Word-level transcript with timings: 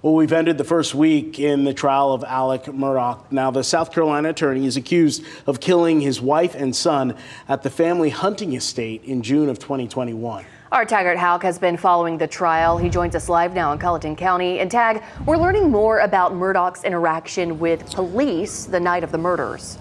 Well, 0.00 0.14
we've 0.14 0.32
ended 0.32 0.58
the 0.58 0.64
first 0.64 0.94
week 0.94 1.40
in 1.40 1.64
the 1.64 1.74
trial 1.74 2.12
of 2.12 2.22
Alex 2.22 2.68
Murdaugh. 2.68 3.32
Now, 3.32 3.50
the 3.50 3.64
South 3.64 3.90
Carolina 3.90 4.28
attorney 4.28 4.64
is 4.64 4.76
accused 4.76 5.24
of 5.44 5.58
killing 5.58 6.00
his 6.00 6.20
wife 6.20 6.54
and 6.54 6.74
son 6.74 7.16
at 7.48 7.64
the 7.64 7.70
family 7.70 8.10
hunting 8.10 8.52
estate 8.52 9.02
in 9.02 9.22
June 9.22 9.48
of 9.48 9.58
2021. 9.58 10.44
Our 10.70 10.84
Taggart 10.84 11.18
Houck 11.18 11.42
has 11.42 11.58
been 11.58 11.76
following 11.76 12.16
the 12.16 12.28
trial. 12.28 12.78
He 12.78 12.88
joins 12.88 13.16
us 13.16 13.28
live 13.28 13.54
now 13.54 13.72
in 13.72 13.80
Colleton 13.80 14.14
County. 14.14 14.60
And 14.60 14.70
Tag, 14.70 15.02
we're 15.26 15.36
learning 15.36 15.68
more 15.68 15.98
about 15.98 16.32
Murdaugh's 16.32 16.84
interaction 16.84 17.58
with 17.58 17.92
police 17.92 18.66
the 18.66 18.78
night 18.78 19.02
of 19.02 19.10
the 19.10 19.18
murders. 19.18 19.78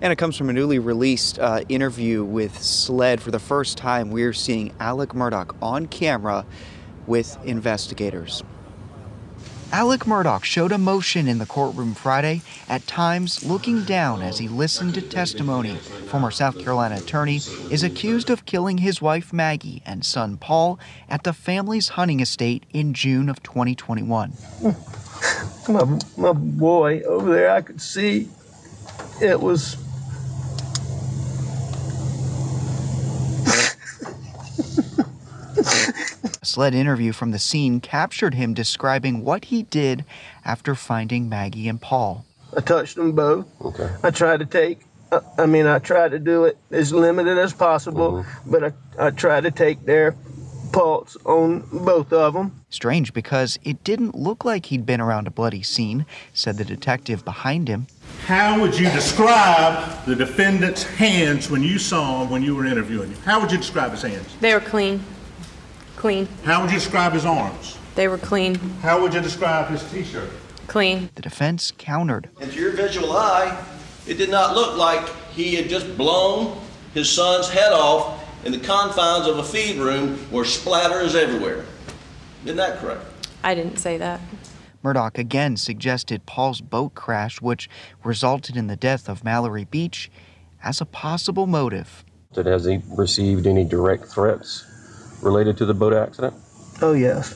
And 0.00 0.12
it 0.12 0.16
comes 0.16 0.36
from 0.36 0.50
a 0.50 0.52
newly 0.52 0.80
released 0.80 1.38
uh, 1.38 1.60
interview 1.68 2.24
with 2.24 2.60
SLED. 2.60 3.22
For 3.22 3.30
the 3.30 3.38
first 3.38 3.78
time, 3.78 4.10
we're 4.10 4.32
seeing 4.32 4.74
Alex 4.80 5.14
Murdaugh 5.14 5.54
on 5.62 5.86
camera 5.86 6.44
with 7.06 7.38
investigators. 7.44 8.42
Alex 9.74 10.06
Murdaugh 10.06 10.44
showed 10.44 10.70
emotion 10.70 11.26
in 11.26 11.38
the 11.38 11.46
courtroom 11.46 11.94
Friday, 11.94 12.42
at 12.68 12.86
times 12.86 13.44
looking 13.44 13.82
down 13.82 14.22
as 14.22 14.38
he 14.38 14.46
listened 14.46 14.94
to 14.94 15.02
testimony. 15.02 15.74
Former 16.06 16.30
South 16.30 16.56
Carolina 16.60 16.98
attorney 16.98 17.40
is 17.70 17.82
accused 17.82 18.30
of 18.30 18.46
killing 18.46 18.78
his 18.78 19.02
wife 19.02 19.32
Maggie 19.32 19.82
and 19.84 20.04
son 20.04 20.36
Paul 20.36 20.78
at 21.08 21.24
the 21.24 21.32
family's 21.32 21.88
hunting 21.88 22.20
estate 22.20 22.62
in 22.72 22.94
June 22.94 23.28
of 23.28 23.42
2021. 23.42 24.32
My, 25.66 25.98
my 26.18 26.32
boy 26.32 27.00
over 27.00 27.32
there, 27.32 27.50
I 27.50 27.62
could 27.62 27.80
see 27.80 28.28
it 29.22 29.40
was 29.40 29.76
SLED 36.54 36.72
interview 36.72 37.12
from 37.12 37.32
the 37.32 37.38
scene 37.40 37.80
captured 37.80 38.34
him 38.34 38.54
describing 38.54 39.24
what 39.24 39.46
he 39.46 39.64
did 39.64 40.04
after 40.44 40.76
finding 40.76 41.28
Maggie 41.28 41.66
and 41.66 41.80
Paul. 41.80 42.24
I 42.56 42.60
touched 42.60 42.94
them 42.94 43.10
both. 43.10 43.44
Okay. 43.60 43.90
I 44.04 44.12
tried 44.12 44.38
to 44.38 44.46
take, 44.46 44.78
I 45.36 45.46
mean, 45.46 45.66
I 45.66 45.80
tried 45.80 46.12
to 46.12 46.20
do 46.20 46.44
it 46.44 46.56
as 46.70 46.92
limited 46.92 47.38
as 47.38 47.52
possible, 47.52 48.22
mm-hmm. 48.22 48.50
but 48.52 48.62
I, 48.62 48.72
I 49.06 49.10
tried 49.10 49.40
to 49.42 49.50
take 49.50 49.84
their 49.84 50.14
pulse 50.72 51.16
on 51.24 51.66
both 51.72 52.12
of 52.12 52.34
them. 52.34 52.64
Strange 52.70 53.12
because 53.12 53.58
it 53.64 53.82
didn't 53.82 54.14
look 54.14 54.44
like 54.44 54.66
he'd 54.66 54.86
been 54.86 55.00
around 55.00 55.26
a 55.26 55.32
bloody 55.32 55.62
scene, 55.62 56.06
said 56.34 56.56
the 56.56 56.64
detective 56.64 57.24
behind 57.24 57.66
him. 57.66 57.88
How 58.26 58.60
would 58.60 58.78
you 58.78 58.88
describe 58.92 60.04
the 60.06 60.14
defendant's 60.14 60.84
hands 60.84 61.50
when 61.50 61.64
you 61.64 61.80
saw 61.80 62.22
him 62.22 62.30
when 62.30 62.44
you 62.44 62.54
were 62.54 62.64
interviewing 62.64 63.10
him? 63.10 63.20
How 63.22 63.40
would 63.40 63.50
you 63.50 63.58
describe 63.58 63.90
his 63.90 64.02
hands? 64.02 64.36
They 64.40 64.54
were 64.54 64.60
clean. 64.60 65.02
Clean. 66.04 66.28
How 66.44 66.60
would 66.60 66.70
you 66.70 66.76
describe 66.76 67.14
his 67.14 67.24
arms? 67.24 67.78
They 67.94 68.08
were 68.08 68.18
clean. 68.18 68.56
How 68.82 69.00
would 69.00 69.14
you 69.14 69.22
describe 69.22 69.68
his 69.68 69.82
t-shirt? 69.90 70.28
Clean. 70.66 71.08
The 71.14 71.22
defense 71.22 71.72
countered. 71.78 72.28
And 72.42 72.52
to 72.52 72.60
your 72.60 72.72
visual 72.72 73.16
eye, 73.16 73.64
it 74.06 74.18
did 74.18 74.28
not 74.28 74.54
look 74.54 74.76
like 74.76 75.08
he 75.32 75.54
had 75.54 75.70
just 75.70 75.96
blown 75.96 76.60
his 76.92 77.08
son's 77.08 77.48
head 77.48 77.72
off 77.72 78.22
in 78.44 78.52
the 78.52 78.58
confines 78.58 79.26
of 79.26 79.38
a 79.38 79.42
feed 79.42 79.78
room 79.78 80.18
where 80.30 80.44
splatter 80.44 81.00
is 81.00 81.16
everywhere. 81.16 81.64
Isn't 82.44 82.58
that 82.58 82.80
correct? 82.80 83.06
I 83.42 83.54
didn't 83.54 83.78
say 83.78 83.96
that. 83.96 84.20
Murdaugh 84.84 85.16
again 85.16 85.56
suggested 85.56 86.26
Paul's 86.26 86.60
boat 86.60 86.94
crash, 86.94 87.40
which 87.40 87.70
resulted 88.04 88.58
in 88.58 88.66
the 88.66 88.76
death 88.76 89.08
of 89.08 89.24
Mallory 89.24 89.64
Beach, 89.64 90.10
as 90.62 90.82
a 90.82 90.84
possible 90.84 91.46
motive. 91.46 92.04
Has 92.36 92.66
he 92.66 92.82
received 92.90 93.46
any 93.46 93.64
direct 93.64 94.04
threats 94.04 94.66
related 95.24 95.56
to 95.58 95.66
the 95.66 95.74
boat 95.74 95.92
accident? 95.92 96.34
Oh 96.82 96.92
yes, 96.92 97.34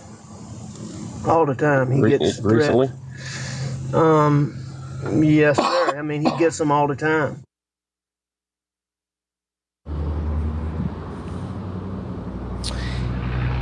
all 1.27 1.47
the 1.47 1.55
time 1.55 1.91
he 1.91 2.01
Re- 2.01 2.11
gets 2.11 2.41
recently. 2.41 2.89
Threats. 2.89 3.95
Um, 3.95 4.55
yes, 5.23 5.57
sir. 5.57 5.99
I 5.99 6.03
mean, 6.03 6.21
he 6.23 6.31
gets 6.39 6.59
them 6.59 6.71
all 6.71 6.87
the 6.87 6.97
time. 6.97 7.43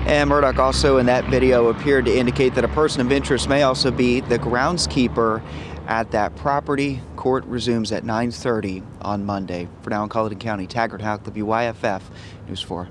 And 0.07 0.31
Murdaugh 0.31 0.57
also 0.59 0.99
in 0.99 1.07
that 1.07 1.25
video 1.25 1.67
appeared 1.67 2.05
to 2.05 2.17
indicate 2.17 2.55
that 2.55 2.65
a 2.65 2.69
person 2.69 3.01
of 3.01 3.11
interest 3.11 3.49
may 3.49 3.65
also 3.65 3.91
be 3.91 4.21
the 4.21 4.39
groundskeeper 4.39 5.43
at 5.89 6.13
that 6.13 6.37
property. 6.37 7.01
Court 7.17 7.45
resumes 7.47 7.91
at 7.91 8.05
9:30 8.05 8.85
on 9.03 9.27
Monday. 9.27 9.67
For 9.83 9.91
now 9.91 10.05
in 10.05 10.09
Colleton 10.09 10.39
County, 10.39 10.69
Taggart 10.69 11.01
Houck, 11.01 11.25
WYFF 11.25 12.03
News 12.47 12.63
4. 12.63 12.89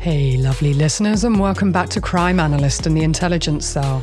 Hey, 0.00 0.38
lovely 0.38 0.72
listeners, 0.72 1.24
and 1.24 1.38
welcome 1.38 1.72
back 1.72 1.90
to 1.90 2.00
Crime 2.00 2.40
Analyst 2.40 2.86
and 2.86 2.96
the 2.96 3.02
Intelligence 3.02 3.66
Cell. 3.66 4.02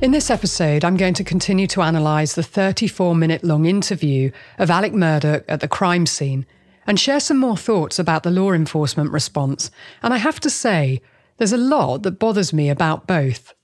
In 0.00 0.12
this 0.12 0.30
episode, 0.30 0.84
I'm 0.84 0.96
going 0.96 1.14
to 1.14 1.24
continue 1.24 1.66
to 1.66 1.80
analyse 1.80 2.34
the 2.36 2.44
34 2.44 3.16
minute 3.16 3.42
long 3.42 3.66
interview 3.66 4.30
of 4.60 4.70
Alex 4.70 4.94
Murdaugh 4.94 5.42
at 5.48 5.58
the 5.58 5.66
crime 5.66 6.06
scene 6.06 6.46
and 6.86 7.00
share 7.00 7.18
some 7.18 7.36
more 7.36 7.56
thoughts 7.56 7.98
about 7.98 8.22
the 8.22 8.30
law 8.30 8.52
enforcement 8.52 9.10
response. 9.10 9.72
And 10.04 10.14
I 10.14 10.18
have 10.18 10.38
to 10.38 10.48
say, 10.48 11.02
there's 11.38 11.52
a 11.52 11.56
lot 11.56 12.04
that 12.04 12.20
bothers 12.20 12.52
me 12.52 12.70
about 12.70 13.08
both. 13.08 13.54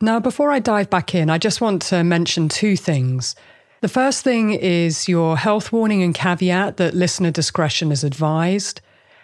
Now, 0.00 0.20
before 0.20 0.52
I 0.52 0.60
dive 0.60 0.88
back 0.88 1.12
in, 1.12 1.28
I 1.28 1.38
just 1.38 1.60
want 1.60 1.82
to 1.82 2.04
mention 2.04 2.48
two 2.48 2.76
things. 2.76 3.34
The 3.80 3.88
first 3.88 4.22
thing 4.22 4.52
is 4.52 5.08
your 5.08 5.38
health 5.38 5.72
warning 5.72 6.04
and 6.04 6.14
caveat 6.14 6.76
that 6.76 6.94
listener 6.94 7.32
discretion 7.32 7.90
is 7.90 8.04
advised. 8.04 8.80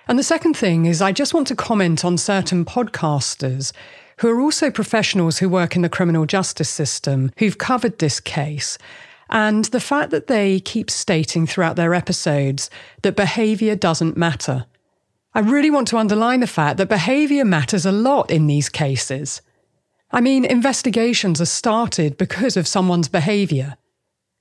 And 0.08 0.19
the 0.19 0.22
second 0.22 0.54
thing 0.54 0.86
is, 0.86 1.02
I 1.02 1.12
just 1.12 1.34
want 1.34 1.46
to 1.48 1.54
comment 1.54 2.02
on 2.02 2.16
certain 2.16 2.64
podcasters 2.64 3.72
who 4.20 4.28
are 4.28 4.41
also 4.41 4.70
professionals 4.70 5.38
who 5.38 5.50
work 5.50 5.76
in 5.76 5.82
the 5.82 5.91
criminal 5.91 6.24
justice 6.24 6.70
system 6.70 7.30
who've 7.36 7.58
covered 7.58 7.98
this 7.98 8.19
case. 8.19 8.78
And 9.28 9.66
the 9.66 9.80
fact 9.80 10.10
that 10.10 10.26
they 10.26 10.60
keep 10.60 10.91
stating 10.91 11.46
throughout 11.46 11.76
their 11.76 11.92
episodes 11.92 12.70
that 13.02 13.16
behaviour 13.16 13.76
doesn't 13.76 14.16
matter. 14.16 14.64
I 15.34 15.41
really 15.41 15.70
want 15.70 15.88
to 15.88 15.98
underline 15.98 16.40
the 16.40 16.46
fact 16.46 16.78
that 16.78 16.88
behaviour 16.88 17.44
matters 17.44 17.84
a 17.84 17.92
lot 17.92 18.30
in 18.30 18.46
these 18.46 18.70
cases. 18.70 19.42
I 20.10 20.22
mean, 20.22 20.46
investigations 20.46 21.38
are 21.38 21.46
started 21.46 22.16
because 22.16 22.56
of 22.56 22.66
someone's 22.66 23.08
behaviour. 23.08 23.76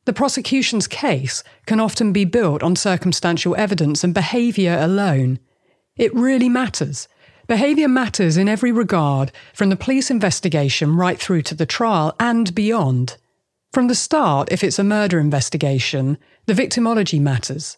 The 0.05 0.13
prosecution's 0.13 0.87
case 0.87 1.43
can 1.65 1.81
often 1.81 2.13
be 2.13 2.23
built 2.23 2.63
on 2.63 2.77
circumstantial 2.77 3.53
evidence 3.57 4.05
and 4.05 4.13
behaviour 4.13 4.77
alone. 4.79 5.39
It 5.97 6.13
really 6.13 6.49
matters. 6.49 7.07
Behaviour 7.47 7.87
matters 7.87 8.37
in 8.37 8.49
every 8.49 8.71
regard, 8.71 9.31
from 9.53 9.69
the 9.69 9.75
police 9.75 10.11
investigation 10.11 10.95
right 10.95 11.19
through 11.19 11.43
to 11.43 11.55
the 11.55 11.65
trial 11.65 12.15
and 12.19 12.53
beyond. 12.53 13.17
From 13.71 13.87
the 13.87 13.95
start, 13.95 14.51
if 14.51 14.63
it's 14.63 14.79
a 14.79 14.83
murder 14.83 15.19
investigation, 15.19 16.17
the 16.45 16.53
victimology 16.53 17.19
matters. 17.19 17.77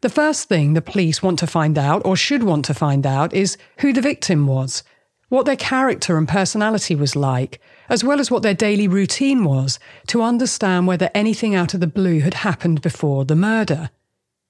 The 0.00 0.08
first 0.08 0.48
thing 0.48 0.72
the 0.72 0.80
police 0.80 1.22
want 1.22 1.38
to 1.40 1.46
find 1.46 1.76
out, 1.76 2.02
or 2.04 2.16
should 2.16 2.42
want 2.42 2.64
to 2.66 2.74
find 2.74 3.06
out, 3.06 3.34
is 3.34 3.58
who 3.78 3.92
the 3.92 4.00
victim 4.00 4.46
was, 4.46 4.82
what 5.28 5.44
their 5.46 5.56
character 5.56 6.16
and 6.16 6.26
personality 6.26 6.94
was 6.94 7.14
like, 7.14 7.60
as 7.88 8.02
well 8.02 8.18
as 8.18 8.30
what 8.30 8.42
their 8.42 8.54
daily 8.54 8.88
routine 8.88 9.44
was, 9.44 9.78
to 10.08 10.22
understand 10.22 10.86
whether 10.86 11.10
anything 11.14 11.54
out 11.54 11.74
of 11.74 11.80
the 11.80 11.86
blue 11.86 12.20
had 12.20 12.34
happened 12.34 12.80
before 12.80 13.24
the 13.24 13.36
murder. 13.36 13.90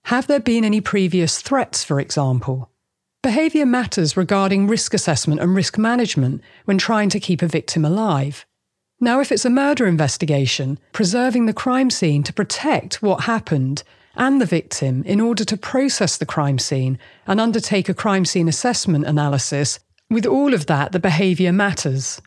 Have 0.04 0.27
there 0.27 0.41
been 0.41 0.65
any 0.65 0.81
previous 0.81 1.42
threats, 1.42 1.84
for 1.84 2.00
example? 2.00 2.69
Behaviour 3.22 3.66
matters 3.66 4.16
regarding 4.16 4.66
risk 4.66 4.94
assessment 4.94 5.42
and 5.42 5.54
risk 5.54 5.76
management 5.76 6.41
when 6.64 6.78
trying 6.78 7.10
to 7.10 7.20
keep 7.20 7.42
a 7.42 7.47
victim 7.47 7.84
alive. 7.84 8.47
Now, 8.98 9.20
if 9.20 9.31
it's 9.31 9.44
a 9.44 9.50
murder 9.50 9.86
investigation, 9.86 10.78
preserving 10.92 11.44
the 11.44 11.53
crime 11.53 11.91
scene 11.91 12.22
to 12.22 12.32
protect 12.32 13.03
what 13.03 13.25
happened 13.25 13.83
and 14.16 14.41
the 14.41 14.47
victim 14.47 15.03
in 15.04 15.21
order 15.21 15.44
to 15.44 15.56
process 15.59 16.16
the 16.16 16.24
crime 16.24 16.59
scene 16.59 16.98
and 17.27 17.42
undertake 17.42 17.91
a 17.91 17.94
crime 17.94 18.24
scene 18.24 18.48
assessment 18.48 19.04
analysis, 19.04 19.78
with 20.09 20.24
all 20.24 20.54
of 20.54 20.65
that, 20.65 20.92
the 20.92 20.98
behaviour 20.98 21.53
matters. 21.53 22.22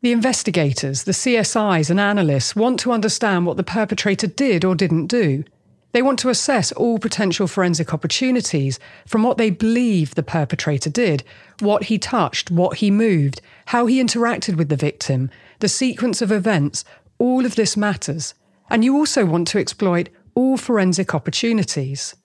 The 0.00 0.12
investigators, 0.12 1.04
the 1.04 1.12
CSIs, 1.12 1.90
and 1.90 2.00
analysts 2.00 2.56
want 2.56 2.80
to 2.80 2.92
understand 2.92 3.44
what 3.44 3.58
the 3.58 3.62
perpetrator 3.62 4.28
did 4.28 4.64
or 4.64 4.74
didn't 4.74 5.08
do. 5.08 5.44
They 5.92 6.02
want 6.02 6.18
to 6.20 6.30
assess 6.30 6.72
all 6.72 6.98
potential 6.98 7.46
forensic 7.46 7.92
opportunities 7.92 8.80
from 9.06 9.22
what 9.22 9.36
they 9.36 9.50
believe 9.50 10.14
the 10.14 10.22
perpetrator 10.22 10.88
did, 10.88 11.22
what 11.60 11.84
he 11.84 11.98
touched, 11.98 12.50
what 12.50 12.78
he 12.78 12.90
moved, 12.90 13.42
how 13.66 13.86
he 13.86 14.02
interacted 14.02 14.56
with 14.56 14.70
the 14.70 14.76
victim, 14.76 15.30
the 15.60 15.68
sequence 15.68 16.22
of 16.22 16.32
events. 16.32 16.84
All 17.18 17.44
of 17.44 17.56
this 17.56 17.76
matters. 17.76 18.34
And 18.70 18.84
you 18.84 18.96
also 18.96 19.26
want 19.26 19.48
to 19.48 19.58
exploit 19.58 20.08
all 20.34 20.56
forensic 20.56 21.14
opportunities. 21.14 22.16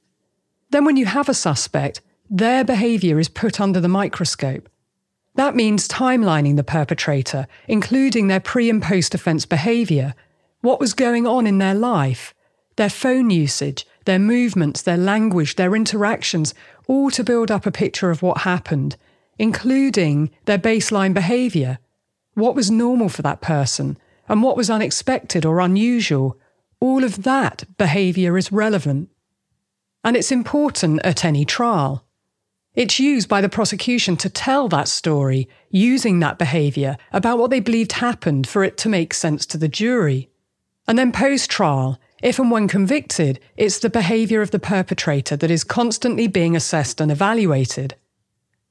Then, 0.69 0.85
when 0.85 0.97
you 0.97 1.05
have 1.05 1.29
a 1.29 1.33
suspect, 1.33 2.01
their 2.29 2.63
behaviour 2.63 3.19
is 3.19 3.29
put 3.29 3.59
under 3.59 3.79
the 3.79 3.87
microscope. 3.87 4.69
That 5.35 5.55
means 5.55 5.87
timelining 5.87 6.55
the 6.55 6.63
perpetrator, 6.63 7.47
including 7.67 8.27
their 8.27 8.39
pre 8.39 8.69
and 8.69 8.81
post 8.81 9.13
offence 9.13 9.45
behaviour, 9.45 10.15
what 10.61 10.79
was 10.79 10.93
going 10.93 11.27
on 11.27 11.45
in 11.45 11.59
their 11.59 11.75
life, 11.75 12.33
their 12.77 12.89
phone 12.89 13.29
usage, 13.29 13.85
their 14.05 14.19
movements, 14.19 14.81
their 14.81 14.97
language, 14.97 15.55
their 15.55 15.75
interactions, 15.75 16.53
all 16.87 17.11
to 17.11 17.23
build 17.23 17.51
up 17.51 17.65
a 17.65 17.71
picture 17.71 18.09
of 18.09 18.21
what 18.21 18.39
happened, 18.39 18.95
including 19.37 20.31
their 20.45 20.57
baseline 20.57 21.13
behaviour. 21.13 21.79
What 22.33 22.55
was 22.55 22.71
normal 22.71 23.09
for 23.09 23.21
that 23.23 23.41
person 23.41 23.97
and 24.29 24.43
what 24.43 24.57
was 24.57 24.69
unexpected 24.69 25.45
or 25.45 25.59
unusual. 25.59 26.37
All 26.79 27.03
of 27.03 27.23
that 27.23 27.63
behaviour 27.77 28.37
is 28.37 28.51
relevant. 28.51 29.09
And 30.03 30.15
it's 30.15 30.31
important 30.31 31.01
at 31.03 31.25
any 31.25 31.45
trial. 31.45 32.05
It's 32.75 32.99
used 32.99 33.27
by 33.27 33.41
the 33.41 33.49
prosecution 33.49 34.17
to 34.17 34.29
tell 34.29 34.67
that 34.69 34.87
story 34.87 35.49
using 35.71 36.19
that 36.19 36.37
behaviour 36.37 36.97
about 37.11 37.39
what 37.39 37.49
they 37.49 37.59
believed 37.59 37.93
happened 37.93 38.47
for 38.47 38.63
it 38.63 38.77
to 38.77 38.89
make 38.89 39.15
sense 39.15 39.47
to 39.47 39.57
the 39.57 39.67
jury. 39.67 40.29
And 40.87 40.97
then 40.97 41.11
post 41.11 41.49
trial, 41.49 41.99
if 42.27 42.39
and 42.39 42.51
when 42.51 42.67
convicted, 42.67 43.39
it's 43.55 43.79
the 43.79 43.89
behaviour 43.89 44.41
of 44.41 44.51
the 44.51 44.59
perpetrator 44.59 45.37
that 45.37 45.49
is 45.49 45.63
constantly 45.63 46.27
being 46.27 46.57
assessed 46.57 46.99
and 46.99 47.09
evaluated. 47.09 47.95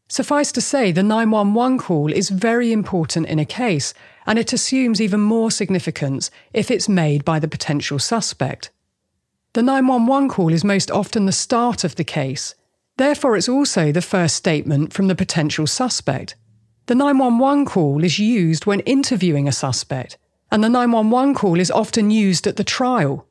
Suffice 0.08 0.53
to 0.53 0.61
say, 0.61 0.93
the 0.93 1.03
911 1.03 1.79
call 1.79 2.12
is 2.12 2.29
very 2.29 2.70
important 2.70 3.26
in 3.26 3.38
a 3.38 3.47
case, 3.47 3.94
and 4.26 4.38
it 4.38 4.53
assumes 4.53 5.00
even 5.00 5.23
more 5.23 5.50
significance 5.50 6.31
if 6.53 6.70
it's 6.70 6.87
made 6.87 7.25
by 7.25 7.38
the 7.38 7.49
potential 7.49 7.99
suspect. 7.99 8.69
The 9.55 9.62
911 9.62 10.29
call 10.29 10.53
is 10.53 10.62
most 10.62 10.91
often 10.91 11.25
the 11.25 11.32
start 11.32 11.82
of 11.82 11.97
the 11.97 12.05
case, 12.05 12.55
therefore, 12.99 13.38
it's 13.38 13.49
also 13.49 13.91
the 13.91 14.03
first 14.03 14.37
statement 14.37 14.93
from 14.93 15.06
the 15.06 15.14
potential 15.14 15.67
suspect. 15.67 16.35
The 16.88 16.94
911 16.94 17.64
call 17.64 18.05
is 18.05 18.19
used 18.19 18.67
when 18.67 18.81
interviewing 18.81 19.49
a 19.49 19.53
suspect, 19.53 20.19
and 20.53 20.62
the 20.62 20.69
911 20.69 21.35
call 21.35 21.58
is 21.58 21.70
often 21.70 22.11
used 22.11 22.47
at 22.47 22.56
the 22.56 22.62
trial. 22.62 23.25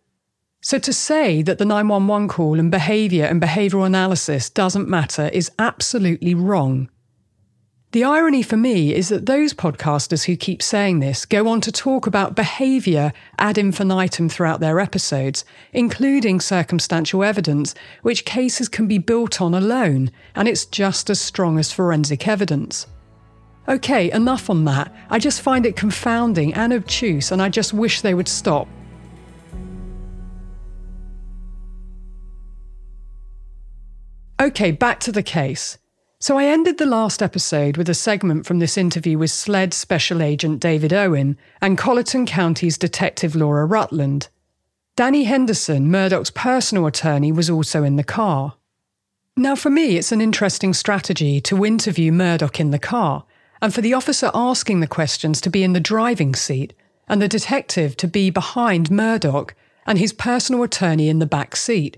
So 0.65 0.79
to 0.79 0.93
say 0.93 1.43
that 1.43 1.59
the 1.59 1.63
911 1.63 2.27
call 2.27 2.59
and 2.59 2.71
behaviour 2.71 3.25
and 3.25 3.39
behavioural 3.39 3.85
analysis 3.85 4.49
doesn't 4.49 4.89
matter 4.89 5.27
is 5.27 5.51
absolutely 5.59 6.33
wrong. 6.33 6.89
The 7.91 8.03
irony 8.03 8.41
for 8.41 8.57
me 8.57 8.91
is 8.91 9.09
that 9.09 9.27
those 9.27 9.53
podcasters 9.53 10.23
who 10.23 10.35
keep 10.35 10.63
saying 10.63 11.01
this 11.01 11.23
go 11.23 11.47
on 11.49 11.61
to 11.61 11.71
talk 11.71 12.07
about 12.07 12.35
behaviour 12.35 13.13
ad 13.37 13.59
infinitum 13.59 14.27
throughout 14.27 14.59
their 14.59 14.79
episodes, 14.79 15.45
including 15.71 16.39
circumstantial 16.39 17.23
evidence, 17.23 17.75
which 18.01 18.25
cases 18.25 18.67
can 18.67 18.87
be 18.87 18.97
built 18.97 19.39
on 19.39 19.53
alone, 19.53 20.09
and 20.33 20.47
it's 20.47 20.65
just 20.65 21.11
as 21.11 21.21
strong 21.21 21.59
as 21.59 21.71
forensic 21.71 22.27
evidence. 22.27 22.87
Okay, 23.67 24.09
enough 24.11 24.49
on 24.49 24.65
that. 24.65 24.91
I 25.11 25.19
just 25.19 25.43
find 25.43 25.67
it 25.67 25.75
confounding 25.75 26.55
and 26.55 26.73
obtuse, 26.73 27.31
and 27.31 27.39
I 27.39 27.49
just 27.49 27.71
wish 27.71 28.01
they 28.01 28.15
would 28.15 28.27
stop. 28.27 28.67
Okay, 34.37 34.71
back 34.71 34.99
to 35.01 35.13
the 35.13 35.23
case. 35.23 35.77
So 36.19 36.37
I 36.37 36.45
ended 36.45 36.77
the 36.77 36.85
last 36.85 37.23
episode 37.23 37.77
with 37.77 37.87
a 37.87 37.93
segment 37.93 38.45
from 38.45 38.59
this 38.59 38.77
interview 38.77 39.17
with 39.17 39.31
SLED 39.31 39.73
Special 39.73 40.21
Agent 40.21 40.59
David 40.59 40.91
Owen 40.91 41.37
and 41.61 41.77
Colleton 41.77 42.25
County's 42.25 42.77
Detective 42.77 43.33
Laura 43.33 43.65
Rutland. 43.65 44.27
Danny 44.97 45.23
Henderson, 45.23 45.89
Murdaugh's 45.89 46.31
personal 46.31 46.85
attorney, 46.85 47.31
was 47.31 47.49
also 47.49 47.83
in 47.83 47.95
the 47.95 48.03
car. 48.03 48.55
Now, 49.37 49.55
for 49.55 49.69
me, 49.69 49.97
it's 49.97 50.11
an 50.11 50.21
interesting 50.21 50.73
strategy 50.73 51.39
to 51.41 51.65
interview 51.65 52.11
Murdaugh 52.11 52.59
in 52.59 52.71
the 52.71 52.79
car, 52.79 53.25
and 53.61 53.73
for 53.73 53.81
the 53.81 53.93
officer 53.93 54.31
asking 54.33 54.81
the 54.81 54.87
questions 54.87 55.39
to 55.41 55.49
be 55.49 55.63
in 55.63 55.73
the 55.73 55.79
driving 55.79 56.35
seat, 56.35 56.73
and 57.07 57.21
the 57.21 57.27
detective 57.29 57.95
to 57.97 58.07
be 58.07 58.29
behind 58.29 58.89
Murdaugh 58.89 59.51
and 59.85 59.97
his 59.97 60.11
personal 60.11 60.63
attorney 60.63 61.07
in 61.07 61.19
the 61.19 61.25
back 61.25 61.55
seat. 61.55 61.97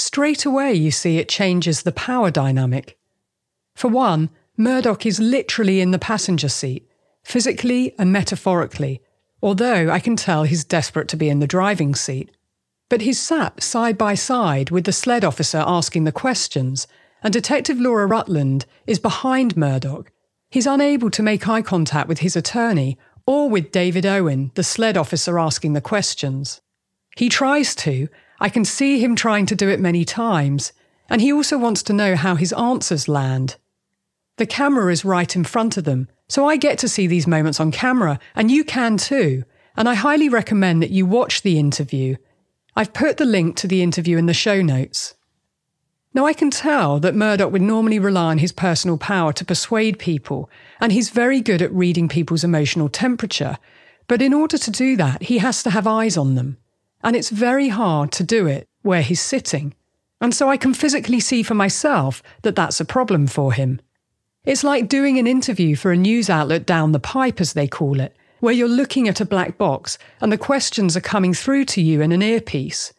Straight 0.00 0.44
away, 0.44 0.74
you 0.74 0.92
see 0.92 1.18
it 1.18 1.28
changes 1.28 1.82
the 1.82 1.90
power 1.90 2.30
dynamic. 2.30 2.96
For 3.74 3.88
one, 3.88 4.30
Murdaugh 4.56 5.04
is 5.04 5.18
literally 5.18 5.80
in 5.80 5.90
the 5.90 5.98
passenger 5.98 6.48
seat, 6.48 6.88
physically 7.24 7.96
and 7.98 8.12
metaphorically, 8.12 9.02
although 9.42 9.90
I 9.90 9.98
can 9.98 10.14
tell 10.14 10.44
he's 10.44 10.62
desperate 10.62 11.08
to 11.08 11.16
be 11.16 11.28
in 11.28 11.40
the 11.40 11.48
driving 11.48 11.96
seat. 11.96 12.30
But 12.88 13.00
he's 13.00 13.18
sat 13.18 13.60
side 13.60 13.98
by 13.98 14.14
side 14.14 14.70
with 14.70 14.84
the 14.84 14.92
SLED 14.92 15.24
officer 15.24 15.64
asking 15.66 16.04
the 16.04 16.12
questions, 16.12 16.86
and 17.20 17.32
Detective 17.32 17.80
Laura 17.80 18.06
Rutland 18.06 18.66
is 18.86 19.00
behind 19.00 19.56
Murdaugh. 19.56 20.06
He's 20.48 20.68
unable 20.68 21.10
to 21.10 21.24
make 21.24 21.48
eye 21.48 21.62
contact 21.62 22.08
with 22.08 22.20
his 22.20 22.36
attorney 22.36 22.96
or 23.26 23.50
with 23.50 23.72
David 23.72 24.06
Owen, 24.06 24.52
the 24.54 24.62
SLED 24.62 24.96
officer 24.96 25.40
asking 25.40 25.72
the 25.72 25.80
questions. 25.80 26.60
He 27.16 27.28
tries 27.28 27.74
to, 27.74 28.08
I 28.40 28.48
can 28.48 28.64
see 28.64 29.00
him 29.00 29.16
trying 29.16 29.46
to 29.46 29.56
do 29.56 29.68
it 29.68 29.80
many 29.80 30.04
times, 30.04 30.72
and 31.08 31.20
he 31.20 31.32
also 31.32 31.58
wants 31.58 31.82
to 31.84 31.92
know 31.92 32.14
how 32.14 32.36
his 32.36 32.52
answers 32.52 33.08
land. 33.08 33.56
The 34.36 34.46
camera 34.46 34.92
is 34.92 35.04
right 35.04 35.34
in 35.34 35.42
front 35.42 35.76
of 35.76 35.84
them, 35.84 36.08
so 36.28 36.46
I 36.46 36.56
get 36.56 36.78
to 36.78 36.88
see 36.88 37.06
these 37.06 37.26
moments 37.26 37.58
on 37.58 37.72
camera, 37.72 38.20
and 38.36 38.50
you 38.50 38.62
can 38.62 38.96
too, 38.96 39.44
and 39.76 39.88
I 39.88 39.94
highly 39.94 40.28
recommend 40.28 40.82
that 40.82 40.90
you 40.90 41.04
watch 41.04 41.42
the 41.42 41.58
interview. 41.58 42.16
I've 42.76 42.92
put 42.92 43.16
the 43.16 43.24
link 43.24 43.56
to 43.56 43.66
the 43.66 43.82
interview 43.82 44.16
in 44.16 44.26
the 44.26 44.34
show 44.34 44.62
notes. 44.62 45.14
Now, 46.14 46.26
I 46.26 46.32
can 46.32 46.50
tell 46.50 47.00
that 47.00 47.14
Murdaugh 47.14 47.50
would 47.50 47.62
normally 47.62 47.98
rely 47.98 48.30
on 48.30 48.38
his 48.38 48.52
personal 48.52 48.98
power 48.98 49.32
to 49.32 49.44
persuade 49.44 49.98
people, 49.98 50.48
and 50.80 50.92
he's 50.92 51.10
very 51.10 51.40
good 51.40 51.60
at 51.60 51.72
reading 51.72 52.08
people's 52.08 52.44
emotional 52.44 52.88
temperature. 52.88 53.58
But 54.06 54.22
in 54.22 54.32
order 54.32 54.58
to 54.58 54.70
do 54.70 54.96
that, 54.96 55.24
he 55.24 55.38
has 55.38 55.62
to 55.64 55.70
have 55.70 55.86
eyes 55.86 56.16
on 56.16 56.34
them 56.34 56.58
and 57.02 57.16
it's 57.16 57.30
very 57.30 57.68
hard 57.68 58.12
to 58.12 58.24
do 58.24 58.46
it 58.46 58.66
where 58.82 59.02
he's 59.02 59.20
sitting. 59.20 59.74
And 60.20 60.34
so 60.34 60.48
I 60.48 60.56
can 60.56 60.74
physically 60.74 61.20
see 61.20 61.42
for 61.42 61.54
myself 61.54 62.22
that 62.42 62.56
that's 62.56 62.80
a 62.80 62.84
problem 62.84 63.26
for 63.26 63.52
him. 63.52 63.80
It's 64.44 64.64
like 64.64 64.88
doing 64.88 65.18
an 65.18 65.26
interview 65.26 65.76
for 65.76 65.92
a 65.92 65.96
news 65.96 66.30
outlet 66.30 66.66
down 66.66 66.92
the 66.92 67.00
pipe, 67.00 67.40
as 67.40 67.52
they 67.52 67.68
call 67.68 68.00
it, 68.00 68.16
where 68.40 68.54
you're 68.54 68.68
looking 68.68 69.08
at 69.08 69.20
a 69.20 69.26
black 69.26 69.58
box 69.58 69.98
and 70.20 70.32
the 70.32 70.38
questions 70.38 70.96
are 70.96 71.02
coming 71.02 71.34
through 71.34 71.66
to 71.66 71.82
you 71.82 72.00
in 72.00 72.12
an 72.12 72.22
earpiece. 72.22 72.92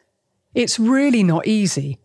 It's 0.53 0.79
really 0.79 1.23
not 1.23 1.47
easy. 1.47 1.97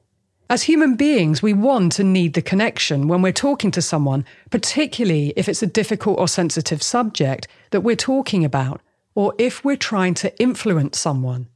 As 0.50 0.64
human 0.64 0.94
beings, 0.94 1.42
we 1.42 1.52
want 1.52 1.98
and 1.98 2.12
need 2.12 2.34
the 2.34 2.42
connection 2.42 3.08
when 3.08 3.22
we're 3.22 3.32
talking 3.32 3.70
to 3.72 3.82
someone, 3.82 4.24
particularly 4.50 5.32
if 5.36 5.48
it's 5.48 5.62
a 5.62 5.66
difficult 5.66 6.18
or 6.18 6.28
sensitive 6.28 6.82
subject 6.82 7.48
that 7.70 7.80
we're 7.80 7.96
talking 7.96 8.44
about, 8.44 8.82
or 9.14 9.34
if 9.38 9.64
we're 9.64 9.76
trying 9.76 10.14
to 10.14 10.38
influence 10.40 10.98
someone. 10.98 11.48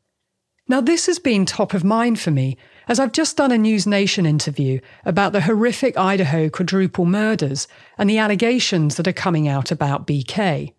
Now, 0.71 0.83
this 0.83 1.07
has 1.07 1.19
been 1.19 1.47
top 1.47 1.73
of 1.73 1.83
mind 1.83 2.21
for 2.21 2.31
me 2.31 2.59
as 2.89 3.01
I've 3.01 3.13
just 3.13 3.39
done 3.39 3.53
a 3.53 3.57
News 3.57 3.87
Nation 3.87 4.27
interview 4.27 4.81
about 5.07 5.33
the 5.33 5.41
horrific 5.41 5.97
Idaho 5.97 6.51
quadruple 6.51 7.07
murders 7.07 7.67
and 7.97 8.09
the 8.09 8.19
allegations 8.19 8.97
that 8.97 9.09
are 9.09 9.15
coming 9.15 9.49
out 9.49 9.71
about 9.71 10.07
BK. 10.07 10.75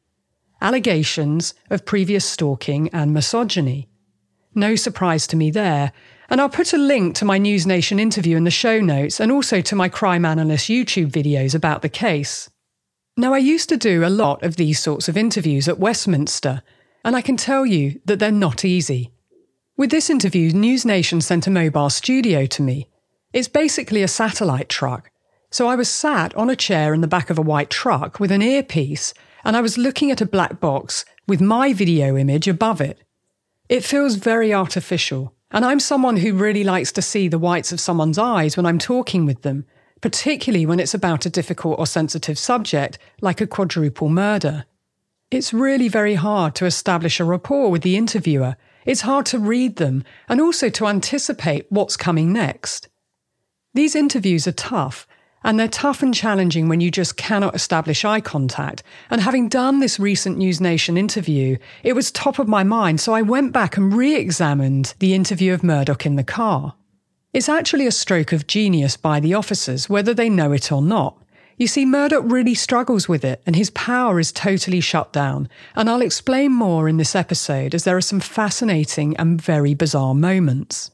Allegations 0.61 1.55
of 1.71 1.85
previous 1.85 2.23
stalking 2.23 2.89
and 2.89 3.15
misogyny. 3.15 3.89
No 4.53 4.75
surprise 4.75 5.25
to 5.25 5.35
me 5.35 5.49
there, 5.49 5.91
and 6.29 6.39
I'll 6.39 6.49
put 6.49 6.71
a 6.71 6.77
link 6.77 7.15
to 7.15 7.25
my 7.25 7.39
News 7.39 7.65
Nation 7.65 7.99
interview 7.99 8.37
in 8.37 8.43
the 8.43 8.51
show 8.51 8.79
notes 8.79 9.19
and 9.19 9.31
also 9.31 9.59
to 9.59 9.75
my 9.75 9.89
Crime 9.89 10.23
Analyst 10.23 10.69
YouTube 10.69 11.09
videos 11.09 11.55
about 11.55 11.81
the 11.81 11.89
case. 11.89 12.47
Now, 13.17 13.33
I 13.33 13.39
used 13.39 13.69
to 13.69 13.77
do 13.77 14.05
a 14.05 14.09
lot 14.09 14.43
of 14.43 14.55
these 14.55 14.79
sorts 14.79 15.09
of 15.09 15.17
interviews 15.17 15.67
at 15.67 15.79
Westminster, 15.79 16.61
and 17.03 17.15
I 17.15 17.21
can 17.21 17.37
tell 17.37 17.65
you 17.65 17.99
that 18.05 18.19
they're 18.19 18.31
not 18.31 18.63
easy. 18.63 19.11
With 19.79 19.91
this 19.91 20.09
interview, 20.09 20.51
News 20.51 20.83
Nation 20.83 21.21
sent 21.21 21.47
a 21.47 21.49
mobile 21.49 21.89
studio 21.89 22.45
to 22.47 22.61
me. 22.61 22.89
It's 23.31 23.47
basically 23.47 24.03
a 24.03 24.09
satellite 24.09 24.67
truck. 24.67 25.09
So 25.51 25.69
I 25.69 25.75
was 25.75 25.87
sat 25.87 26.35
on 26.35 26.49
a 26.49 26.55
chair 26.57 26.93
in 26.93 26.99
the 26.99 27.07
back 27.07 27.29
of 27.29 27.37
a 27.37 27.41
white 27.41 27.69
truck 27.69 28.19
with 28.19 28.29
an 28.29 28.41
earpiece, 28.41 29.13
and 29.45 29.55
I 29.55 29.61
was 29.61 29.77
looking 29.77 30.11
at 30.11 30.19
a 30.19 30.25
black 30.25 30.59
box 30.59 31.05
with 31.29 31.39
my 31.39 31.71
video 31.71 32.17
image 32.17 32.45
above 32.45 32.81
it. 32.81 32.99
It 33.69 33.85
feels 33.85 34.15
very 34.15 34.53
artificial, 34.53 35.33
and 35.49 35.63
I'm 35.63 35.79
someone 35.79 36.17
who 36.17 36.33
really 36.33 36.65
likes 36.65 36.91
to 36.91 37.01
see 37.01 37.29
the 37.29 37.39
whites 37.39 37.71
of 37.71 37.79
someone's 37.79 38.17
eyes 38.17 38.57
when 38.57 38.65
I'm 38.65 38.79
talking 38.79 39.25
with 39.25 39.43
them, 39.43 39.63
particularly 40.01 40.65
when 40.65 40.81
it's 40.81 40.93
about 40.93 41.25
a 41.25 41.29
difficult 41.29 41.79
or 41.79 41.87
sensitive 41.87 42.37
subject 42.37 42.99
like 43.21 43.39
a 43.39 43.47
quadruple 43.47 44.09
murder. 44.09 44.65
It's 45.31 45.53
really 45.53 45.87
very 45.87 46.15
hard 46.15 46.53
to 46.55 46.65
establish 46.65 47.21
a 47.21 47.23
rapport 47.23 47.71
with 47.71 47.83
the 47.83 47.95
interviewer 47.95 48.57
it's 48.89 49.01
hard 49.01 49.23
to 49.23 49.37
read 49.37 49.75
them 49.75 50.03
and 50.27 50.41
also 50.41 50.67
to 50.67 50.87
anticipate 50.87 51.67
what's 51.69 51.95
coming 51.95 52.33
next. 52.33 52.89
These 53.75 53.95
interviews 53.95 54.47
are 54.47 54.51
tough, 54.51 55.05
and 55.43 55.59
they're 55.59 55.67
tough 55.67 56.01
and 56.01 56.11
challenging 56.11 56.67
when 56.67 56.81
you 56.81 56.89
just 56.89 57.15
cannot 57.15 57.53
establish 57.53 58.03
eye 58.03 58.19
contact. 58.19 58.81
And 59.11 59.21
having 59.21 59.47
done 59.47 59.79
this 59.79 59.99
recent 59.99 60.39
News 60.39 60.59
Nation 60.59 60.97
interview, 60.97 61.57
it 61.83 61.93
was 61.93 62.09
top 62.09 62.39
of 62.39 62.47
my 62.47 62.63
mind, 62.63 62.99
so 62.99 63.13
I 63.13 63.21
went 63.21 63.53
back 63.53 63.77
and 63.77 63.93
re 63.93 64.15
examined 64.15 64.95
the 64.97 65.13
interview 65.13 65.53
of 65.53 65.61
Murdaugh 65.61 66.03
in 66.07 66.15
the 66.15 66.23
car. 66.23 66.73
It's 67.31 67.47
actually 67.47 67.85
a 67.85 67.91
stroke 67.91 68.31
of 68.31 68.47
genius 68.47 68.97
by 68.97 69.19
the 69.19 69.35
officers, 69.35 69.87
whether 69.87 70.15
they 70.15 70.31
know 70.31 70.51
it 70.51 70.71
or 70.71 70.81
not. 70.81 71.15
You 71.59 71.67
see, 71.67 71.85
Murdaugh 71.85 72.31
really 72.31 72.55
struggles 72.55 73.09
with 73.09 73.25
it, 73.25 73.43
and 73.45 73.53
his 73.53 73.69
power 73.71 74.17
is 74.17 74.31
totally 74.31 74.79
shut 74.79 75.11
down. 75.11 75.49
And 75.75 75.89
I'll 75.89 76.01
explain 76.01 76.53
more 76.53 76.87
in 76.87 76.95
this 76.95 77.15
episode 77.15 77.75
as 77.75 77.83
there 77.83 77.97
are 77.97 78.01
some 78.01 78.21
fascinating 78.21 79.17
and 79.17 79.41
very 79.41 79.73
bizarre 79.73 80.15
moments. 80.15 80.91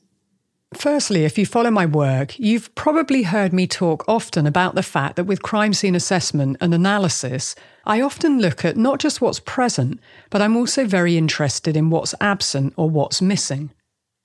Firstly, 0.73 1.23
if 1.23 1.37
you 1.37 1.45
follow 1.45 1.69
my 1.69 1.85
work, 1.85 2.39
you've 2.39 2.73
probably 2.73 3.21
heard 3.21 3.53
me 3.53 3.67
talk 3.67 4.03
often 4.07 4.47
about 4.47 4.73
the 4.73 4.81
fact 4.81 5.17
that 5.17 5.25
with 5.25 5.43
crime 5.43 5.71
scene 5.71 5.93
assessment 5.93 6.57
and 6.59 6.73
analysis, 6.73 7.55
I 7.85 8.01
often 8.01 8.39
look 8.39 8.65
at 8.65 8.75
not 8.75 8.99
just 8.99 9.21
what's 9.21 9.39
present, 9.39 9.99
but 10.31 10.41
I'm 10.41 10.57
also 10.57 10.85
very 10.85 11.15
interested 11.15 11.77
in 11.77 11.91
what's 11.91 12.15
absent 12.19 12.73
or 12.75 12.89
what's 12.89 13.21
missing. 13.21 13.69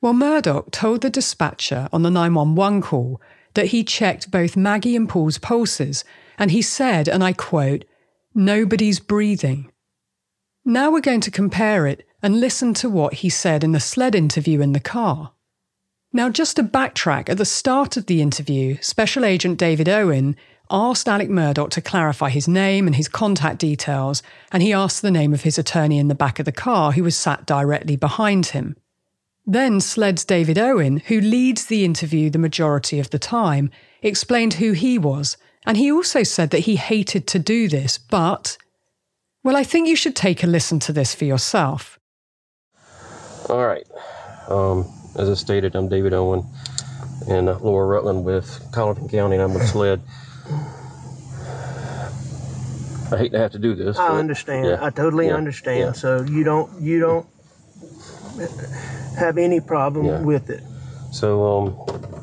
Well, 0.01 0.15
Murdaugh 0.15 0.71
told 0.71 1.03
the 1.03 1.11
dispatcher 1.11 1.91
on 1.93 2.03
the 2.03 2.11
911 2.11 2.81
call 2.81 3.21
that 3.55 3.67
he 3.67 3.85
checked 3.85 4.31
both 4.31 4.57
Maggie 4.57 4.97
and 4.97 5.09
Paul's 5.09 5.37
pulses, 5.39 6.03
and 6.41 6.51
he 6.51 6.63
said, 6.63 7.07
and 7.07 7.23
I 7.23 7.35
quote, 7.35 7.85
Nobody's 8.35 8.99
breathing. 8.99 9.71
Now 10.65 10.91
we're 10.91 11.01
going 11.01 11.21
to 11.21 11.31
compare 11.31 11.87
it 11.87 12.07
and 12.23 12.41
listen 12.41 12.73
to 12.75 12.89
what 12.89 13.15
he 13.15 13.29
said 13.29 13.63
in 13.63 13.73
the 13.73 13.81
SLED 13.81 14.15
interview 14.15 14.63
in 14.63 14.73
the 14.73 14.81
car. 14.81 15.33
Now, 16.13 16.31
just 16.31 16.57
to 16.57 16.63
backtrack, 16.63 17.29
at 17.29 17.37
the 17.37 17.45
start 17.45 17.97
of 17.97 18.07
the 18.07 18.23
interview, 18.23 18.79
Special 18.81 19.25
Agent 19.25 19.59
David 19.59 19.89
Owen 19.89 20.35
asked 20.71 21.09
Alex 21.09 21.31
Murdaugh 21.31 21.71
to 21.71 21.83
clarify 21.83 22.31
his 22.31 22.49
name 22.49 22.87
and 22.87 22.97
his 22.97 23.09
contact 23.09 23.59
details, 23.59 24.23
and 24.51 24.63
he 24.63 24.73
asked 24.73 25.03
the 25.03 25.11
name 25.11 25.35
of 25.35 25.43
his 25.43 25.59
attorney 25.59 25.99
in 25.99 26.09
the 26.09 26.15
back 26.15 26.39
of 26.39 26.47
the 26.47 26.53
car 26.53 26.93
who 26.93 27.05
was 27.05 27.17
sat 27.17 27.45
directly 27.45 27.97
behind 27.97 28.47
him. 28.47 28.77
Then 29.47 29.81
SLED's 29.81 30.25
David 30.25 30.59
Owen, 30.59 30.99
who 31.07 31.21
leads 31.21 31.67
the 31.67 31.85
interview 31.85 32.31
the 32.31 32.39
majority 32.39 32.99
of 32.99 33.11
the 33.11 33.19
time, 33.19 33.71
explained 34.03 34.55
who 34.55 34.73
he 34.73 34.97
was, 34.97 35.37
and 35.67 35.77
he 35.77 35.91
also 35.93 36.23
said 36.23 36.51
that 36.51 36.61
he 36.61 36.77
hated 36.77 37.27
to 37.29 37.39
do 37.39 37.69
this, 37.69 37.99
but. 37.99 38.57
Well, 39.43 39.57
I 39.57 39.65
think 39.65 39.89
you 39.89 39.97
should 39.97 40.15
take 40.15 40.45
a 40.45 40.47
listen 40.47 40.81
to 40.81 40.93
this 40.93 41.15
for 41.15 41.25
yourself. 41.25 41.99
All 43.49 43.67
right. 43.67 43.87
Um, 44.49 44.87
as 45.17 45.31
I 45.31 45.35
stated, 45.35 45.75
I'm 45.75 45.89
David 45.89 46.13
Owen 46.13 46.45
in 47.27 47.49
uh, 47.49 47.59
Laura 47.61 47.87
Rutland 47.87 48.25
with 48.25 48.61
Colleton 48.73 49.09
County, 49.09 49.37
and 49.37 49.43
I'm 49.43 49.55
with 49.55 49.67
SLED. 49.67 50.01
I 53.13 53.17
hate 53.19 53.33
to 53.33 53.39
have 53.39 53.53
to 53.53 53.59
do 53.59 53.75
this. 53.75 53.99
I 53.99 54.19
understand. 54.19 54.67
yeah, 54.67 54.79
I 54.85 54.91
totally 54.91 55.29
yeah, 55.29 55.35
understand. 55.37 55.79
yeah. 55.79 55.93
So 55.93 56.23
you 56.23 56.45
don't 56.45 56.81
you 56.81 57.01
don't 57.01 57.27
have 59.19 59.39
any 59.39 59.61
problem 59.61 60.07
Yeah. 60.07 60.21
with 60.21 60.51
it. 60.51 60.63
So, 61.13 61.45
um, 61.45 62.20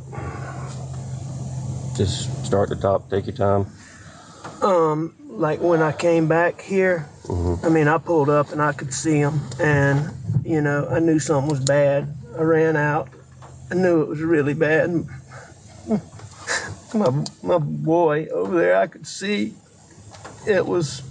just 1.97 2.45
start 2.45 2.71
at 2.71 2.77
the 2.77 2.81
top, 2.81 3.09
take 3.09 3.25
your 3.27 3.35
time. 3.35 3.67
Um, 4.61 5.13
like 5.29 5.59
when 5.61 5.81
I 5.81 5.91
came 5.91 6.27
back 6.27 6.61
here, 6.61 7.07
Mm-hmm. 7.27 7.65
I 7.65 7.69
mean, 7.69 7.87
I 7.89 7.97
pulled 7.97 8.29
up 8.29 8.53
and 8.53 8.61
I 8.61 8.71
could 8.71 8.93
see 8.93 9.17
him, 9.17 9.41
and 9.59 10.13
you 10.45 10.61
know, 10.61 10.87
I 10.89 10.99
knew 10.99 11.19
something 11.19 11.49
was 11.49 11.59
bad. 11.59 12.15
I 12.37 12.41
ran 12.41 12.77
out. 12.77 13.09
I 13.69 13.75
knew 13.75 14.01
it 14.01 14.07
was 14.07 14.21
really 14.21 14.53
bad. 14.53 15.05
My 16.93 17.25
my 17.43 17.57
boy 17.57 18.27
over 18.27 18.57
there, 18.57 18.77
I 18.77 18.87
could 18.87 19.05
see 19.05 19.55
it 20.47 20.65
was. 20.65 21.03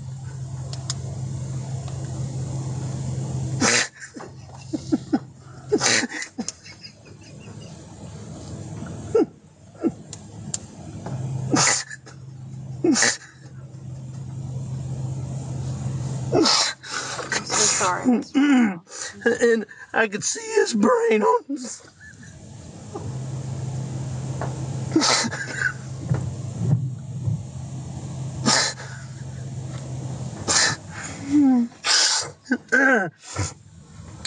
Sorry. 17.77 18.23
and 19.43 19.67
I 19.93 20.09
could 20.09 20.25
see 20.25 20.55
his 20.55 20.75
brain 20.75 21.23
on. 21.23 21.45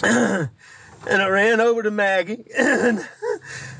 and 0.02 1.22
I 1.22 1.28
ran 1.28 1.60
over 1.60 1.82
to 1.82 1.90
Maggie, 1.90 2.44
and 2.58 3.06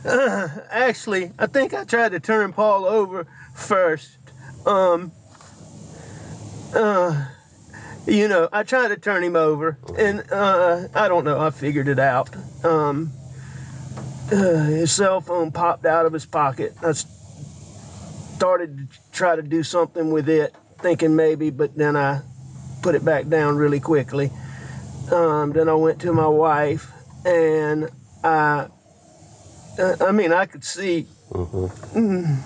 uh, 0.04 0.48
actually, 0.70 1.32
I 1.38 1.46
think 1.46 1.74
I 1.74 1.84
tried 1.84 2.12
to 2.12 2.20
turn 2.20 2.52
Paul 2.52 2.86
over 2.86 3.26
first. 3.54 4.18
Um, 4.66 5.12
uh, 6.74 7.26
you 8.06 8.28
know, 8.28 8.48
I 8.52 8.62
tried 8.62 8.88
to 8.88 8.96
turn 8.96 9.22
him 9.22 9.36
over, 9.36 9.78
and 9.96 10.24
uh, 10.32 10.88
I 10.94 11.08
don't 11.08 11.24
know. 11.24 11.40
I 11.40 11.50
figured 11.50 11.88
it 11.88 11.98
out. 11.98 12.30
Um, 12.64 13.12
uh, 14.32 14.64
his 14.64 14.92
cell 14.92 15.20
phone 15.20 15.50
popped 15.50 15.86
out 15.86 16.06
of 16.06 16.12
his 16.12 16.26
pocket. 16.26 16.74
I 16.82 16.92
started 18.36 18.90
to 18.90 18.98
try 19.12 19.36
to 19.36 19.42
do 19.42 19.62
something 19.62 20.10
with 20.10 20.28
it, 20.28 20.54
thinking 20.78 21.16
maybe, 21.16 21.50
but 21.50 21.76
then 21.76 21.96
I 21.96 22.22
put 22.82 22.94
it 22.94 23.04
back 23.04 23.28
down 23.28 23.56
really 23.56 23.80
quickly. 23.80 24.30
Um, 25.12 25.52
then 25.52 25.68
I 25.68 25.74
went 25.74 26.00
to 26.02 26.12
my 26.12 26.28
wife, 26.28 26.90
and 27.26 27.90
I, 28.22 28.68
uh, 29.78 29.96
I 30.00 30.12
mean, 30.12 30.32
I 30.32 30.46
could 30.46 30.64
see. 30.64 31.06
Mm. 31.30 32.38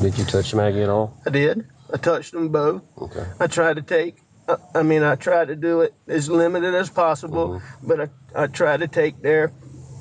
Did 0.00 0.18
you 0.18 0.24
touch 0.24 0.54
Maggie 0.54 0.82
at 0.82 0.88
all? 0.88 1.16
I 1.26 1.30
did. 1.30 1.66
I 1.92 1.96
touched 1.96 2.32
them 2.32 2.50
both. 2.50 2.82
Okay. 3.00 3.26
I 3.40 3.46
tried 3.48 3.76
to 3.76 3.82
take, 3.82 4.16
I 4.74 4.82
mean, 4.82 5.02
I 5.02 5.16
tried 5.16 5.48
to 5.48 5.56
do 5.56 5.80
it 5.80 5.94
as 6.06 6.30
limited 6.30 6.74
as 6.74 6.88
possible, 6.88 7.60
but 7.82 8.00
I, 8.00 8.08
I 8.34 8.46
tried 8.46 8.80
to 8.80 8.88
take 8.88 9.20
their 9.22 9.52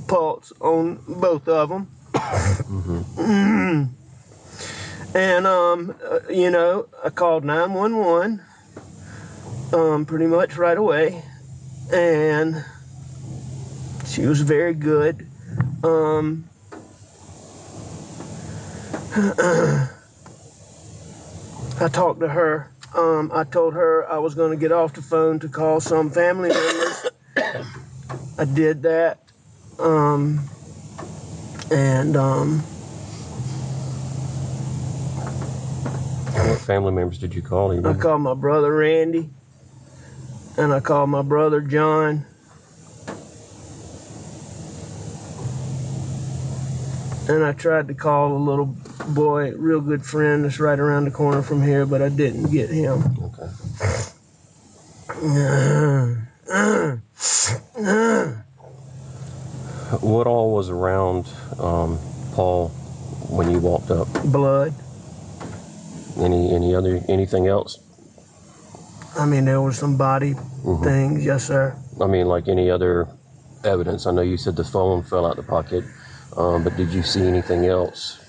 pulse 0.08 0.54
on 0.60 1.02
both 1.08 1.48
of 1.48 1.70
them. 1.70 1.88
mm-hmm. 2.14 3.84
and, 5.18 5.48
um, 5.48 5.96
uh, 6.04 6.20
you 6.30 6.52
know, 6.52 6.88
I 7.04 7.10
called 7.10 7.44
911 7.44 8.42
um, 9.74 10.06
pretty 10.06 10.28
much 10.28 10.58
right 10.58 10.78
away. 10.78 11.24
And 11.92 12.64
she 14.06 14.26
was 14.26 14.42
very 14.42 14.74
good. 14.74 15.28
Um, 15.84 16.47
I 19.16 19.90
talked 21.92 22.22
to 22.22 22.28
her. 22.28 22.72
Um, 22.96 23.32
I 23.34 23.44
told 23.44 23.74
her 23.74 24.10
I 24.12 24.18
was 24.18 24.36
going 24.36 24.52
to 24.52 24.58
get 24.58 24.72
off 24.72 24.94
the 24.94 25.02
phone 25.02 25.40
to 25.40 25.50
call 25.50 25.80
some 25.80 26.10
family 26.10 26.50
members. 26.50 27.06
I 28.38 28.46
did 28.46 28.84
that. 28.84 29.20
Um, 29.80 30.50
and 31.72 32.18
um, 32.18 32.66
What 36.34 36.60
family 36.62 36.92
members 36.92 37.18
did 37.18 37.36
you 37.36 37.42
call? 37.42 37.74
You 37.74 37.86
I 37.86 37.94
called 37.94 38.22
my 38.22 38.34
brother 38.34 38.74
Randy. 38.76 39.30
And 40.58 40.74
I 40.74 40.80
called 40.80 41.10
my 41.10 41.22
brother 41.22 41.62
John. 41.62 42.26
And 47.30 47.44
I 47.44 47.52
tried 47.54 47.88
to 47.90 47.94
call 47.94 48.34
a 48.36 48.40
little 48.40 48.76
boy, 49.08 49.52
real 49.56 49.82
good 49.82 50.06
friend 50.06 50.44
that's 50.46 50.60
right 50.60 50.80
around 50.80 51.06
the 51.06 51.12
corner 51.12 51.42
from 51.42 51.62
here, 51.62 51.86
but 51.86 52.02
I 52.02 52.10
didn't 52.10 52.52
get 52.52 52.70
him. 52.70 53.04
Okay. 53.24 53.48
What 60.02 60.28
all 60.28 60.54
was 60.54 60.70
around 60.70 61.28
um, 61.60 61.98
Paul 62.34 62.70
when 63.30 63.50
you 63.50 63.60
walked 63.60 63.90
up? 63.90 64.08
Blood. 64.26 64.74
Any 66.20 66.54
any 66.54 66.76
other 66.76 67.02
anything 67.08 67.48
else? 67.48 67.80
I 69.18 69.26
mean, 69.26 69.46
there 69.46 69.62
was 69.62 69.78
some 69.78 69.98
body 69.98 70.36
things, 70.84 71.26
yes, 71.26 71.48
sir. 71.48 71.76
I 72.02 72.08
mean, 72.08 72.28
like 72.28 72.48
any 72.48 72.70
other 72.70 73.08
evidence? 73.64 74.06
I 74.06 74.12
know 74.12 74.22
you 74.22 74.38
said 74.38 74.56
the 74.56 74.64
phone 74.64 75.04
fell 75.04 75.26
out 75.26 75.36
the 75.36 75.44
pocket, 75.44 75.84
um, 76.36 76.64
but 76.64 76.76
did 76.78 76.90
you 76.90 77.02
see 77.02 77.26
anything 77.26 77.66
else 77.66 78.20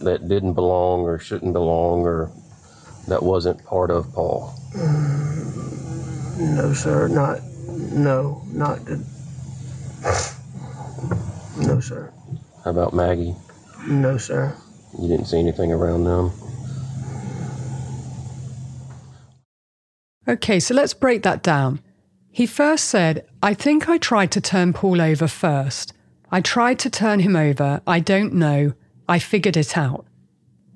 that 0.00 0.28
didn't 0.28 0.54
belong 0.54 1.00
or 1.02 1.18
shouldn't 1.18 1.52
belong 1.52 2.02
or 2.06 2.30
that 3.08 3.22
wasn't 3.22 3.64
part 3.64 3.90
of 3.90 4.12
Paul? 4.12 4.52
No, 6.38 6.72
sir, 6.74 7.08
not, 7.08 7.40
no, 7.92 8.42
not, 8.52 8.84
the- 8.84 9.04
no, 11.58 11.80
sir, 11.80 12.12
How 12.64 12.70
about 12.70 12.92
Maggie? 12.94 13.34
no, 13.88 14.18
sir. 14.18 14.54
You 15.00 15.08
didn't 15.08 15.26
see 15.26 15.38
anything 15.38 15.72
around 15.72 16.04
them? 16.04 16.32
Okay, 20.28 20.58
so 20.60 20.74
let's 20.74 20.94
break 20.94 21.22
that 21.22 21.42
down. 21.42 21.80
He 22.30 22.46
first 22.46 22.84
said, 22.84 23.26
I 23.42 23.54
think 23.54 23.88
I 23.88 23.96
tried 23.98 24.30
to 24.32 24.40
turn 24.40 24.72
Paul 24.72 25.00
over 25.00 25.28
first. 25.28 25.92
I 26.30 26.40
tried 26.40 26.78
to 26.80 26.90
turn 26.90 27.20
him 27.20 27.36
over. 27.36 27.80
I 27.86 28.00
don't 28.00 28.34
know. 28.34 28.72
I 29.08 29.18
figured 29.18 29.56
it 29.56 29.76
out. 29.76 30.06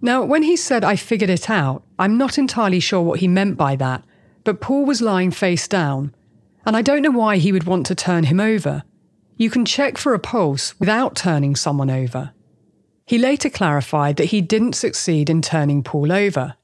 Now, 0.02 0.22
when 0.24 0.42
he 0.42 0.56
said 0.56 0.84
I 0.84 0.96
figured 0.96 1.30
it 1.30 1.50
out, 1.50 1.82
I'm 1.98 2.16
not 2.16 2.38
entirely 2.38 2.80
sure 2.80 3.02
what 3.02 3.20
he 3.20 3.28
meant 3.28 3.56
by 3.56 3.76
that, 3.76 4.04
but 4.44 4.60
Paul 4.60 4.86
was 4.86 5.02
lying 5.02 5.30
face 5.30 5.68
down, 5.68 6.14
and 6.64 6.76
I 6.76 6.82
don't 6.82 7.02
know 7.02 7.10
why 7.10 7.36
he 7.36 7.52
would 7.52 7.64
want 7.64 7.86
to 7.86 7.94
turn 7.94 8.24
him 8.24 8.40
over. 8.40 8.82
You 9.36 9.50
can 9.50 9.64
check 9.64 9.98
for 9.98 10.14
a 10.14 10.18
pulse 10.18 10.78
without 10.78 11.16
turning 11.16 11.56
someone 11.56 11.90
over. 11.90 12.32
He 13.06 13.18
later 13.18 13.50
clarified 13.50 14.16
that 14.16 14.26
he 14.26 14.40
didn't 14.40 14.74
succeed 14.74 15.28
in 15.28 15.42
turning 15.42 15.82
Paul 15.82 16.12
over. 16.12 16.54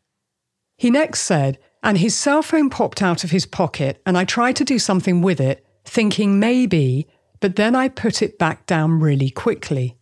He 0.77 0.91
next 0.91 1.21
said, 1.21 1.59
and 1.83 1.99
his 1.99 2.15
cell 2.15 2.43
phone 2.43 2.71
popped 2.71 3.03
out 3.03 3.25
of 3.25 3.31
his 3.31 3.47
pocket, 3.47 4.01
and 4.07 4.17
I 4.17 4.25
tried 4.25 4.57
to 4.57 4.65
do 4.65 4.79
something 4.79 5.23
with 5.23 5.41
it, 5.41 5.67
thinking 5.85 6.39
maybe, 6.39 7.07
but 7.41 7.57
then 7.57 7.75
I 7.75 7.89
put 7.89 8.23
it 8.23 8.39
back 8.39 8.67
down 8.67 9.01
really 9.01 9.31
quickly. 9.31 9.97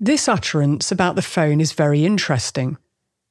This 0.00 0.28
utterance 0.28 0.92
about 0.92 1.16
the 1.16 1.22
phone 1.22 1.60
is 1.60 1.72
very 1.72 2.04
interesting. 2.04 2.78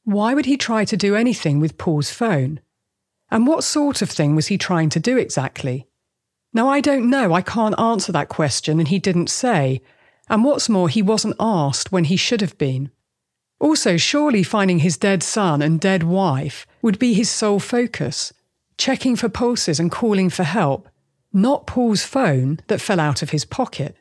Why 0.04 0.34
would 0.34 0.46
he 0.46 0.58
try 0.58 0.84
to 0.86 0.98
do 0.98 1.16
anything 1.16 1.60
with 1.60 1.78
Paul's 1.78 2.12
phone? 2.12 2.60
And 3.32 3.48
what 3.48 3.64
sort 3.64 4.02
of 4.02 4.10
thing 4.10 4.36
was 4.36 4.48
he 4.48 4.58
trying 4.58 4.90
to 4.90 5.00
do 5.00 5.18
exactly? 5.18 5.88
Now, 6.54 6.68
I 6.68 6.82
don't 6.82 7.10
know, 7.10 7.34
I 7.34 7.42
can't 7.42 7.80
answer 7.80 8.12
that 8.12 8.30
question, 8.30 8.80
and 8.80 8.88
he 8.90 9.00
didn't 9.00 9.30
say. 9.30 9.82
And 10.30 10.44
what's 10.44 10.68
more, 10.68 10.90
he 10.90 11.02
wasn't 11.02 11.36
asked 11.40 11.92
when 11.92 12.06
he 12.06 12.18
should 12.18 12.42
have 12.42 12.58
been. 12.58 12.92
Also, 13.60 13.96
surely 13.96 14.44
finding 14.44 14.80
his 14.80 14.98
dead 14.98 15.24
son 15.24 15.62
and 15.62 15.80
dead 15.80 16.04
wife 16.04 16.68
would 16.82 17.00
be 17.00 17.14
his 17.14 17.30
sole 17.30 17.60
focus, 17.60 18.34
checking 18.78 19.16
for 19.16 19.30
pulses 19.30 19.80
and 19.80 19.90
calling 19.90 20.30
for 20.30 20.44
help, 20.44 20.90
not 21.32 21.66
Paul's 21.66 22.04
phone 22.04 22.60
that 22.68 22.82
fell 22.82 23.00
out 23.00 23.22
of 23.22 23.30
his 23.30 23.46
pocket. 23.46 23.96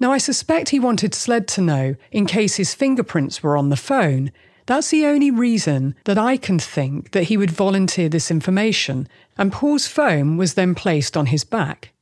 Now, 0.00 0.12
I 0.12 0.18
suspect 0.18 0.68
he 0.68 0.78
wanted 0.78 1.14
SLED 1.14 1.48
to 1.48 1.60
know 1.60 1.96
in 2.12 2.26
case 2.26 2.56
his 2.56 2.74
fingerprints 2.74 3.42
were 3.42 3.56
on 3.56 3.68
the 3.68 3.76
phone. 3.76 4.30
That's 4.66 4.90
the 4.90 5.06
only 5.06 5.30
reason 5.30 5.96
that 6.04 6.18
I 6.18 6.36
can 6.36 6.58
think 6.58 7.12
that 7.12 7.24
he 7.24 7.36
would 7.36 7.50
volunteer 7.50 8.08
this 8.08 8.30
information, 8.30 9.08
and 9.36 9.52
Paul's 9.52 9.88
phone 9.88 10.36
was 10.36 10.54
then 10.54 10.74
placed 10.74 11.16
on 11.16 11.26
his 11.26 11.42
back. 11.42 11.92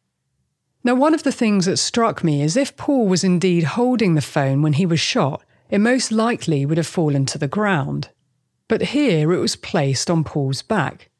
Now, 0.84 0.94
one 0.94 1.14
of 1.14 1.22
the 1.22 1.32
things 1.32 1.66
that 1.66 1.78
struck 1.78 2.22
me 2.22 2.42
is 2.42 2.56
if 2.56 2.76
Paul 2.76 3.08
was 3.08 3.24
indeed 3.24 3.64
holding 3.64 4.14
the 4.14 4.20
phone 4.20 4.62
when 4.62 4.74
he 4.74 4.86
was 4.86 5.00
shot, 5.00 5.42
it 5.70 5.78
most 5.80 6.12
likely 6.12 6.66
would 6.66 6.76
have 6.76 6.86
fallen 6.86 7.24
to 7.26 7.38
the 7.38 7.48
ground. 7.48 8.10
But 8.68 8.82
here 8.82 9.32
it 9.32 9.38
was 9.38 9.56
placed 9.56 10.10
on 10.10 10.22
Paul's 10.22 10.62
back. 10.62 11.10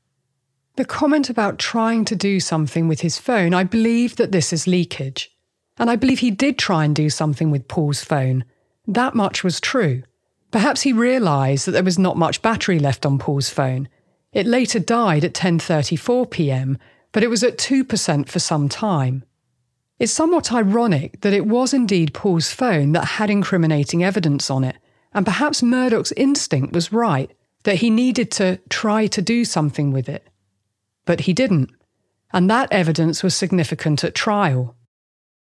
The 0.76 0.84
comment 0.84 1.30
about 1.30 1.58
trying 1.58 2.04
to 2.04 2.14
do 2.14 2.38
something 2.38 2.86
with 2.86 3.00
his 3.00 3.18
phone, 3.18 3.54
I 3.54 3.64
believe 3.64 4.16
that 4.16 4.30
this 4.30 4.52
is 4.52 4.66
leakage. 4.66 5.35
And 5.78 5.90
I 5.90 5.96
believe 5.96 6.20
he 6.20 6.30
did 6.30 6.58
try 6.58 6.84
and 6.84 6.94
do 6.94 7.10
something 7.10 7.50
with 7.50 7.68
Paul's 7.68 8.02
phone. 8.02 8.44
That 8.86 9.14
much 9.14 9.44
was 9.44 9.60
true. 9.60 10.02
Perhaps 10.50 10.82
he 10.82 10.92
realised 10.92 11.66
that 11.66 11.72
there 11.72 11.82
was 11.82 11.98
not 11.98 12.16
much 12.16 12.40
battery 12.42 12.78
left 12.78 13.04
on 13.04 13.18
Paul's 13.18 13.50
phone. 13.50 13.88
It 14.32 14.46
later 14.46 14.78
died 14.78 15.24
at 15.24 15.34
10:34 15.34 16.30
p.m., 16.30 16.78
but 17.12 17.22
it 17.22 17.28
was 17.28 17.42
at 17.42 17.58
2% 17.58 18.28
for 18.28 18.38
some 18.38 18.68
time. 18.68 19.24
It's 19.98 20.12
somewhat 20.12 20.52
ironic 20.52 21.22
that 21.22 21.32
it 21.32 21.46
was 21.46 21.72
indeed 21.72 22.12
Paul's 22.12 22.52
phone 22.52 22.92
that 22.92 23.16
had 23.16 23.30
incriminating 23.30 24.04
evidence 24.04 24.50
on 24.50 24.64
it, 24.64 24.76
and 25.14 25.24
perhaps 25.24 25.62
Murdaugh's 25.62 26.12
instinct 26.12 26.74
was 26.74 26.92
right 26.92 27.30
that 27.64 27.76
he 27.76 27.88
needed 27.88 28.30
to 28.32 28.60
try 28.68 29.06
to 29.06 29.22
do 29.22 29.44
something 29.44 29.90
with 29.90 30.08
it. 30.08 30.28
But 31.06 31.20
he 31.20 31.32
didn't, 31.32 31.70
and 32.32 32.50
that 32.50 32.70
evidence 32.70 33.22
was 33.22 33.34
significant 33.34 34.04
at 34.04 34.14
trial. 34.14 34.76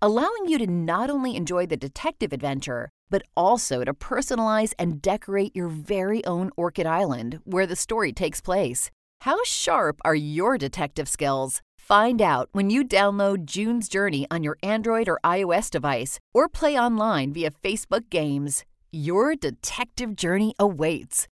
allowing 0.00 0.46
you 0.46 0.58
to 0.58 0.66
not 0.66 1.10
only 1.10 1.34
enjoy 1.36 1.66
the 1.66 1.76
detective 1.76 2.32
adventure, 2.32 2.90
but 3.10 3.22
also 3.36 3.84
to 3.84 3.94
personalize 3.94 4.72
and 4.78 5.02
decorate 5.02 5.56
your 5.56 5.68
very 5.68 6.24
own 6.24 6.50
Orchid 6.56 6.86
Island 6.86 7.40
where 7.44 7.66
the 7.66 7.76
story 7.76 8.12
takes 8.12 8.40
place. 8.40 8.90
How 9.22 9.42
sharp 9.44 10.00
are 10.04 10.14
your 10.14 10.58
detective 10.58 11.08
skills? 11.08 11.62
Find 11.76 12.20
out 12.20 12.48
when 12.52 12.70
you 12.70 12.84
download 12.84 13.46
June's 13.46 13.88
Journey 13.88 14.26
on 14.30 14.42
your 14.42 14.58
Android 14.62 15.08
or 15.08 15.18
iOS 15.24 15.70
device 15.70 16.20
or 16.34 16.48
play 16.48 16.78
online 16.78 17.32
via 17.32 17.50
Facebook 17.50 18.10
Games. 18.10 18.64
Your 18.92 19.34
detective 19.34 20.14
journey 20.14 20.54
awaits. 20.58 21.26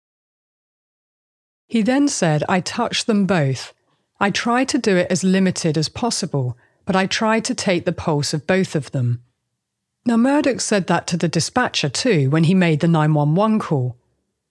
He 1.67 1.82
then 1.82 2.08
said, 2.08 2.43
I 2.47 2.60
touched 2.62 3.06
them 3.06 3.25
both. 3.25 3.73
I 4.19 4.30
tried 4.30 4.69
to 4.69 4.78
do 4.78 4.95
it 4.95 5.08
as 5.10 5.23
limited 5.23 5.78
as 5.78 5.89
possible 5.89 6.58
but 6.86 6.95
I 6.95 7.06
tried 7.06 7.45
to 7.45 7.56
take 7.56 7.86
the 7.86 7.91
pulse 7.91 8.34
of 8.34 8.48
both 8.48 8.76
of 8.76 8.91
them. 8.91 9.21
Now, 10.06 10.17
Murdaugh 10.17 10.62
said 10.62 10.88
that 10.88 11.08
to 11.08 11.17
the 11.17 11.28
dispatcher 11.28 11.89
too 11.89 12.30
when 12.30 12.43
he 12.43 12.54
made 12.54 12.80
the 12.80 12.88
911 12.88 13.60
call. 13.60 13.98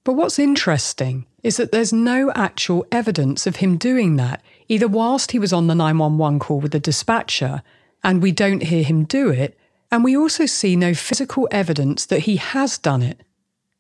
But 0.03 0.15
what's 0.15 0.39
interesting 0.39 1.27
is 1.43 1.57
that 1.57 1.71
there's 1.71 1.93
no 1.93 2.33
actual 2.33 2.85
evidence 2.91 3.47
of 3.47 3.57
him 3.57 3.77
doing 3.77 4.17
that, 4.17 4.43
either 4.69 4.89
whilst 4.89 5.33
he 5.33 5.39
was 5.39 5.53
on 5.53 5.69
the 5.69 5.75
911 5.75 6.41
call 6.41 6.61
with 6.61 6.73
the 6.73 6.81
dispatcher, 6.81 7.63
and 8.03 8.21
we 8.21 8.33
don't 8.33 8.65
hear 8.65 8.83
him 8.83 9.05
do 9.05 9.31
it, 9.31 9.57
and 9.91 10.03
we 10.03 10.17
also 10.17 10.45
see 10.45 10.75
no 10.75 10.93
physical 10.93 11.47
evidence 11.53 12.05
that 12.07 12.21
he 12.21 12.37
has 12.37 12.77
done 12.79 13.03
it. 13.03 13.23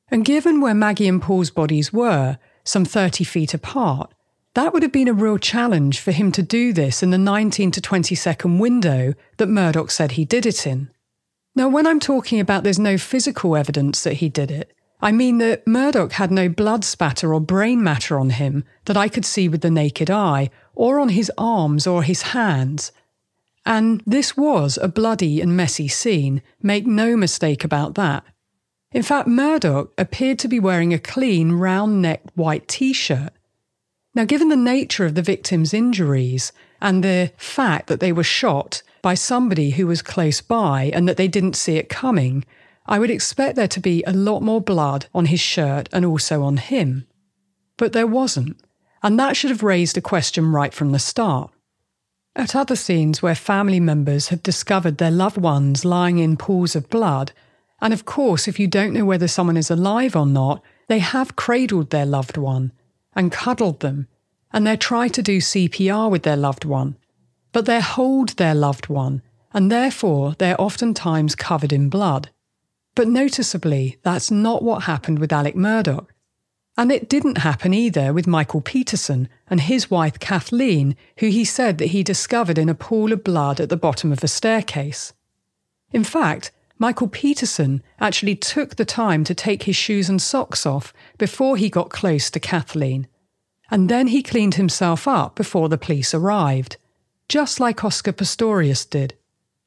And 0.08 0.24
given 0.24 0.60
where 0.60 0.74
Maggie 0.74 1.08
and 1.08 1.20
Paul's 1.20 1.50
bodies 1.50 1.92
were, 1.92 2.38
some 2.62 2.84
30 2.84 3.24
feet 3.24 3.52
apart, 3.52 4.13
that 4.54 4.72
would 4.72 4.82
have 4.82 4.92
been 4.92 5.08
a 5.08 5.12
real 5.12 5.38
challenge 5.38 5.98
for 5.98 6.12
him 6.12 6.30
to 6.32 6.42
do 6.42 6.72
this 6.72 7.02
in 7.02 7.10
the 7.10 7.18
19 7.18 7.72
to 7.72 7.80
20 7.80 8.14
second 8.14 8.58
window 8.58 9.14
that 9.36 9.48
Murdaugh 9.48 9.90
said 9.90 10.12
he 10.12 10.24
did 10.24 10.46
it 10.46 10.66
in. 10.66 10.90
Now, 11.56 11.68
when 11.68 11.86
I'm 11.86 12.00
talking 12.00 12.40
about 12.40 12.62
there's 12.62 12.78
no 12.78 12.96
physical 12.96 13.56
evidence 13.56 14.02
that 14.04 14.14
he 14.14 14.28
did 14.28 14.50
it, 14.50 14.72
I 15.00 15.12
mean 15.12 15.38
that 15.38 15.66
Murdaugh 15.66 16.12
had 16.12 16.30
no 16.30 16.48
blood 16.48 16.84
spatter 16.84 17.34
or 17.34 17.40
brain 17.40 17.82
matter 17.82 18.18
on 18.18 18.30
him 18.30 18.64
that 18.86 18.96
I 18.96 19.08
could 19.08 19.24
see 19.24 19.48
with 19.48 19.60
the 19.60 19.70
naked 19.70 20.10
eye, 20.10 20.50
or 20.74 20.98
on 20.98 21.10
his 21.10 21.30
arms 21.36 21.86
or 21.86 22.02
his 22.02 22.22
hands. 22.22 22.90
And 23.66 24.02
this 24.06 24.36
was 24.36 24.78
a 24.80 24.88
bloody 24.88 25.40
and 25.40 25.56
messy 25.56 25.88
scene, 25.88 26.42
make 26.62 26.86
no 26.86 27.16
mistake 27.16 27.64
about 27.64 27.94
that. 27.96 28.24
In 28.92 29.02
fact, 29.02 29.28
Murdaugh 29.28 29.88
appeared 29.98 30.38
to 30.40 30.48
be 30.48 30.60
wearing 30.60 30.94
a 30.94 30.98
clean, 30.98 31.52
round 31.52 32.00
necked 32.00 32.30
white 32.36 32.68
t 32.68 32.92
shirt 32.92 33.32
now, 34.14 34.24
given 34.24 34.48
the 34.48 34.56
nature 34.56 35.04
of 35.04 35.16
the 35.16 35.22
victim's 35.22 35.74
injuries 35.74 36.52
and 36.80 37.02
the 37.02 37.32
fact 37.36 37.88
that 37.88 37.98
they 37.98 38.12
were 38.12 38.22
shot 38.22 38.82
by 39.02 39.14
somebody 39.14 39.70
who 39.70 39.88
was 39.88 40.02
close 40.02 40.40
by 40.40 40.92
and 40.94 41.08
that 41.08 41.16
they 41.16 41.26
didn't 41.26 41.56
see 41.56 41.76
it 41.76 41.88
coming, 41.88 42.44
I 42.86 43.00
would 43.00 43.10
expect 43.10 43.56
there 43.56 43.68
to 43.68 43.80
be 43.80 44.04
a 44.06 44.12
lot 44.12 44.40
more 44.40 44.60
blood 44.60 45.06
on 45.12 45.26
his 45.26 45.40
shirt 45.40 45.88
and 45.92 46.04
also 46.04 46.44
on 46.44 46.58
him. 46.58 47.06
But 47.76 47.92
there 47.92 48.06
wasn't, 48.06 48.60
and 49.02 49.18
that 49.18 49.36
should 49.36 49.50
have 49.50 49.64
raised 49.64 49.96
a 49.96 50.00
question 50.00 50.52
right 50.52 50.72
from 50.72 50.92
the 50.92 51.00
start. 51.00 51.50
At 52.36 52.54
other 52.54 52.76
scenes 52.76 53.20
where 53.20 53.34
family 53.34 53.80
members 53.80 54.28
have 54.28 54.42
discovered 54.42 54.98
their 54.98 55.10
loved 55.10 55.38
ones 55.38 55.84
lying 55.84 56.18
in 56.18 56.36
pools 56.36 56.76
of 56.76 56.88
blood, 56.88 57.32
and 57.80 57.92
of 57.92 58.04
course, 58.04 58.46
if 58.46 58.60
you 58.60 58.68
don't 58.68 58.92
know 58.92 59.04
whether 59.04 59.26
someone 59.26 59.56
is 59.56 59.70
alive 59.70 60.14
or 60.14 60.26
not, 60.26 60.62
they 60.88 61.00
have 61.00 61.36
cradled 61.36 61.90
their 61.90 62.06
loved 62.06 62.36
one 62.36 62.70
and 63.14 63.32
cuddled 63.32 63.80
them, 63.80 64.08
and 64.52 64.66
they 64.66 64.76
try 64.76 65.08
to 65.08 65.22
do 65.22 65.38
CPR 65.38 66.10
with 66.10 66.22
their 66.22 66.36
loved 66.36 66.64
one, 66.64 66.96
but 67.52 67.66
they 67.66 67.80
hold 67.80 68.30
their 68.30 68.54
loved 68.54 68.88
one, 68.88 69.22
and 69.52 69.70
therefore 69.70 70.34
they're 70.38 70.60
oftentimes 70.60 71.34
covered 71.34 71.72
in 71.72 71.88
blood. 71.88 72.30
But 72.94 73.08
noticeably, 73.08 73.98
that's 74.02 74.30
not 74.30 74.62
what 74.62 74.84
happened 74.84 75.18
with 75.18 75.32
Alex 75.32 75.56
Murdaugh. 75.56 76.06
And 76.76 76.90
it 76.90 77.08
didn't 77.08 77.38
happen 77.38 77.72
either 77.72 78.12
with 78.12 78.26
Michael 78.26 78.60
Peterson 78.60 79.28
and 79.48 79.60
his 79.60 79.90
wife 79.90 80.18
Kathleen, 80.18 80.96
who 81.18 81.28
he 81.28 81.44
said 81.44 81.78
that 81.78 81.88
he 81.88 82.02
discovered 82.02 82.58
in 82.58 82.68
a 82.68 82.74
pool 82.74 83.12
of 83.12 83.22
blood 83.22 83.60
at 83.60 83.68
the 83.68 83.76
bottom 83.76 84.10
of 84.10 84.24
a 84.24 84.28
staircase. 84.28 85.12
In 85.92 86.02
fact, 86.02 86.50
Michael 86.78 87.08
Peterson 87.08 87.82
actually 88.00 88.34
took 88.34 88.76
the 88.76 88.84
time 88.84 89.24
to 89.24 89.34
take 89.34 89.62
his 89.62 89.76
shoes 89.76 90.08
and 90.08 90.20
socks 90.20 90.66
off 90.66 90.92
before 91.18 91.56
he 91.56 91.70
got 91.70 91.90
close 91.90 92.30
to 92.30 92.40
Kathleen. 92.40 93.06
And 93.70 93.88
then 93.88 94.08
he 94.08 94.22
cleaned 94.22 94.54
himself 94.54 95.06
up 95.06 95.36
before 95.36 95.68
the 95.68 95.78
police 95.78 96.12
arrived, 96.12 96.76
just 97.28 97.60
like 97.60 97.84
Oscar 97.84 98.12
Pistorius 98.12 98.88
did. 98.88 99.14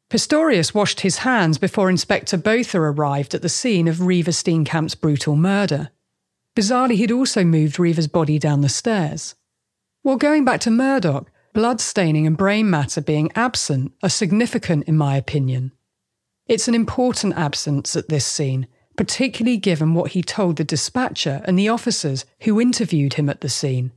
Pistorius 0.09 0.73
washed 0.73 1.01
his 1.01 1.19
hands 1.19 1.57
before 1.57 1.89
Inspector 1.89 2.37
Botha 2.37 2.79
arrived 2.79 3.33
at 3.33 3.41
the 3.41 3.49
scene 3.49 3.87
of 3.87 3.97
Reeva 3.97 4.29
Steenkamp's 4.29 4.95
brutal 4.95 5.35
murder. 5.35 5.89
Bizarrely, 6.55 6.95
he'd 6.95 7.11
also 7.11 7.43
moved 7.43 7.77
Reeva's 7.77 8.07
body 8.07 8.39
down 8.39 8.61
the 8.61 8.69
stairs. 8.69 9.35
Well, 10.03 10.15
going 10.15 10.45
back 10.45 10.61
to 10.61 10.69
Murdaugh, 10.69 11.25
blood 11.53 11.81
staining 11.81 12.25
and 12.25 12.37
brain 12.37 12.69
matter 12.69 13.01
being 13.01 13.31
absent 13.35 13.91
are 14.01 14.09
significant 14.09 14.87
in 14.87 14.95
my 14.95 15.17
opinion. 15.17 15.71
It's 16.47 16.67
an 16.67 16.75
important 16.75 17.37
absence 17.37 17.95
at 17.95 18.09
this 18.09 18.25
scene, 18.25 18.67
particularly 18.95 19.57
given 19.57 19.93
what 19.93 20.11
he 20.11 20.21
told 20.21 20.55
the 20.55 20.63
dispatcher 20.63 21.41
and 21.45 21.59
the 21.59 21.69
officers 21.69 22.25
who 22.41 22.61
interviewed 22.61 23.15
him 23.15 23.29
at 23.29 23.41
the 23.41 23.49
scene. 23.49 23.91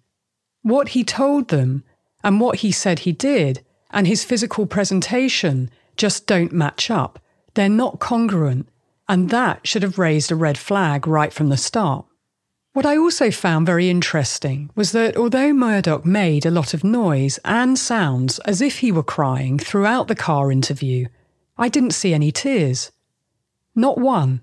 What 0.63 0.89
he 0.89 1.05
told 1.05 1.49
them 1.49 1.85
and 2.25 2.41
what 2.41 2.57
he 2.57 2.73
said 2.73 3.01
he 3.01 3.13
did 3.13 3.65
and 3.91 4.07
his 4.07 4.25
physical 4.25 4.67
presentation 4.67 5.71
just 5.97 6.27
don't 6.27 6.53
match 6.53 6.91
up. 6.91 7.21
They're 7.55 7.69
not 7.69 7.99
congruent, 7.99 8.69
and 9.09 9.31
that 9.31 9.67
should 9.67 9.83
have 9.83 9.99
raised 9.99 10.31
a 10.31 10.37
red 10.37 10.59
flag 10.59 11.07
right 11.07 11.33
from 11.33 11.49
the 11.49 11.57
start. 11.57 12.05
What 12.73 12.87
I 12.87 12.97
also 12.97 13.31
found 13.31 13.67
very 13.67 13.91
interesting 13.91 14.71
was 14.77 14.93
that 14.93 15.17
although 15.17 15.53
Murdaugh 15.53 16.05
made 16.05 16.47
a 16.47 16.53
lot 16.53 16.73
of 16.73 16.85
noise 16.85 17.39
and 17.45 17.77
sounds 17.77 18.39
as 18.41 18.61
if 18.61 18.79
he 18.79 18.93
were 18.93 19.03
crying 19.03 19.59
throughout 19.59 20.07
the 20.07 20.15
car 20.15 20.53
interview, 20.53 21.07
I 21.61 21.69
didn't 21.69 21.91
see 21.91 22.15
any 22.15 22.33
tears. 22.33 22.91
Not 23.75 23.99
one. 23.99 24.41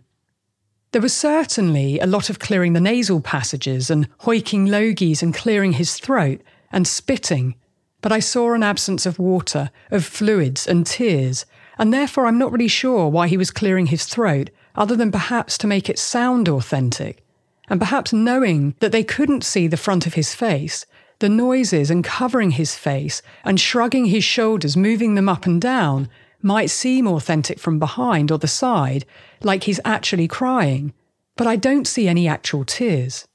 There 0.92 1.02
was 1.02 1.16
certainly 1.16 2.00
a 2.00 2.06
lot 2.06 2.30
of 2.30 2.38
clearing 2.38 2.74
the 2.74 2.80
nasal 2.80 3.22
passages 3.22 3.90
and 3.90 4.08
hoiking 4.20 4.68
logies 4.68 5.24
and 5.24 5.34
clearing 5.34 5.74
his 5.74 5.98
throat 5.98 6.42
and 6.72 6.88
spitting, 6.88 7.56
but 8.02 8.12
I 8.12 8.20
saw 8.20 8.54
an 8.54 8.62
absence 8.62 9.08
of 9.08 9.18
water, 9.18 9.72
of 9.90 10.06
fluids 10.06 10.68
and 10.68 10.86
tears, 10.86 11.48
and 11.80 11.92
therefore 11.92 12.28
I'm 12.28 12.38
not 12.38 12.52
really 12.52 12.68
sure 12.68 13.10
why 13.10 13.28
he 13.28 13.36
was 13.36 13.50
clearing 13.50 13.88
his 13.88 14.06
throat, 14.06 14.52
other 14.76 14.96
than 14.96 15.12
perhaps 15.12 15.58
to 15.58 15.68
make 15.68 15.90
it 15.90 15.98
sound 15.98 16.48
authentic 16.48 17.26
and 17.68 17.82
perhaps 17.82 18.14
knowing 18.14 18.76
that 18.80 18.92
they 18.92 19.04
couldn't 19.04 19.44
see 19.44 19.68
the 19.68 19.76
front 19.76 20.06
of 20.06 20.14
his 20.14 20.36
face, 20.36 20.86
the 21.18 21.30
noises 21.30 21.90
and 21.90 22.04
covering 22.04 22.52
his 22.52 22.76
face 22.76 23.24
and 23.44 23.60
shrugging 23.60 24.06
his 24.06 24.24
shoulders, 24.24 24.78
moving 24.78 25.16
them 25.16 25.28
up 25.28 25.48
and 25.48 25.60
down, 25.60 26.08
might 26.42 26.70
seem 26.70 27.08
authentic 27.08 27.60
from 27.60 27.80
behind 27.80 28.32
or 28.32 28.38
the 28.38 28.48
side, 28.48 29.06
like 29.42 29.64
he's 29.64 29.80
actually 29.84 30.28
crying, 30.28 30.94
but 31.36 31.48
I 31.48 31.56
don't 31.56 31.88
see 31.88 32.08
any 32.08 32.28
actual 32.28 32.66
tears. 32.66 33.28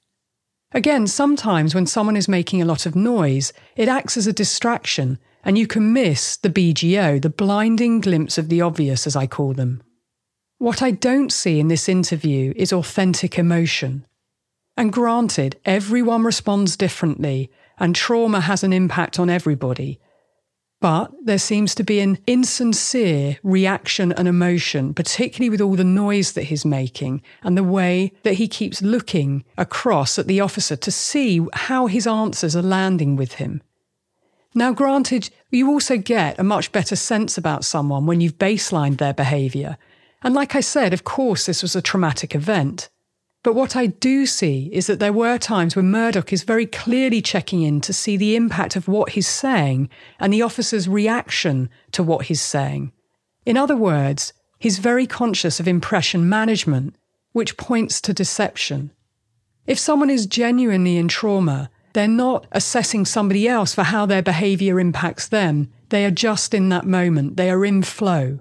Again, 0.73 1.07
sometimes 1.07 1.75
when 1.75 1.87
someone 1.87 2.17
is 2.17 2.29
making 2.29 2.63
a 2.63 2.67
lot 2.67 2.87
of 2.87 2.97
noise, 2.97 3.53
it 3.77 3.89
acts 3.89 4.17
as 4.17 4.27
a 4.27 4.33
distraction, 4.33 5.19
and 5.45 5.59
you 5.59 5.67
can 5.67 5.93
miss 5.93 6.37
the 6.37 6.49
BGO, 6.49 7.21
the 7.21 7.29
blinding 7.29 8.01
glimpse 8.01 8.39
of 8.39 8.49
the 8.49 8.61
obvious, 8.63 9.07
as 9.07 9.15
I 9.15 9.27
call 9.27 9.53
them. 9.53 9.83
What 10.59 10.81
I 10.81 10.93
don't 10.93 11.33
see 11.33 11.61
in 11.61 11.69
this 11.69 11.89
interview 11.89 12.55
is 12.57 12.73
authentic 12.73 13.39
emotion. 13.39 14.07
And 14.77 14.93
granted, 14.93 15.57
everyone 15.65 16.23
responds 16.23 16.77
differently, 16.77 17.51
and 17.79 17.95
trauma 17.95 18.41
has 18.41 18.65
an 18.65 18.73
impact 18.73 19.19
on 19.19 19.29
everybody. 19.29 20.01
But 20.83 21.13
there 21.23 21.39
seems 21.39 21.77
to 21.77 21.85
be 21.85 22.01
an 22.01 22.19
insincere 22.27 23.39
reaction 23.45 24.11
and 24.11 24.27
emotion, 24.27 24.95
particularly 24.95 25.49
with 25.49 25.61
all 25.61 25.77
the 25.77 25.85
noise 25.85 26.33
that 26.33 26.43
he's 26.43 26.65
making 26.65 27.23
and 27.45 27.57
the 27.57 27.63
way 27.63 28.13
that 28.25 28.35
he 28.35 28.49
keeps 28.49 28.83
looking 28.83 29.45
across 29.57 30.19
at 30.19 30.27
the 30.27 30.41
officer 30.41 30.75
to 30.75 30.91
see 30.91 31.41
how 31.53 31.87
his 31.87 32.05
answers 32.05 32.57
are 32.57 32.63
landing 32.63 33.15
with 33.15 33.35
him. 33.35 33.63
Now, 34.57 34.73
granted, 34.73 35.31
you 35.51 35.69
also 35.69 35.97
get 35.99 36.41
a 36.41 36.43
much 36.43 36.73
better 36.73 36.97
sense 36.97 37.39
about 37.39 37.65
someone 37.65 38.05
when 38.05 38.21
you've 38.21 38.39
baselined 38.39 38.99
their 38.99 39.15
behaviour. 39.15 39.79
And 40.25 40.35
like 40.35 40.57
I 40.57 40.61
said, 40.61 40.93
of 40.93 41.05
course, 41.05 41.47
this 41.47 41.63
was 41.63 41.77
a 41.77 41.81
traumatic 41.81 42.35
event. 42.35 42.89
But 43.43 43.55
what 43.57 43.75
I 43.75 43.87
do 43.87 44.25
see 44.25 44.71
is 44.73 44.87
that 44.87 45.01
there 45.01 45.13
were 45.13 45.37
times 45.37 45.75
when 45.75 45.91
Murdaugh 45.91 46.33
is 46.33 46.45
very 46.45 46.67
clearly 46.67 47.21
checking 47.21 47.63
in 47.63 47.81
to 47.81 47.93
see 47.93 48.17
the 48.17 48.37
impact 48.37 48.77
of 48.77 48.87
what 48.87 49.11
he's 49.11 49.27
saying 49.27 49.89
and 50.21 50.33
the 50.33 50.43
officer's 50.43 50.89
reaction 50.89 51.69
to 51.91 52.05
what 52.05 52.27
he's 52.27 52.41
saying. 52.41 52.93
In 53.45 53.57
other 53.57 53.77
words, 53.77 54.33
he's 54.61 54.79
very 54.79 55.09
conscious 55.09 55.59
of 55.59 55.67
impression 55.67 56.29
management, 56.29 56.95
which 57.33 57.57
points 57.57 58.01
to 58.03 58.15
deception. 58.15 58.93
If 59.67 59.79
someone 59.79 60.11
is 60.11 60.27
genuinely 60.27 60.97
in 60.97 61.09
trauma, 61.09 61.69
they're 61.95 62.07
not 62.09 62.47
assessing 62.53 63.05
somebody 63.05 63.49
else 63.49 63.75
for 63.75 63.83
how 63.83 64.07
their 64.07 64.23
behaviour 64.23 64.79
impacts 64.79 65.27
them. 65.27 65.71
They 65.89 66.05
are 66.05 66.11
just 66.13 66.55
in 66.55 66.69
that 66.69 66.87
moment, 66.87 67.37
they 67.37 67.51
are 67.51 67.65
in 67.65 67.83
flow. 67.83 68.39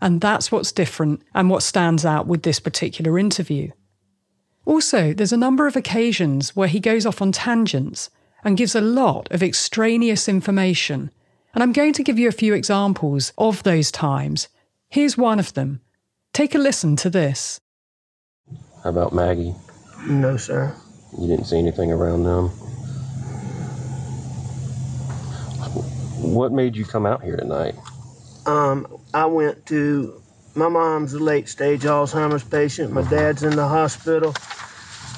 And 0.00 0.20
that's 0.20 0.50
what's 0.50 0.72
different 0.72 1.22
and 1.34 1.50
what 1.50 1.62
stands 1.62 2.04
out 2.04 2.26
with 2.26 2.42
this 2.42 2.58
particular 2.58 3.18
interview. 3.18 3.70
Also, 4.70 5.12
there's 5.12 5.32
a 5.32 5.36
number 5.36 5.66
of 5.66 5.74
occasions 5.74 6.54
where 6.54 6.68
he 6.68 6.78
goes 6.78 7.04
off 7.04 7.20
on 7.20 7.32
tangents 7.32 8.08
and 8.44 8.56
gives 8.56 8.76
a 8.76 8.80
lot 8.80 9.26
of 9.32 9.42
extraneous 9.42 10.28
information. 10.28 11.10
And 11.52 11.64
I'm 11.64 11.72
going 11.72 11.92
to 11.94 12.04
give 12.04 12.20
you 12.20 12.28
a 12.28 12.32
few 12.32 12.54
examples 12.54 13.32
of 13.36 13.64
those 13.64 13.90
times. 13.90 14.46
Here's 14.88 15.18
one 15.18 15.40
of 15.40 15.54
them. 15.54 15.80
Take 16.32 16.54
a 16.54 16.58
listen 16.58 16.94
to 16.98 17.10
this. 17.10 17.60
How 18.84 18.90
about 18.90 19.12
Maggie? 19.12 19.56
No, 20.06 20.36
sir. 20.36 20.72
You 21.18 21.26
didn't 21.26 21.46
see 21.46 21.58
anything 21.58 21.90
around 21.90 22.22
them? 22.22 22.50
What 26.22 26.52
made 26.52 26.76
you 26.76 26.84
come 26.84 27.06
out 27.06 27.24
here 27.24 27.36
tonight? 27.36 27.74
Um, 28.46 28.86
I 29.12 29.26
went 29.26 29.66
to 29.66 30.22
my 30.54 30.68
mom's 30.68 31.12
a 31.12 31.18
late 31.18 31.48
stage 31.48 31.82
Alzheimer's 31.82 32.44
patient. 32.44 32.92
My 32.92 33.02
dad's 33.02 33.42
in 33.42 33.56
the 33.56 33.66
hospital. 33.66 34.32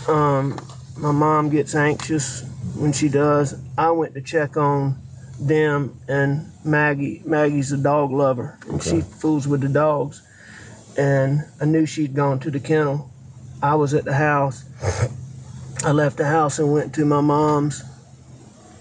Um, 0.09 0.59
my 0.97 1.12
mom 1.12 1.49
gets 1.51 1.75
anxious 1.75 2.45
when 2.77 2.93
she 2.93 3.09
does. 3.09 3.55
I 3.79 3.91
went 3.91 4.15
to 4.15 4.21
check 4.21 4.57
on 4.57 4.97
them 5.41 6.01
and 6.09 6.51
Maggie. 6.65 7.23
Maggie's 7.25 7.73
a 7.73 7.79
dog 7.79 8.11
lover, 8.12 8.59
and 8.67 8.75
Okay. 8.77 8.91
she 8.91 9.01
fools 9.01 9.47
with 9.49 9.61
the 9.61 9.69
dogs. 9.69 10.23
And 10.97 11.45
I 11.61 11.65
knew 11.65 11.87
she'd 11.87 12.15
gone 12.15 12.38
to 12.41 12.51
the 12.51 12.61
kennel. 12.61 13.11
I 13.62 13.77
was 13.77 13.95
at 13.95 14.05
the 14.05 14.12
house. 14.15 14.65
I 15.85 15.93
left 15.93 16.17
the 16.17 16.27
house 16.27 16.59
and 16.59 16.73
went 16.73 16.95
to 16.95 17.05
my 17.05 17.21
mom's 17.21 17.83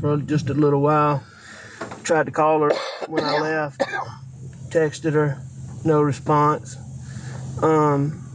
for 0.00 0.16
just 0.26 0.48
a 0.48 0.54
little 0.54 0.80
while. 0.80 1.22
Tried 2.04 2.26
to 2.26 2.32
call 2.32 2.60
her 2.60 2.70
when 3.06 3.24
I 3.24 3.38
left. 3.40 3.82
Texted 4.68 5.12
her, 5.14 5.42
no 5.84 6.02
response. 6.02 6.76
Um, 7.62 8.29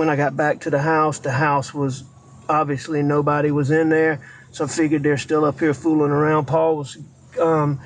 when 0.00 0.08
I 0.08 0.16
got 0.16 0.34
back 0.34 0.60
to 0.60 0.70
the 0.70 0.78
house, 0.78 1.18
the 1.18 1.30
house 1.30 1.74
was 1.74 2.04
obviously 2.48 3.02
nobody 3.02 3.50
was 3.50 3.70
in 3.70 3.90
there, 3.90 4.22
so 4.50 4.64
I 4.64 4.66
figured 4.66 5.02
they're 5.02 5.18
still 5.18 5.44
up 5.44 5.60
here 5.60 5.74
fooling 5.74 6.10
around. 6.10 6.46
Paul 6.46 6.78
was 6.78 6.96
um, 7.38 7.78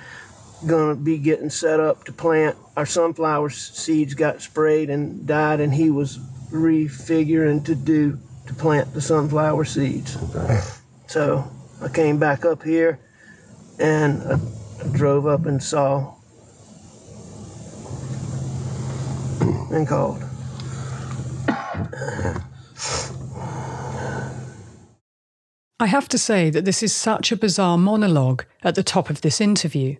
gonna 0.64 0.94
be 0.94 1.18
getting 1.18 1.50
set 1.50 1.81
up 1.81 2.05
to 2.05 2.12
plant. 2.12 2.57
Our 2.77 2.87
sunflower 2.87 3.50
seeds 3.50 4.14
got 4.14 4.40
sprayed 4.40 4.90
and 4.90 5.27
died, 5.27 5.59
and 5.59 5.74
he 5.74 5.90
was 5.90 6.18
refiguring 6.53 7.64
to 7.64 7.74
do 7.74 8.20
to 8.46 8.55
plant 8.55 8.94
the 8.94 9.00
sunflower 9.00 9.64
seeds. 9.64 10.16
So 11.09 11.50
I 11.83 11.88
came 11.88 12.20
back 12.20 12.44
up 12.44 12.62
here 12.62 13.00
and 13.81 14.22
I 14.22 14.38
drove 14.92 15.27
up 15.27 15.46
and 15.46 15.61
saw 15.61 16.14
and 19.72 19.88
called. 19.88 20.22
I 25.81 25.87
have 25.87 26.09
to 26.09 26.19
say 26.19 26.51
that 26.51 26.65
this 26.65 26.83
is 26.83 26.95
such 26.95 27.33
a 27.33 27.37
bizarre 27.37 27.77
monologue 27.79 28.45
at 28.63 28.75
the 28.75 28.83
top 28.83 29.11
of 29.11 29.21
this 29.21 29.41
interview. 29.41 29.97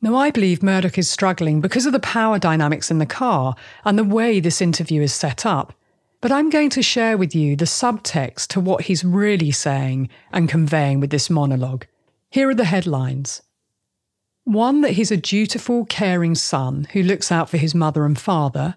Now, 0.00 0.16
I 0.16 0.30
believe 0.30 0.60
Murdaugh 0.60 0.98
is 0.98 1.08
struggling 1.08 1.60
because 1.60 1.86
of 1.86 1.92
the 1.92 2.00
power 2.00 2.38
dynamics 2.38 2.90
in 2.90 2.98
the 2.98 3.06
car 3.06 3.54
and 3.84 3.98
the 3.98 4.04
way 4.04 4.38
this 4.38 4.60
interview 4.60 5.02
is 5.02 5.12
set 5.12 5.44
up. 5.46 5.72
But 6.20 6.32
I'm 6.32 6.50
going 6.50 6.70
to 6.70 6.82
share 6.82 7.16
with 7.16 7.34
you 7.34 7.56
the 7.56 7.64
subtext 7.64 8.48
to 8.48 8.60
what 8.60 8.82
he's 8.82 9.04
really 9.04 9.50
saying 9.50 10.08
and 10.32 10.48
conveying 10.48 11.00
with 11.00 11.10
this 11.10 11.30
monologue. 11.30 11.86
Here 12.30 12.48
are 12.48 12.54
the 12.54 12.64
headlines 12.64 13.42
one, 14.48 14.80
that 14.80 14.92
he's 14.92 15.10
a 15.10 15.16
dutiful, 15.16 15.84
caring 15.84 16.34
son 16.34 16.88
who 16.92 17.02
looks 17.02 17.30
out 17.30 17.50
for 17.50 17.58
his 17.58 17.74
mother 17.74 18.06
and 18.06 18.18
father. 18.18 18.76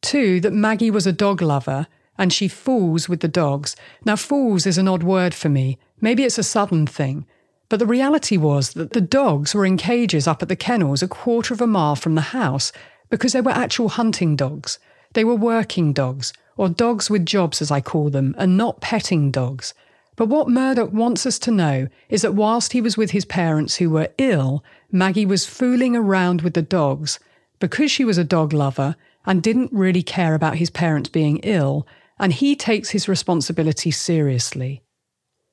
Two, 0.00 0.40
that 0.40 0.52
Maggie 0.52 0.90
was 0.90 1.06
a 1.06 1.12
dog 1.12 1.42
lover 1.42 1.86
and 2.20 2.32
she 2.32 2.48
fools 2.48 3.08
with 3.08 3.20
the 3.20 3.28
dogs. 3.28 3.76
Now, 4.04 4.16
fools 4.16 4.66
is 4.66 4.76
an 4.76 4.88
odd 4.88 5.02
word 5.02 5.32
for 5.32 5.48
me. 5.48 5.78
Maybe 6.00 6.24
it's 6.24 6.38
a 6.38 6.42
southern 6.42 6.86
thing. 6.86 7.24
But 7.70 7.78
the 7.78 7.86
reality 7.86 8.36
was 8.36 8.74
that 8.74 8.92
the 8.92 9.00
dogs 9.00 9.54
were 9.54 9.64
in 9.64 9.76
cages 9.76 10.26
up 10.26 10.42
at 10.42 10.48
the 10.48 10.56
kennels 10.56 11.02
a 11.02 11.08
quarter 11.08 11.54
of 11.54 11.60
a 11.60 11.66
mile 11.66 11.96
from 11.96 12.16
the 12.16 12.32
house 12.32 12.72
because 13.08 13.32
they 13.32 13.40
were 13.40 13.52
actual 13.52 13.88
hunting 13.88 14.36
dogs. 14.36 14.78
They 15.14 15.24
were 15.24 15.34
working 15.34 15.92
dogs, 15.92 16.32
or 16.56 16.68
dogs 16.68 17.08
with 17.08 17.24
jobs 17.24 17.62
as 17.62 17.70
I 17.70 17.80
call 17.80 18.10
them, 18.10 18.34
and 18.36 18.56
not 18.56 18.80
petting 18.80 19.30
dogs. 19.30 19.72
But 20.14 20.28
what 20.28 20.48
Murdaugh 20.48 20.92
wants 20.92 21.24
us 21.24 21.38
to 21.40 21.50
know 21.50 21.88
is 22.10 22.22
that 22.22 22.34
whilst 22.34 22.72
he 22.72 22.80
was 22.80 22.96
with 22.96 23.12
his 23.12 23.24
parents 23.24 23.76
who 23.76 23.88
were 23.88 24.12
ill, 24.18 24.62
Maggie 24.92 25.24
was 25.24 25.46
fooling 25.46 25.96
around 25.96 26.42
with 26.42 26.52
the 26.52 26.62
dogs 26.62 27.18
because 27.60 27.90
she 27.90 28.04
was 28.04 28.18
a 28.18 28.24
dog 28.24 28.52
lover 28.52 28.96
and 29.26 29.42
didn't 29.42 29.72
really 29.72 30.02
care 30.02 30.34
about 30.34 30.56
his 30.56 30.70
parents 30.70 31.08
being 31.08 31.38
ill, 31.38 31.86
and 32.18 32.32
he 32.32 32.54
takes 32.54 32.90
his 32.90 33.08
responsibility 33.08 33.90
seriously. 33.90 34.82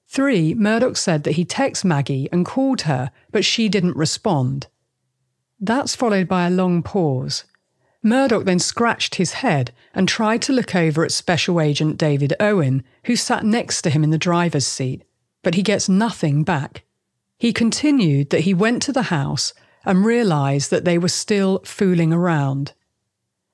3. 0.09 0.55
Murdaugh 0.55 0.95
said 0.95 1.23
that 1.23 1.33
he 1.33 1.45
texted 1.45 1.85
Maggie 1.85 2.29
and 2.31 2.45
called 2.45 2.81
her, 2.81 3.11
but 3.31 3.43
she 3.43 3.67
didn't 3.67 3.97
respond. 3.97 4.67
That's 5.59 5.95
followed 5.95 6.27
by 6.27 6.47
a 6.47 6.51
long 6.51 6.81
pause. 6.83 7.43
Murdaugh 8.03 8.45
then 8.45 8.59
scratched 8.59 9.15
his 9.15 9.33
head 9.33 9.73
and 9.93 10.07
tried 10.07 10.41
to 10.43 10.53
look 10.53 10.75
over 10.75 11.03
at 11.03 11.11
Special 11.11 11.59
Agent 11.59 11.97
David 11.97 12.33
Owen, 12.39 12.83
who 13.05 13.15
sat 13.15 13.43
next 13.43 13.81
to 13.81 13.89
him 13.89 14.03
in 14.03 14.11
the 14.11 14.17
driver's 14.17 14.67
seat, 14.67 15.03
but 15.43 15.55
he 15.55 15.63
gets 15.63 15.89
nothing 15.89 16.43
back. 16.43 16.83
He 17.37 17.51
continued 17.51 18.29
that 18.29 18.41
he 18.41 18.53
went 18.53 18.81
to 18.83 18.93
the 18.93 19.03
house 19.03 19.53
and 19.83 20.05
realised 20.05 20.71
that 20.71 20.85
they 20.85 20.97
were 20.97 21.07
still 21.07 21.59
fooling 21.65 22.13
around. 22.13 22.73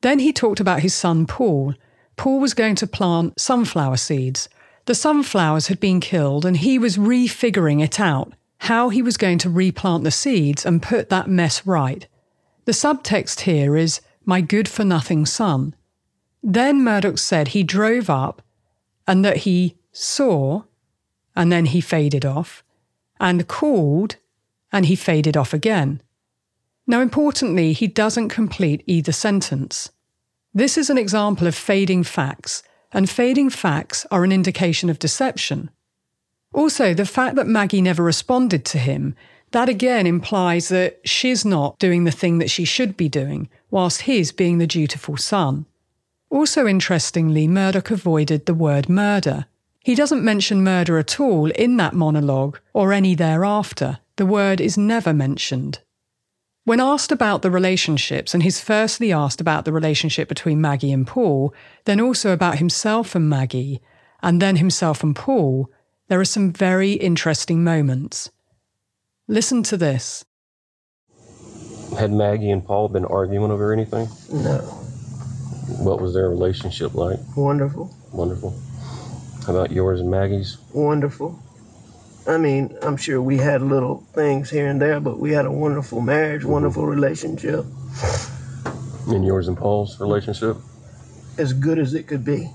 Then 0.04 0.20
he 0.20 0.34
talked 0.34 0.60
about 0.60 0.82
his 0.82 0.94
son 0.94 1.26
Paul. 1.26 1.76
Paul 2.18 2.42
was 2.42 2.54
going 2.54 2.76
to 2.76 2.86
plant 2.86 3.40
sunflower 3.40 3.98
seeds. 3.98 4.50
The 4.86 4.96
sunflowers 4.96 5.68
had 5.68 5.80
been 5.80 6.02
killed, 6.02 6.46
and 6.46 6.58
he 6.58 6.78
was 6.78 6.98
refiguring 6.98 7.82
it 7.82 8.02
out 8.02 8.34
how 8.60 8.90
he 8.90 9.02
was 9.02 9.18
going 9.18 9.38
to 9.40 9.50
replant 9.50 10.04
the 10.04 10.12
seeds 10.12 10.66
and 10.66 10.84
put 10.84 11.10
that 11.10 11.30
mess 11.30 11.66
right. 11.66 12.06
The 12.66 12.74
subtext 12.74 13.42
here 13.42 13.78
is, 13.78 14.02
my 14.26 14.42
good 14.42 14.68
for 14.68 14.84
nothing 14.84 15.26
son. 15.26 15.74
Then 16.42 16.82
Murdaugh 16.84 17.18
said 17.18 17.50
he 17.50 17.64
drove 17.64 18.10
up 18.10 18.42
and 19.08 19.24
that 19.24 19.38
he 19.38 19.78
saw, 19.94 20.64
and 21.34 21.50
then 21.50 21.68
he 21.68 21.80
faded 21.80 22.26
off, 22.26 22.62
and 23.22 23.48
called, 23.48 24.18
and 24.70 24.86
he 24.86 24.96
faded 24.98 25.38
off 25.38 25.54
again. 25.54 26.02
Now, 26.86 27.02
importantly, 27.02 27.74
he 27.74 27.88
doesn't 27.88 28.30
complete 28.30 28.84
either 28.86 29.12
sentence. 29.12 29.92
This 30.54 30.78
is 30.78 30.90
an 30.90 30.98
example 30.98 31.48
of 31.48 31.56
fading 31.56 32.04
facts, 32.04 32.62
and 32.92 33.10
fading 33.10 33.50
facts 33.50 34.06
are 34.12 34.24
an 34.24 34.32
indication 34.32 34.90
of 34.90 35.00
deception. 35.00 35.70
Also, 36.54 36.94
the 36.94 37.06
fact 37.06 37.36
that 37.36 37.48
Maggie 37.48 37.82
never 37.82 38.04
responded 38.04 38.64
to 38.66 38.78
him, 38.78 39.16
that 39.52 39.70
again 39.70 40.06
implies 40.06 40.68
that 40.70 41.00
she's 41.04 41.46
not 41.46 41.80
doing 41.80 42.04
the 42.04 42.12
thing 42.12 42.38
that 42.40 42.50
she 42.50 42.66
should 42.66 42.98
be 42.98 43.10
doing, 43.10 43.50
whilst 43.72 44.02
he's 44.02 44.32
being 44.32 44.58
the 44.58 44.68
dutiful 44.68 45.18
son. 45.18 45.66
Also, 46.30 46.68
interestingly, 46.68 47.48
Murdaugh 47.48 47.92
avoided 47.92 48.46
the 48.46 48.54
word 48.54 48.90
murder. 48.90 49.46
He 49.80 49.96
doesn't 49.96 50.24
mention 50.24 50.64
murder 50.64 50.98
at 50.98 51.20
all 51.20 51.52
in 51.52 51.78
that 51.78 51.94
monologue 51.94 52.60
or 52.74 52.94
any 52.94 53.16
thereafter. 53.16 54.00
The 54.16 54.26
word 54.26 54.60
is 54.60 54.78
never 54.78 55.14
mentioned. 55.14 55.80
When 56.66 56.80
asked 56.80 57.12
about 57.12 57.42
the 57.42 57.52
relationships, 57.52 58.34
and 58.34 58.42
he's 58.42 58.62
firstly 58.62 59.12
asked 59.12 59.42
about 59.42 59.66
the 59.66 59.74
relationship 59.74 60.30
between 60.30 60.62
Maggie 60.62 60.94
and 60.94 61.06
Paul, 61.06 61.54
then 61.84 62.00
also 62.00 62.32
about 62.32 62.60
himself 62.60 63.16
and 63.16 63.30
Maggie, 63.30 63.82
and 64.22 64.42
then 64.42 64.56
himself 64.56 65.04
and 65.04 65.14
Paul, 65.14 65.70
there 66.08 66.22
are 66.22 66.26
some 66.26 66.54
very 66.54 66.94
interesting 66.94 67.66
moments. 67.66 68.32
Listen 69.28 69.62
to 69.64 69.76
this. 69.76 70.24
Had 72.00 72.14
Maggie 72.14 72.52
and 72.52 72.66
Paul 72.66 72.88
been 72.88 73.06
arguing 73.06 73.52
over 73.52 73.74
anything? 73.74 74.08
No. 74.32 74.60
What 75.84 76.00
was 76.02 76.14
their 76.14 76.30
relationship 76.30 76.94
like? 76.94 77.20
Wonderful. 77.36 77.94
Wonderful. 78.14 78.58
How 79.46 79.54
about 79.54 79.72
yours 79.72 80.00
and 80.00 80.10
Maggie's? 80.10 80.58
Wonderful. 80.74 81.38
I 82.26 82.38
mean, 82.38 82.78
I'm 82.82 82.96
sure 82.96 83.22
we 83.22 83.38
had 83.38 83.62
little 83.62 84.06
things 84.14 84.50
here 84.50 84.68
and 84.68 84.82
there, 84.82 85.00
but 85.00 85.20
we 85.20 85.32
had 85.32 85.46
a 85.46 85.52
wonderful 85.52 86.00
marriage, 86.00 86.46
wonderful 86.46 86.86
relationship. 86.86 87.66
And 89.08 89.26
yours 89.26 89.50
and 89.50 89.58
Paul's 89.58 90.00
relationship? 90.00 90.58
As 91.38 91.52
good 91.52 91.80
as 91.80 91.94
it 91.94 92.08
could 92.08 92.24
be. 92.24 92.50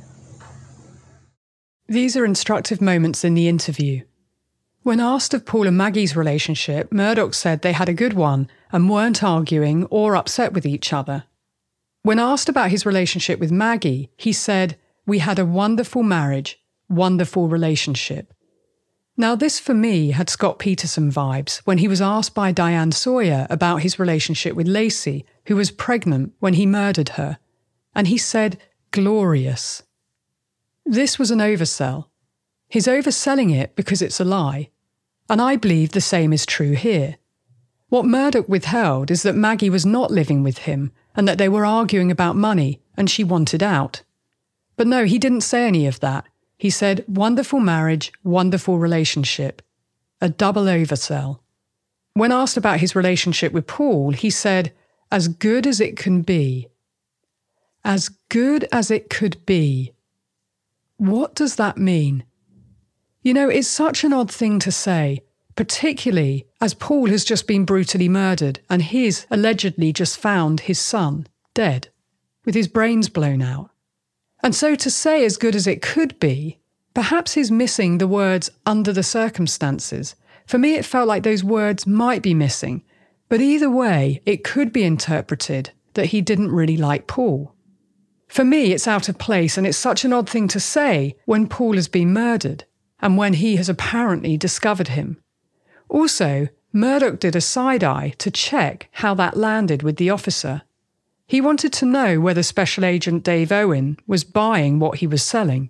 These 1.87 2.17
are 2.17 2.25
instructive 2.25 2.81
moments 2.81 3.25
in 3.25 3.35
the 3.35 3.49
interview. 3.49 4.03
When 4.83 5.01
asked 5.01 5.35
of 5.35 5.45
Paul 5.45 5.67
and 5.67 5.77
Maggie's 5.77 6.17
relationship, 6.17 6.91
Murdaugh 6.91 7.35
said 7.35 7.61
they 7.61 7.73
had 7.73 7.91
a 7.91 7.95
good 7.95 8.15
one 8.15 8.49
and 8.73 8.89
weren't 8.89 9.23
arguing 9.23 9.85
or 9.87 10.17
upset 10.17 10.55
with 10.55 10.65
each 10.65 10.93
other. 10.93 11.25
When 12.03 12.19
asked 12.19 12.49
about 12.49 12.71
his 12.71 12.87
relationship 12.87 13.39
with 13.39 13.53
Maggie, 13.53 14.11
he 14.17 14.33
said, 14.33 14.79
We 15.07 15.19
had 15.19 15.39
a 15.39 15.45
wonderful 15.45 16.03
marriage, 16.03 16.63
wonderful 16.89 17.49
relationship. 17.49 18.33
Now, 19.21 19.35
this 19.35 19.59
for 19.59 19.75
me 19.75 20.13
had 20.13 20.31
Scott 20.31 20.61
Peterson 20.61 21.11
vibes 21.11 21.57
when 21.65 21.79
he 21.79 21.89
was 21.89 22.01
asked 22.01 22.35
by 22.35 22.53
Diane 22.53 22.93
Sawyer 22.93 23.49
about 23.51 23.83
his 23.83 23.99
relationship 23.99 24.55
with 24.55 24.69
Laci, 24.69 25.25
who 25.47 25.57
was 25.57 25.73
pregnant 25.73 26.35
when 26.39 26.55
he 26.55 26.67
murdered 26.67 27.11
her. 27.11 27.39
And 27.97 28.07
he 28.07 28.17
said, 28.17 28.63
glorious. 28.93 29.83
This 30.87 31.19
was 31.19 31.33
an 31.33 31.41
oversell. 31.41 32.07
He's 32.69 32.87
overselling 32.87 33.53
it 33.53 33.75
because 33.75 34.03
it's 34.03 34.21
a 34.21 34.25
lie. 34.25 34.71
And 35.29 35.43
I 35.43 35.57
believe 35.57 35.91
the 35.91 36.01
same 36.01 36.33
is 36.33 36.47
true 36.47 36.75
here. 36.75 37.17
What 37.89 38.05
Murdaugh 38.05 38.49
withheld 38.49 39.11
is 39.11 39.25
that 39.25 39.35
Maggie 39.35 39.69
was 39.69 39.85
not 39.85 40.13
living 40.13 40.45
with 40.45 40.59
him 40.59 40.93
and 41.17 41.27
that 41.27 41.39
they 41.39 41.49
were 41.49 41.67
arguing 41.67 42.13
about 42.13 42.37
money 42.37 42.81
and 42.97 43.11
she 43.11 43.25
wanted 43.25 43.65
out. 43.65 44.03
But 44.77 44.87
no, 44.87 45.07
he 45.07 45.19
didn't 45.19 45.41
say 45.41 45.67
any 45.67 45.89
of 45.89 45.99
that. 45.99 46.25
He 46.59 46.71
said, 46.71 47.05
wonderful 47.07 47.61
marriage, 47.61 48.13
wonderful 48.25 48.79
relationship. 48.79 49.63
A 50.21 50.29
double 50.29 50.65
oversell. 50.65 51.39
When 52.15 52.33
asked 52.33 52.57
about 52.57 52.81
his 52.81 52.97
relationship 52.97 53.53
with 53.53 53.69
Paul, 53.69 54.11
he 54.11 54.29
said, 54.29 54.73
as 55.11 55.29
good 55.29 55.67
as 55.67 55.81
it 55.81 55.97
can 55.97 56.23
be. 56.23 56.69
As 57.85 58.09
good 58.29 58.67
as 58.73 58.91
it 58.91 59.09
could 59.09 59.47
be. 59.47 59.93
What 60.97 61.37
does 61.37 61.55
that 61.57 61.79
mean? 61.79 62.25
You 63.23 63.35
know, 63.35 63.49
it's 63.49 63.69
such 63.69 64.03
an 64.03 64.13
odd 64.13 64.31
thing 64.31 64.59
to 64.59 64.73
say, 64.73 65.21
particularly 65.55 66.47
as 66.61 66.75
Paul 66.75 67.09
has 67.11 67.25
just 67.25 67.47
been 67.47 67.65
brutally 67.65 68.09
murdered 68.09 68.59
and 68.69 68.83
he's 68.83 69.27
allegedly 69.31 69.93
just 69.93 70.19
found 70.19 70.61
his 70.61 70.81
son 70.81 71.29
dead, 71.55 71.89
with 72.45 72.57
his 72.57 72.67
brains 72.67 73.09
blown 73.09 73.43
out. 73.43 73.71
And 74.43 74.55
so 74.55 74.75
to 74.75 74.91
say 74.91 75.25
as 75.25 75.37
good 75.37 75.55
as 75.55 75.67
it 75.67 75.83
could 75.83 76.19
be, 76.21 76.59
perhaps 76.95 77.35
he's 77.35 77.51
missing 77.51 77.99
the 77.99 78.09
words 78.09 78.51
under 78.65 78.93
the 78.93 79.03
circumstances. 79.03 80.15
For 80.47 80.59
me, 80.59 80.75
it 80.75 80.85
felt 80.85 81.09
like 81.09 81.23
those 81.23 81.45
words 81.45 81.87
might 81.87 82.23
be 82.23 82.35
missing, 82.35 82.83
but 83.29 83.41
either 83.41 83.71
way, 83.71 84.23
it 84.25 84.45
could 84.45 84.73
be 84.73 84.85
interpreted 84.85 85.71
that 85.95 86.07
he 86.07 86.21
didn't 86.21 86.53
really 86.53 86.77
like 86.77 87.07
Paul. 87.07 87.53
For 88.29 88.45
me, 88.45 88.73
it's 88.73 88.87
out 88.87 89.09
of 89.09 89.19
place, 89.19 89.57
and 89.57 89.67
it's 89.67 89.79
such 89.79 90.05
an 90.05 90.13
odd 90.13 90.29
thing 90.29 90.49
to 90.49 90.61
say 90.61 91.17
when 91.25 91.49
Paul 91.49 91.75
has 91.75 91.89
been 91.89 92.13
murdered 92.13 92.65
and 93.01 93.17
when 93.17 93.35
he 93.35 93.57
has 93.57 93.69
apparently 93.69 94.37
discovered 94.37 94.89
him. 94.89 95.21
Also, 95.89 96.49
Murdaugh 96.75 97.19
did 97.19 97.35
a 97.35 97.41
side 97.41 97.83
eye 97.83 98.15
to 98.19 98.31
check 98.31 98.89
how 98.93 99.15
that 99.15 99.37
landed 99.37 99.83
with 99.83 99.97
the 99.97 100.11
officer. 100.11 100.63
He 101.29 101.43
wanted 101.43 101.75
to 101.75 101.85
know 101.85 102.21
whether 102.21 102.43
Special 102.43 102.87
Agent 102.87 103.23
Dave 103.23 103.53
Owen 103.53 103.99
was 104.07 104.25
buying 104.25 104.79
what 104.79 104.99
he 104.99 105.07
was 105.07 105.23
selling. 105.23 105.69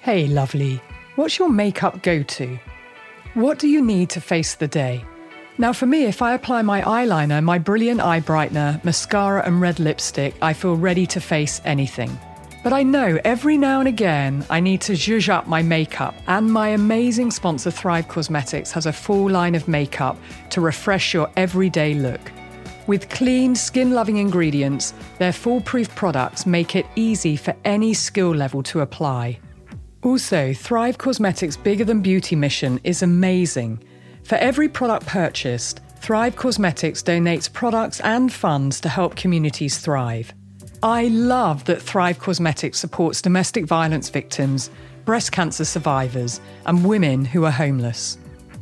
Hey, 0.00 0.26
lovely, 0.26 0.82
what's 1.16 1.38
your 1.38 1.48
makeup 1.48 2.02
go 2.02 2.22
to? 2.22 2.58
What 3.32 3.58
do 3.58 3.68
you 3.68 3.82
need 3.82 4.10
to 4.10 4.20
face 4.20 4.54
the 4.54 4.68
day? 4.68 5.02
Now, 5.56 5.72
for 5.72 5.86
me, 5.86 6.04
if 6.04 6.20
I 6.20 6.34
apply 6.34 6.60
my 6.60 6.82
eyeliner, 6.82 7.42
my 7.42 7.58
brilliant 7.58 8.02
eye 8.02 8.20
brightener, 8.20 8.84
mascara, 8.84 9.42
and 9.46 9.58
red 9.58 9.80
lipstick, 9.80 10.34
I 10.42 10.52
feel 10.52 10.76
ready 10.76 11.06
to 11.06 11.20
face 11.20 11.62
anything. 11.64 12.16
But 12.64 12.72
I 12.72 12.82
know 12.82 13.18
every 13.24 13.56
now 13.56 13.78
and 13.78 13.88
again 13.88 14.44
I 14.50 14.60
need 14.60 14.80
to 14.82 14.92
zhuzh 14.92 15.28
up 15.28 15.46
my 15.46 15.62
makeup, 15.62 16.14
and 16.26 16.52
my 16.52 16.68
amazing 16.70 17.30
sponsor 17.30 17.70
Thrive 17.70 18.08
Cosmetics 18.08 18.72
has 18.72 18.86
a 18.86 18.92
full 18.92 19.30
line 19.30 19.54
of 19.54 19.68
makeup 19.68 20.18
to 20.50 20.60
refresh 20.60 21.14
your 21.14 21.30
everyday 21.36 21.94
look. 21.94 22.20
With 22.88 23.10
clean, 23.10 23.54
skin 23.54 23.92
loving 23.92 24.16
ingredients, 24.16 24.94
their 25.18 25.32
foolproof 25.32 25.94
products 25.94 26.46
make 26.46 26.74
it 26.74 26.86
easy 26.96 27.36
for 27.36 27.54
any 27.64 27.94
skill 27.94 28.34
level 28.34 28.62
to 28.64 28.80
apply. 28.80 29.38
Also, 30.02 30.52
Thrive 30.52 30.98
Cosmetics' 30.98 31.56
Bigger 31.56 31.84
Than 31.84 32.00
Beauty 32.00 32.34
mission 32.34 32.80
is 32.84 33.02
amazing. 33.02 33.82
For 34.24 34.36
every 34.36 34.68
product 34.68 35.06
purchased, 35.06 35.80
Thrive 35.96 36.36
Cosmetics 36.36 37.02
donates 37.02 37.52
products 37.52 38.00
and 38.00 38.32
funds 38.32 38.80
to 38.80 38.88
help 38.88 39.16
communities 39.16 39.78
thrive. 39.78 40.32
I 40.82 41.08
love 41.08 41.64
that 41.64 41.82
Thrive 41.82 42.20
Cosmetics 42.20 42.78
supports 42.78 43.20
domestic 43.20 43.66
violence 43.66 44.10
victims, 44.10 44.70
breast 45.04 45.32
cancer 45.32 45.64
survivors, 45.64 46.40
and 46.66 46.84
women 46.84 47.24
who 47.24 47.44
are 47.44 47.50
homeless. 47.50 48.16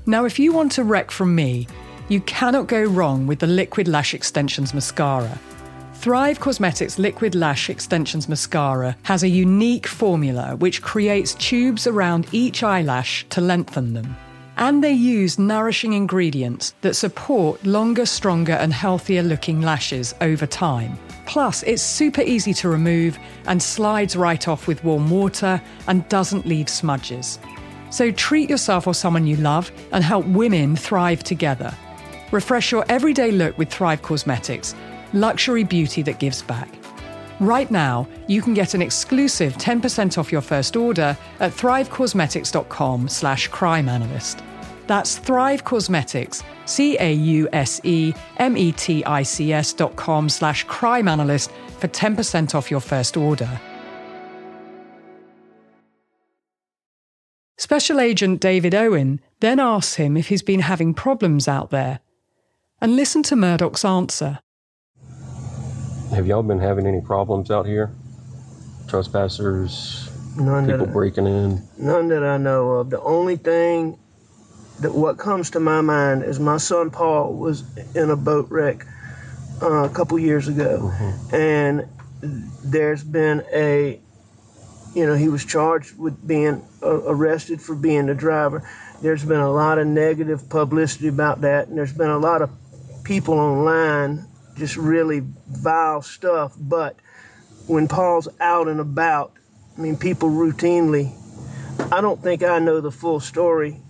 Now, 0.07 0.25
if 0.25 0.39
you 0.39 0.55
want 0.55 0.79
a 0.79 0.85
rec 0.85 1.11
from 1.11 1.35
me, 1.35 1.69
you 2.09 2.23
cannot 2.23 2.69
go 2.69 2.85
wrong 2.85 3.27
with 3.27 3.41
the 3.41 3.47
Liquid 3.47 3.87
Lash 3.87 4.15
Extensions 4.15 4.73
Mascara. 4.73 5.39
Thrive 5.93 6.41
Cosmetics 6.41 6.99
Liquid 6.99 7.35
Lash 7.35 7.69
Extensions 7.69 8.31
Mascara 8.31 8.97
has 9.03 9.23
a 9.23 9.29
unique 9.29 9.87
formula 9.87 10.57
which 10.57 10.81
creates 10.81 11.35
tubes 11.35 11.87
around 11.87 12.29
each 12.33 12.63
eyelash 12.63 13.27
to 13.29 13.43
lengthen 13.43 13.93
them. 13.93 14.17
And 14.59 14.83
they 14.83 14.93
use 14.93 15.39
nourishing 15.39 15.93
ingredients 15.93 16.75
that 16.81 16.95
support 16.95 17.65
longer, 17.67 18.07
stronger, 18.07 18.55
and 18.55 18.73
healthier 18.73 19.23
looking 19.23 19.61
lashes 19.61 20.15
over 20.21 20.47
time. 20.47 20.99
Plus, 21.27 21.63
it's 21.65 21.83
super 21.83 22.23
easy 22.23 22.55
to 22.55 22.69
remove 22.69 23.19
and 23.47 23.63
slides 23.63 24.17
right 24.17 24.49
off 24.49 24.67
with 24.67 24.83
warm 24.83 25.11
water 25.11 25.61
and 25.89 26.09
doesn't 26.09 26.47
leave 26.47 26.69
smudges. 26.69 27.39
So 27.91 28.11
treat 28.11 28.49
yourself 28.49 28.87
or 28.87 28.95
someone 28.95 29.27
you 29.27 29.37
love 29.37 29.71
and 29.93 30.03
help 30.03 30.27
women 30.27 30.77
thrive 30.77 31.23
together. 31.23 31.75
Refresh 32.33 32.73
your 32.73 32.85
everyday 32.89 33.31
look 33.31 33.57
with 33.59 33.71
Thrive 33.71 34.03
Cosmetics, 34.03 34.75
luxury 35.13 35.65
beauty 35.65 36.03
that 36.03 36.19
gives 36.19 36.43
back. 36.43 36.69
Right 37.39 37.71
now, 37.71 38.09
you 38.29 38.41
can 38.41 38.55
get 38.55 38.73
an 38.73 38.81
exclusive 38.81 39.55
10% 39.55 40.17
off 40.17 40.33
your 40.33 40.41
first 40.41 40.75
order 40.75 41.17
at 41.41 41.53
thrivecosmetics.com 41.53 43.09
slash 43.09 43.51
crimeanalyst. 43.51 44.43
That's 44.87 45.19
Thrive 45.19 45.65
Cosmetics, 45.65 46.43
C-A-U-S-E-M-E-T-I-C-S 46.65 47.33
dot 49.73 49.97
com 49.97 50.29
slash 50.29 50.65
crimeanalyst 50.67 51.51
for 51.79 51.89
10% 51.89 52.55
off 52.55 52.71
your 52.71 52.81
first 52.81 53.17
order. 53.17 53.61
Special 57.59 58.01
Agent 58.01 58.41
David 58.41 58.75
Owen 58.75 59.21
then 59.41 59.59
asks 59.59 59.97
him 59.97 60.17
if 60.17 60.29
he's 60.29 60.43
been 60.43 60.61
having 60.61 60.95
problems 60.95 61.49
out 61.49 61.71
there. 61.71 62.01
And 62.81 62.97
listen 62.97 63.23
to 63.25 63.35
Murdaugh's 63.35 63.85
answer. 63.85 64.39
Have 66.15 66.27
y'all 66.27 66.43
been 66.43 66.61
having 66.61 66.87
any 66.87 67.01
problems 67.01 67.51
out 67.51 67.67
here? 67.67 67.91
Trespassers, 68.89 70.09
None 70.37 70.67
people 70.67 70.87
that, 70.87 70.93
breaking 70.93 71.27
in? 71.27 71.63
none 71.79 72.09
that 72.09 72.23
I 72.23 72.37
know 72.37 72.71
of. 72.73 72.91
The 72.91 73.01
only 73.01 73.37
thing 73.37 73.99
that 74.81 74.95
what 74.95 75.19
comes 75.19 75.51
to 75.51 75.61
my 75.61 75.81
mind 75.81 76.23
is 76.23 76.39
my 76.39 76.59
son 76.59 76.91
Paul 76.91 77.35
was 77.35 77.65
in 77.97 78.11
a 78.11 78.17
boat 78.17 78.49
wreck 78.51 78.87
uh, 79.61 79.85
a 79.85 79.89
couple 79.89 80.19
years 80.19 80.49
ago, 80.49 80.93
and 81.33 81.89
there's 82.63 83.03
been 83.03 83.43
a, 83.53 83.99
you 84.95 85.07
know, 85.07 85.15
he 85.15 85.29
was 85.29 85.45
charged 85.45 85.99
with 85.99 86.27
being 86.27 86.63
uh, 86.83 87.03
arrested 87.07 87.61
for 87.61 87.75
being 87.75 88.07
the 88.07 88.15
driver. 88.15 88.69
There's 89.03 89.25
been 89.25 89.41
a 89.41 89.51
lot 89.51 89.79
of 89.79 89.87
negative 89.87 90.49
publicity 90.49 91.09
about 91.09 91.41
that, 91.41 91.69
and 91.69 91.77
there's 91.77 91.93
been 91.93 92.11
a 92.11 92.19
lot 92.19 92.43
of 92.43 92.51
people 93.03 93.35
online 93.35 94.27
just 94.57 94.77
really 94.77 95.23
vile 95.49 96.03
stuff. 96.03 96.55
But 96.59 96.97
when 97.67 97.89
Paul's 97.89 98.29
out 98.41 98.69
and 98.69 98.81
about, 98.81 99.33
I 99.77 99.81
mean, 99.81 99.97
people 99.97 100.31
routinely. 100.31 101.15
I 101.93 102.01
don't 102.01 102.21
think 102.23 102.43
I 102.43 102.59
know 102.59 102.81
the 102.81 102.91
full 102.91 103.21
story, 103.21 103.81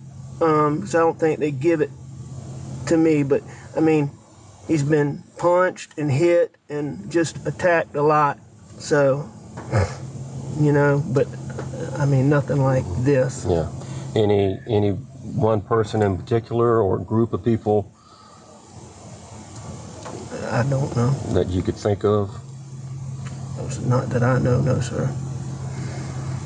um, 0.41 0.83
I 0.87 0.91
don't 0.91 1.19
think 1.19 1.39
they 1.39 1.51
give 1.51 1.81
it 1.81 1.89
to 2.87 2.97
me. 2.97 3.23
But 3.23 3.41
I 3.75 3.79
mean, 3.79 4.11
he's 4.67 4.83
been 4.83 5.23
punched 5.37 5.97
and 5.97 6.11
hit 6.11 6.55
and 6.69 7.09
just 7.09 7.45
attacked 7.47 7.95
a 7.95 8.01
lot. 8.01 8.39
So, 8.77 9.29
you 10.59 10.71
know, 10.71 11.03
but 11.07 11.27
I 11.97 12.05
mean, 12.05 12.29
nothing 12.29 12.61
like 12.61 12.83
this. 12.99 13.45
Yeah. 13.47 13.71
Any 14.15 14.59
any 14.67 14.91
one 14.91 15.61
person 15.61 16.01
in 16.01 16.17
particular 16.17 16.81
or 16.81 16.97
group 16.97 17.33
of 17.33 17.43
people 17.43 17.91
I 20.57 20.63
don't 20.63 20.95
know. 20.95 21.11
that 21.33 21.49
you 21.49 21.61
could 21.61 21.77
think 21.77 22.03
of? 22.03 22.31
Not 23.85 24.09
that 24.09 24.23
I 24.23 24.39
know, 24.39 24.59
no, 24.59 24.79
sir. 24.79 25.05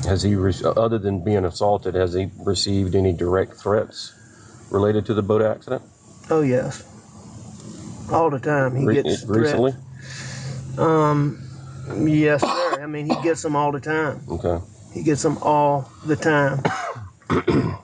Has 0.04 0.22
he, 0.22 0.34
re- 0.34 0.52
other 0.64 0.98
than 0.98 1.24
being 1.24 1.46
assaulted, 1.46 1.94
has 1.94 2.12
he 2.12 2.30
received 2.36 2.94
any 2.94 3.14
direct 3.14 3.54
threats 3.54 4.12
related 4.70 5.06
to 5.06 5.14
the 5.14 5.22
boat 5.22 5.40
accident? 5.40 5.82
Oh 6.28 6.42
yes, 6.42 6.84
all 8.10 8.28
the 8.28 8.38
time 8.38 8.76
he 8.76 8.84
Re- 8.84 8.94
gets 8.94 9.24
recently? 9.24 9.72
threats. 9.72 10.78
Um, 10.78 11.42
yes, 12.04 12.42
sir. 12.42 12.82
I 12.82 12.86
mean, 12.86 13.06
he 13.06 13.16
gets 13.22 13.40
them 13.42 13.56
all 13.56 13.72
the 13.72 13.80
time. 13.80 14.20
Okay. 14.28 14.58
He 14.92 15.02
gets 15.02 15.22
them 15.22 15.38
all 15.38 15.90
the 16.04 16.16
time. 16.16 16.62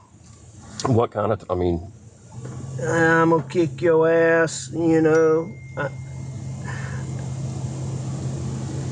What 0.86 1.10
kind 1.10 1.32
of? 1.32 1.44
I 1.50 1.54
mean, 1.54 1.92
I'm 2.82 3.30
gonna 3.30 3.42
kick 3.48 3.82
your 3.82 4.08
ass, 4.10 4.70
you 4.72 5.00
know. 5.02 5.52
I, 5.76 5.88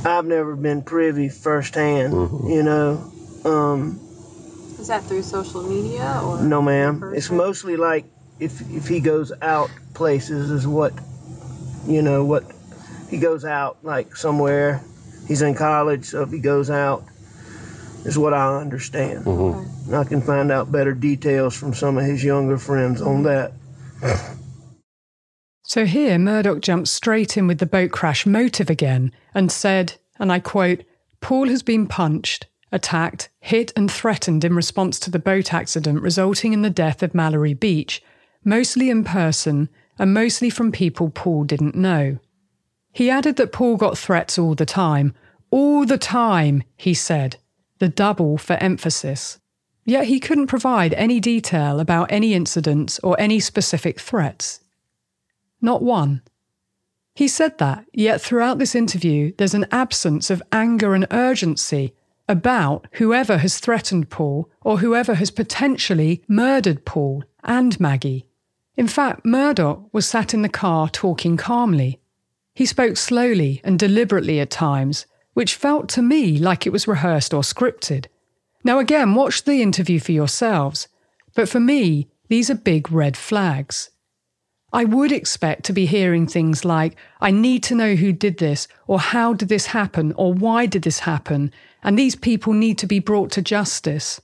I've 0.07 0.25
never 0.25 0.55
been 0.55 0.83
privy 0.83 1.29
firsthand, 1.29 2.13
you 2.49 2.63
know. 2.63 3.13
Um, 3.45 4.01
Is 4.79 4.87
that 4.87 5.05
through 5.05 5.23
social 5.23 5.65
media 5.65 6.23
or? 6.25 6.41
no, 6.43 6.63
ma'am. 6.63 7.01
person? 7.01 7.17
It's 7.17 7.31
mostly 7.31 7.77
like 7.77 8.05
if 8.39 8.61
if 8.71 8.87
he 8.87 9.01
goes 9.01 9.33
out 9.43 9.69
places, 9.95 10.53
is 10.53 10.65
what, 10.65 10.93
you 11.89 12.03
know, 12.03 12.25
what 12.25 12.45
he 13.11 13.19
goes 13.19 13.45
out 13.45 13.79
like 13.83 14.15
somewhere. 14.15 14.85
He's 15.27 15.43
in 15.43 15.57
college, 15.57 16.05
so 16.05 16.23
if 16.23 16.31
he 16.31 16.39
goes 16.39 16.71
out, 16.71 17.05
is 18.05 18.17
what 18.17 18.33
I 18.33 18.61
understand. 18.61 19.27
And 19.27 19.97
I 19.97 20.05
can 20.05 20.21
find 20.21 20.53
out 20.53 20.71
better 20.71 20.95
details 20.95 21.57
from 21.57 21.75
some 21.75 21.99
of 21.99 22.05
his 22.05 22.23
younger 22.23 22.59
friends 22.59 23.03
on 23.03 23.25
that. 23.25 23.53
So 25.77 25.85
here, 25.85 26.17
Murdaugh 26.17 26.63
jumped 26.63 26.89
straight 26.89 27.37
in 27.37 27.47
with 27.47 27.59
the 27.59 27.67
boat 27.67 27.91
crash 27.91 28.25
motive 28.25 28.71
again 28.71 29.13
and 29.35 29.53
said, 29.53 29.97
and 30.19 30.33
I 30.33 30.39
quote, 30.39 30.85
Paul 31.21 31.49
has 31.49 31.63
been 31.63 31.87
punched, 31.87 32.47
attacked, 32.73 33.29
hit, 33.41 33.75
and 33.77 33.93
threatened 33.93 34.43
in 34.43 34.57
response 34.57 34.99
to 35.01 35.11
the 35.11 35.19
boat 35.19 35.53
accident 35.53 36.01
resulting 36.01 36.55
in 36.55 36.63
the 36.63 36.71
death 36.71 37.03
of 37.03 37.15
Mallory 37.15 37.53
Beach, 37.53 38.03
mostly 38.43 38.89
in 38.89 39.05
person 39.05 39.69
and 39.99 40.15
mostly 40.15 40.49
from 40.49 40.73
people 40.73 41.11
Paul 41.11 41.45
didn't 41.45 41.75
know. 41.75 42.21
He 42.95 43.11
added 43.11 43.37
that 43.37 43.53
Paul 43.53 43.77
got 43.77 43.99
threats 43.99 44.39
all 44.39 44.55
the 44.55 44.65
time. 44.65 45.13
All 45.51 45.85
the 45.85 45.99
time, 45.99 46.63
he 46.79 46.95
said, 46.95 47.37
the 47.81 47.91
double 47.91 48.39
for 48.39 48.55
emphasis. 48.55 49.39
Yet 49.85 50.07
he 50.07 50.21
couldn't 50.21 50.47
provide 50.47 50.95
any 50.95 51.21
detail 51.21 51.81
about 51.81 52.11
any 52.11 52.33
incidents 52.33 52.99
or 53.01 53.15
any 53.21 53.41
specific 53.41 54.01
threats. 54.01 54.61
Not 55.61 55.83
one. 55.83 56.23
He 57.15 57.29
said 57.29 57.59
that, 57.59 57.87
yet 57.93 58.21
throughout 58.21 58.59
this 58.59 58.75
interview, 58.75 59.33
there's 59.39 59.55
an 59.55 59.67
absence 59.73 60.31
of 60.31 60.43
anger 60.53 60.95
and 60.95 61.07
urgency 61.11 61.95
about 62.29 62.87
whoever 62.93 63.39
has 63.39 63.59
threatened 63.59 64.11
Paul 64.11 64.51
or 64.63 64.79
whoever 64.79 65.15
has 65.15 65.31
potentially 65.31 66.23
murdered 66.29 66.85
Paul 66.85 67.25
and 67.45 67.79
Maggie. 67.81 68.27
In 68.77 68.89
fact, 68.89 69.25
Murdaugh 69.25 69.89
was 69.93 70.07
sat 70.07 70.35
in 70.35 70.43
the 70.43 70.49
car 70.49 70.89
talking 70.89 71.37
calmly. 71.37 72.01
He 72.55 72.67
spoke 72.67 72.97
slowly 72.97 73.61
and 73.65 73.79
deliberately 73.79 74.41
at 74.41 74.51
times, 74.51 75.07
which 75.35 75.55
felt 75.55 75.89
to 75.91 76.03
me 76.03 76.39
like 76.39 76.67
it 76.67 76.73
was 76.73 76.89
rehearsed 76.89 77.33
or 77.33 77.43
scripted. 77.43 78.07
Now, 78.65 78.79
again, 78.79 79.15
watch 79.15 79.45
the 79.45 79.63
interview 79.63 80.01
for 80.01 80.13
yourselves, 80.13 80.89
but 81.35 81.49
for 81.49 81.61
me, 81.61 82.09
these 82.29 82.51
are 82.51 82.55
big 82.55 82.91
red 82.91 83.17
flags. 83.17 83.91
I 84.77 84.85
would 84.85 85.11
expect 85.11 85.65
to 85.65 85.73
be 85.73 85.87
hearing 85.87 86.27
things 86.27 86.63
like, 86.63 86.97
I 87.19 87.31
need 87.31 87.63
to 87.63 87.75
know 87.75 87.95
who 87.95 88.13
did 88.13 88.37
this, 88.37 88.69
or 88.87 89.01
how 89.01 89.33
did 89.33 89.49
this 89.49 89.69
happen, 89.69 90.13
or 90.19 90.35
why 90.35 90.67
did 90.67 90.83
this 90.83 90.99
happen, 90.99 91.51
and 91.83 91.99
these 91.99 92.15
people 92.15 92.53
need 92.53 92.77
to 92.81 92.87
be 92.87 92.99
brought 92.99 93.31
to 93.31 93.41
justice. 93.41 94.21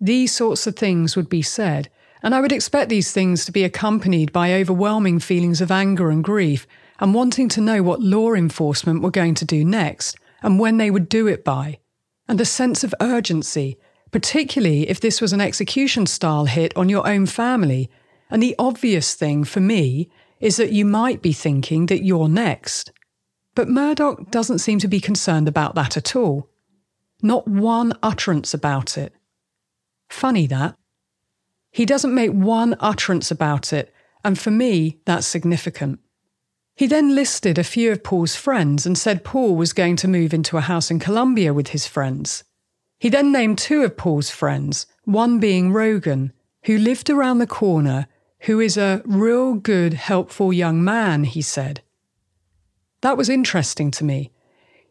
These 0.00 0.32
sorts 0.32 0.68
of 0.68 0.76
things 0.76 1.16
would 1.16 1.28
be 1.28 1.42
said, 1.42 1.90
and 2.22 2.36
I 2.36 2.40
would 2.40 2.52
expect 2.52 2.88
these 2.88 3.10
things 3.10 3.44
to 3.46 3.50
be 3.50 3.64
accompanied 3.64 4.32
by 4.32 4.54
overwhelming 4.54 5.18
feelings 5.18 5.60
of 5.60 5.72
anger 5.72 6.08
and 6.08 6.22
grief, 6.22 6.68
and 7.00 7.12
wanting 7.12 7.48
to 7.48 7.60
know 7.60 7.82
what 7.82 8.00
law 8.00 8.32
enforcement 8.32 9.02
were 9.02 9.10
going 9.10 9.34
to 9.34 9.44
do 9.44 9.64
next, 9.64 10.16
and 10.40 10.60
when 10.60 10.76
they 10.76 10.88
would 10.88 11.08
do 11.08 11.26
it 11.26 11.44
by, 11.44 11.80
and 12.28 12.40
a 12.40 12.44
sense 12.44 12.84
of 12.84 12.94
urgency, 13.00 13.76
particularly 14.12 14.88
if 14.88 15.00
this 15.00 15.20
was 15.20 15.32
an 15.32 15.40
execution 15.40 16.06
style 16.06 16.44
hit 16.44 16.76
on 16.76 16.88
your 16.88 17.08
own 17.08 17.26
family. 17.26 17.90
And 18.30 18.42
the 18.42 18.56
obvious 18.58 19.14
thing 19.14 19.44
for 19.44 19.60
me 19.60 20.10
is 20.40 20.56
that 20.56 20.72
you 20.72 20.84
might 20.84 21.22
be 21.22 21.32
thinking 21.32 21.86
that 21.86 22.04
you're 22.04 22.28
next. 22.28 22.92
But 23.54 23.68
Murdaugh 23.68 24.30
doesn't 24.30 24.58
seem 24.58 24.78
to 24.80 24.88
be 24.88 25.00
concerned 25.00 25.48
about 25.48 25.74
that 25.74 25.96
at 25.96 26.14
all. 26.14 26.50
Not 27.22 27.48
one 27.48 27.94
utterance 28.02 28.52
about 28.52 28.98
it. 28.98 29.14
Funny 30.08 30.46
that. 30.48 30.76
He 31.70 31.86
doesn't 31.86 32.14
make 32.14 32.32
one 32.32 32.76
utterance 32.80 33.30
about 33.30 33.72
it, 33.72 33.94
and 34.24 34.38
for 34.38 34.50
me, 34.50 35.00
that's 35.04 35.26
significant. 35.26 36.00
He 36.74 36.86
then 36.86 37.14
listed 37.14 37.58
a 37.58 37.64
few 37.64 37.90
of 37.90 38.04
Paul's 38.04 38.36
friends 38.36 38.84
and 38.84 38.98
said 38.98 39.24
Paul 39.24 39.56
was 39.56 39.72
going 39.72 39.96
to 39.96 40.08
move 40.08 40.34
into 40.34 40.58
a 40.58 40.62
house 40.62 40.90
in 40.90 40.98
Columbia 40.98 41.54
with 41.54 41.68
his 41.68 41.86
friends. 41.86 42.44
He 42.98 43.08
then 43.08 43.32
named 43.32 43.58
two 43.58 43.82
of 43.82 43.96
Paul's 43.96 44.30
friends, 44.30 44.86
one 45.04 45.38
being 45.38 45.72
Rogan, 45.72 46.32
who 46.64 46.76
lived 46.76 47.08
around 47.08 47.38
the 47.38 47.46
corner, 47.46 48.08
who 48.46 48.60
is 48.60 48.76
a 48.76 49.02
real 49.04 49.54
good, 49.54 49.92
helpful 49.92 50.52
young 50.52 50.82
man, 50.82 51.24
he 51.24 51.42
said. 51.42 51.82
That 53.00 53.16
was 53.16 53.28
interesting 53.28 53.90
to 53.92 54.04
me. 54.04 54.30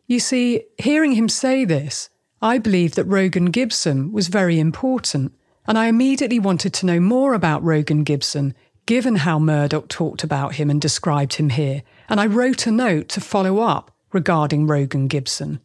You 0.08 0.20
see, 0.20 0.64
hearing 0.78 1.14
him 1.14 1.30
say 1.30 1.64
this, 1.64 2.10
I 2.42 2.58
believed 2.58 2.98
that 2.98 3.06
Rogan 3.06 3.46
Gibson 3.46 4.12
was 4.12 4.28
very 4.28 4.60
important, 4.60 5.34
and 5.66 5.78
I 5.78 5.88
immediately 5.88 6.38
wanted 6.38 6.74
to 6.74 6.86
know 6.86 7.00
more 7.00 7.34
about 7.34 7.64
Rogan 7.64 8.04
Gibson, 8.04 8.54
given 8.86 9.16
how 9.16 9.40
Murdaugh 9.40 9.88
talked 9.88 10.24
about 10.24 10.56
him 10.56 10.70
and 10.70 10.82
described 10.82 11.36
him 11.36 11.50
here, 11.50 11.82
and 12.10 12.20
I 12.20 12.28
wrote 12.28 12.68
a 12.68 12.72
note 12.72 13.08
to 13.10 13.22
follow 13.22 13.60
up 13.60 13.90
regarding 14.12 14.68
Rogan 14.68 15.08
Gibson. 15.08 15.62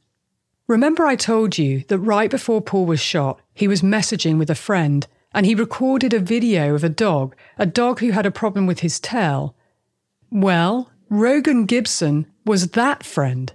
Remember, 0.69 1.07
I 1.07 1.17
told 1.17 1.59
you 1.59 1.81
that 1.89 1.99
right 1.99 2.31
before 2.31 2.63
Paul 2.63 2.87
was 2.87 3.01
shot, 3.01 3.41
he 3.53 3.67
was 3.67 3.83
messaging 3.83 4.39
with 4.39 4.49
a 4.49 4.55
friend 4.55 5.09
and 5.33 5.47
he 5.47 5.55
recorded 5.55 6.13
a 6.13 6.19
video 6.19 6.75
of 6.75 6.85
a 6.85 6.89
dog, 6.89 7.37
a 7.59 7.67
dog 7.67 8.01
who 8.01 8.11
had 8.11 8.27
a 8.27 8.31
problem 8.31 8.67
with 8.67 8.81
his 8.81 8.99
tail. 9.01 9.55
Well, 10.31 10.91
Rogan 11.09 11.67
Gibson 11.67 12.27
was 12.45 12.69
that 12.69 13.05
friend. 13.05 13.53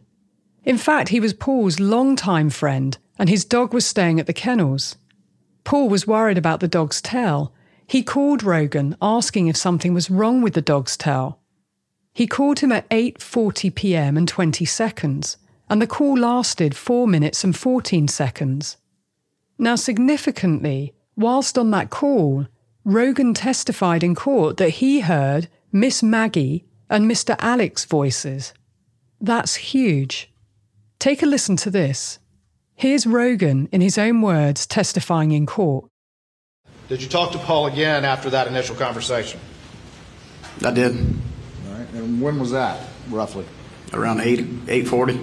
In 0.64 0.78
fact, 0.78 1.10
he 1.10 1.20
was 1.20 1.34
Paul's 1.34 1.80
longtime 1.80 2.50
friend, 2.50 2.98
and 3.20 3.30
his 3.30 3.46
dog 3.46 3.74
was 3.74 3.86
staying 3.86 4.20
at 4.20 4.28
the 4.28 4.34
kennels. 4.34 4.98
Paul 5.64 5.90
was 5.90 6.08
worried 6.08 6.38
about 6.38 6.60
the 6.60 6.68
dog's 6.68 7.02
tail. 7.02 7.54
He 7.88 8.04
called 8.04 8.44
Rogan 8.44 8.96
asking 9.02 9.48
if 9.48 9.58
something 9.58 9.94
was 9.94 10.10
wrong 10.10 10.42
with 10.42 10.54
the 10.54 10.62
dog's 10.62 10.98
tail. 10.98 11.40
He 12.14 12.28
called 12.28 12.60
him 12.60 12.72
at 12.72 12.90
8:40 12.90 13.74
p.m. 13.76 14.18
and 14.18 14.28
20 14.28 14.66
seconds 14.66 15.38
and 15.70 15.82
the 15.82 15.88
call 15.88 16.18
lasted 16.18 16.76
4 16.76 17.08
minutes 17.08 17.44
and 17.44 17.56
14 17.56 18.08
seconds. 18.08 18.78
Now, 19.58 19.76
significantly, 19.76 20.94
whilst 21.16 21.58
on 21.58 21.72
that 21.72 21.90
call, 21.90 22.48
Rogan 22.84 23.34
testified 23.34 24.04
in 24.04 24.16
court 24.16 24.58
that 24.58 24.70
he 24.70 25.02
heard 25.02 25.48
Miss 25.72 26.04
Maggie 26.04 26.66
and 26.90 27.10
Mr. 27.10 27.36
Alec's 27.40 27.86
voices. 27.86 28.54
That's 29.20 29.56
huge. 29.56 30.32
Take 31.00 31.24
a 31.24 31.26
listen 31.26 31.56
to 31.58 31.72
this. 31.72 32.20
Here's 32.76 33.08
Rogan, 33.08 33.70
in 33.72 33.82
his 33.82 33.98
own 33.98 34.22
words, 34.22 34.68
testifying 34.68 35.32
in 35.32 35.46
court. 35.46 35.90
Did 36.90 37.02
you 37.02 37.10
talk 37.10 37.32
to 37.32 37.38
Paul 37.40 37.68
again 37.68 38.06
after 38.06 38.30
that 38.30 38.48
initial 38.48 38.76
conversation? 38.76 39.40
I 40.64 40.72
did. 40.72 40.96
All 40.96 41.74
right. 41.74 41.90
And 41.94 42.22
when 42.22 42.40
was 42.40 42.52
that, 42.52 42.80
roughly? 43.10 43.46
Around 43.94 44.22
8, 44.22 44.40
840. 44.40 45.20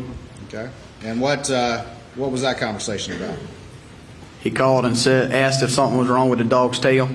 Okay. 0.49 0.71
And 1.05 1.21
what 1.21 1.51
uh, 1.51 1.85
what 2.15 2.31
was 2.31 2.43
that 2.43 2.59
conversation 2.59 3.17
about? 3.17 3.39
He 4.43 4.51
called 4.51 4.85
and 4.85 4.99
said, 4.99 5.31
asked 5.31 5.63
if 5.63 5.71
something 5.71 5.97
was 5.99 6.09
wrong 6.09 6.29
with 6.29 6.41
the 6.41 6.45
dog's 6.45 6.81
tail. 6.81 7.09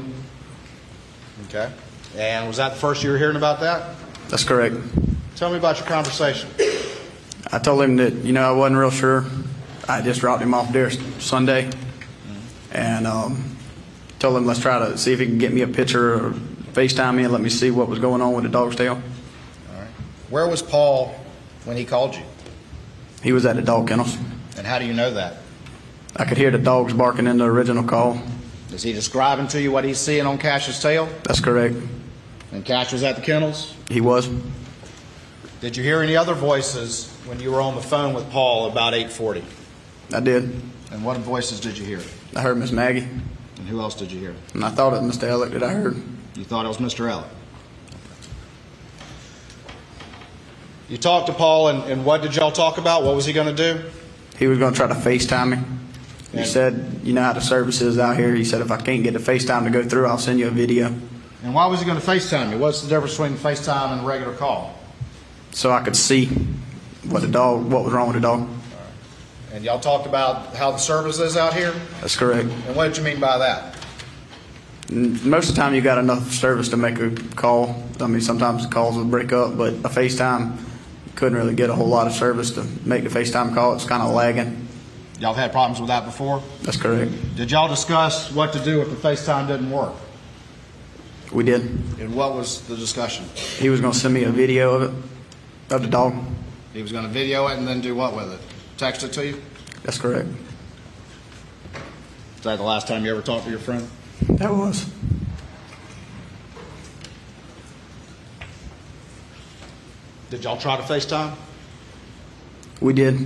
Okay. 1.47 1.69
And 2.15 2.47
was 2.47 2.57
that 2.57 2.73
the 2.73 2.79
first 2.79 3.03
you 3.03 3.11
were 3.11 3.17
hearing 3.17 3.35
about 3.35 3.59
that? 3.59 3.95
That's 4.29 4.45
correct. 4.45 4.75
Tell 5.35 5.51
me 5.51 5.57
about 5.57 5.77
your 5.77 5.87
conversation. 5.87 6.49
I 7.51 7.59
told 7.59 7.81
him 7.81 7.97
that 7.97 8.13
you 8.13 8.33
know 8.33 8.49
I 8.49 8.51
wasn't 8.57 8.79
real 8.79 8.91
sure. 8.91 9.25
I 9.87 10.01
just 10.01 10.19
dropped 10.19 10.41
him 10.41 10.53
off 10.53 10.71
there 10.71 10.89
Sunday, 10.89 11.69
and 12.71 13.07
um, 13.07 13.57
told 14.19 14.35
him 14.37 14.45
let's 14.45 14.59
try 14.59 14.79
to 14.79 14.97
see 14.97 15.13
if 15.13 15.19
he 15.19 15.25
can 15.25 15.37
get 15.37 15.53
me 15.53 15.61
a 15.61 15.67
picture 15.67 16.15
or 16.15 16.31
FaceTime 16.73 17.15
me 17.15 17.23
and 17.23 17.31
let 17.31 17.41
me 17.41 17.49
see 17.49 17.71
what 17.71 17.87
was 17.87 17.99
going 17.99 18.21
on 18.21 18.33
with 18.33 18.43
the 18.43 18.49
dog's 18.49 18.75
tail. 18.75 18.95
All 18.95 19.79
right. 19.79 19.87
Where 20.29 20.47
was 20.47 20.61
Paul 20.61 21.15
when 21.65 21.77
he 21.77 21.85
called 21.85 22.15
you? 22.15 22.23
He 23.21 23.31
was 23.31 23.45
at 23.45 23.55
the 23.55 23.61
dog 23.61 23.87
kennels. 23.87 24.17
And 24.57 24.65
how 24.65 24.79
do 24.79 24.85
you 24.85 24.93
know 24.93 25.13
that? 25.13 25.37
I 26.19 26.25
could 26.25 26.37
hear 26.37 26.49
the 26.49 26.57
dogs 26.57 26.93
barking 26.93 27.27
in 27.27 27.37
the 27.37 27.45
original 27.45 27.83
call. 27.83 28.19
Is 28.71 28.81
he 28.81 28.91
describing 28.91 29.47
to 29.49 29.61
you 29.61 29.71
what 29.71 29.83
he's 29.83 29.99
seeing 29.99 30.25
on 30.25 30.37
Cash's 30.37 30.81
tail? 30.81 31.07
That's 31.23 31.39
correct. 31.39 31.75
And 32.51 32.65
Cash 32.65 32.91
was 32.91 33.03
at 33.03 33.15
the 33.15 33.21
kennels? 33.21 33.75
He 33.89 34.01
was. 34.01 34.29
Did 35.61 35.77
you 35.77 35.83
hear 35.83 36.01
any 36.01 36.15
other 36.15 36.33
voices 36.33 37.11
when 37.25 37.39
you 37.39 37.51
were 37.51 37.61
on 37.61 37.75
the 37.75 37.81
phone 37.81 38.13
with 38.13 38.29
Paul 38.31 38.69
about 38.69 38.93
840? 38.93 39.43
I 40.13 40.19
did. 40.19 40.43
And 40.91 41.03
what 41.03 41.17
voices 41.17 41.59
did 41.59 41.77
you 41.77 41.85
hear? 41.85 42.01
I 42.35 42.41
heard 42.41 42.57
Miss 42.57 42.71
Maggie. 42.71 43.07
And 43.57 43.67
who 43.67 43.79
else 43.79 43.95
did 43.95 44.11
you 44.11 44.19
hear? 44.19 44.35
And 44.53 44.63
I 44.63 44.69
thought 44.69 44.93
it 44.93 45.01
was 45.01 45.17
Mr. 45.17 45.27
Ellick 45.27 45.51
that 45.51 45.63
I 45.63 45.73
heard. 45.73 46.01
You 46.35 46.43
thought 46.43 46.65
it 46.65 46.67
was 46.67 46.77
Mr. 46.77 47.09
Ellick? 47.09 47.27
You 50.89 50.97
talked 50.97 51.27
to 51.27 51.33
Paul, 51.33 51.67
and, 51.67 51.91
and 51.91 52.05
what 52.05 52.21
did 52.21 52.35
y'all 52.35 52.51
talk 52.51 52.77
about? 52.77 53.03
What 53.03 53.15
was 53.15 53.25
he 53.25 53.33
going 53.33 53.53
to 53.53 53.73
do? 53.73 53.83
He 54.39 54.47
was 54.47 54.57
going 54.57 54.73
to 54.73 54.77
try 54.77 54.87
to 54.87 54.93
FaceTime 54.93 55.51
me. 55.51 55.76
He 56.31 56.39
And- 56.39 56.47
said, 56.47 56.99
you 57.03 57.13
know 57.13 57.23
how 57.23 57.33
the 57.33 57.41
service 57.41 57.81
is 57.81 57.97
out 57.97 58.17
here. 58.17 58.35
He 58.35 58.43
said, 58.43 58.61
if 58.61 58.69
I 58.71 58.77
can't 58.77 59.03
get 59.03 59.13
the 59.13 59.19
FaceTime 59.19 59.63
to 59.63 59.69
go 59.69 59.83
through, 59.83 60.07
I'll 60.07 60.17
send 60.17 60.39
you 60.39 60.47
a 60.47 60.51
video 60.51 60.93
And 61.43 61.53
why 61.53 61.67
was 61.67 61.79
he 61.79 61.85
going 61.85 61.99
to 61.99 62.05
FaceTime 62.05 62.51
you? 62.51 62.57
What's 62.57 62.81
the 62.81 62.89
difference 62.89 63.13
between 63.17 63.35
FaceTime 63.37 63.91
and 63.93 64.01
a 64.01 64.05
regular 64.05 64.33
call? 64.33 64.73
so 65.51 65.71
I 65.71 65.81
could 65.81 65.95
see 65.95 66.25
what 67.09 67.21
the 67.21 67.27
dog, 67.27 67.71
what 67.71 67.83
was 67.83 67.91
wrong 67.93 68.07
with 68.07 68.15
the 68.15 68.21
dog. 68.21 68.47
And 69.53 69.63
y'all 69.65 69.79
talked 69.79 70.05
about 70.05 70.55
how 70.55 70.71
the 70.71 70.77
service 70.77 71.19
is 71.19 71.35
out 71.37 71.53
here? 71.53 71.73
That's 72.01 72.15
correct. 72.15 72.49
And 72.67 72.75
what 72.75 72.87
did 72.89 72.97
you 72.97 73.03
mean 73.03 73.19
by 73.19 73.37
that? 73.39 73.75
Most 74.91 75.49
of 75.49 75.55
the 75.55 75.61
time, 75.61 75.73
you 75.73 75.81
got 75.81 75.97
enough 75.97 76.31
service 76.31 76.69
to 76.69 76.77
make 76.77 76.99
a 76.99 77.09
call. 77.35 77.83
I 77.99 78.07
mean, 78.07 78.21
sometimes 78.21 78.63
the 78.67 78.71
calls 78.71 78.97
would 78.97 79.09
break 79.09 79.31
up, 79.33 79.57
but 79.57 79.73
a 79.75 79.89
FaceTime 79.89 80.57
couldn't 81.15 81.37
really 81.37 81.55
get 81.55 81.69
a 81.69 81.73
whole 81.75 81.87
lot 81.87 82.05
of 82.07 82.13
service 82.13 82.51
to 82.51 82.65
make 82.85 83.03
the 83.03 83.09
FaceTime 83.09 83.53
call. 83.55 83.73
It's 83.73 83.85
kind 83.85 84.03
of 84.03 84.11
lagging. 84.13 84.66
Y'all 85.19 85.33
have 85.33 85.43
had 85.43 85.51
problems 85.51 85.79
with 85.79 85.87
that 85.87 86.05
before? 86.05 86.43
That's 86.61 86.77
correct. 86.77 87.11
Did 87.35 87.49
y'all 87.49 87.67
discuss 87.67 88.31
what 88.31 88.53
to 88.53 88.59
do 88.63 88.81
if 88.81 88.89
the 88.89 88.95
FaceTime 88.95 89.47
didn't 89.47 89.71
work? 89.71 89.93
We 91.31 91.43
did. 91.43 91.61
And 91.99 92.15
what 92.15 92.35
was 92.35 92.61
the 92.67 92.75
discussion? 92.75 93.25
He 93.57 93.69
was 93.69 93.81
going 93.81 93.93
to 93.93 93.99
send 93.99 94.13
me 94.13 94.23
a 94.23 94.29
video 94.29 94.75
of 94.75 94.81
it, 94.83 95.73
of 95.73 95.81
the 95.81 95.87
dog. 95.87 96.13
He 96.71 96.81
was 96.83 96.91
going 96.91 97.03
to 97.03 97.09
video 97.09 97.47
it 97.47 97.57
and 97.57 97.67
then 97.67 97.81
do 97.81 97.95
what 97.95 98.15
with 98.15 98.31
it? 98.31 98.39
Text 98.77 99.03
it 99.03 99.11
to 99.13 99.25
you? 99.25 99.41
That's 99.83 99.97
correct. 99.97 100.29
Is 102.35 102.43
that 102.43 102.57
the 102.57 102.63
last 102.63 102.87
time 102.87 103.03
you 103.03 103.11
ever 103.11 103.23
talked 103.23 103.45
to 103.45 103.49
your 103.49 103.59
friend? 103.59 103.87
That 104.29 104.51
was. 104.51 104.87
Did 110.29 110.43
y'all 110.43 110.57
try 110.57 110.77
to 110.77 110.83
FaceTime? 110.83 111.33
We 112.81 112.93
did. 112.93 113.25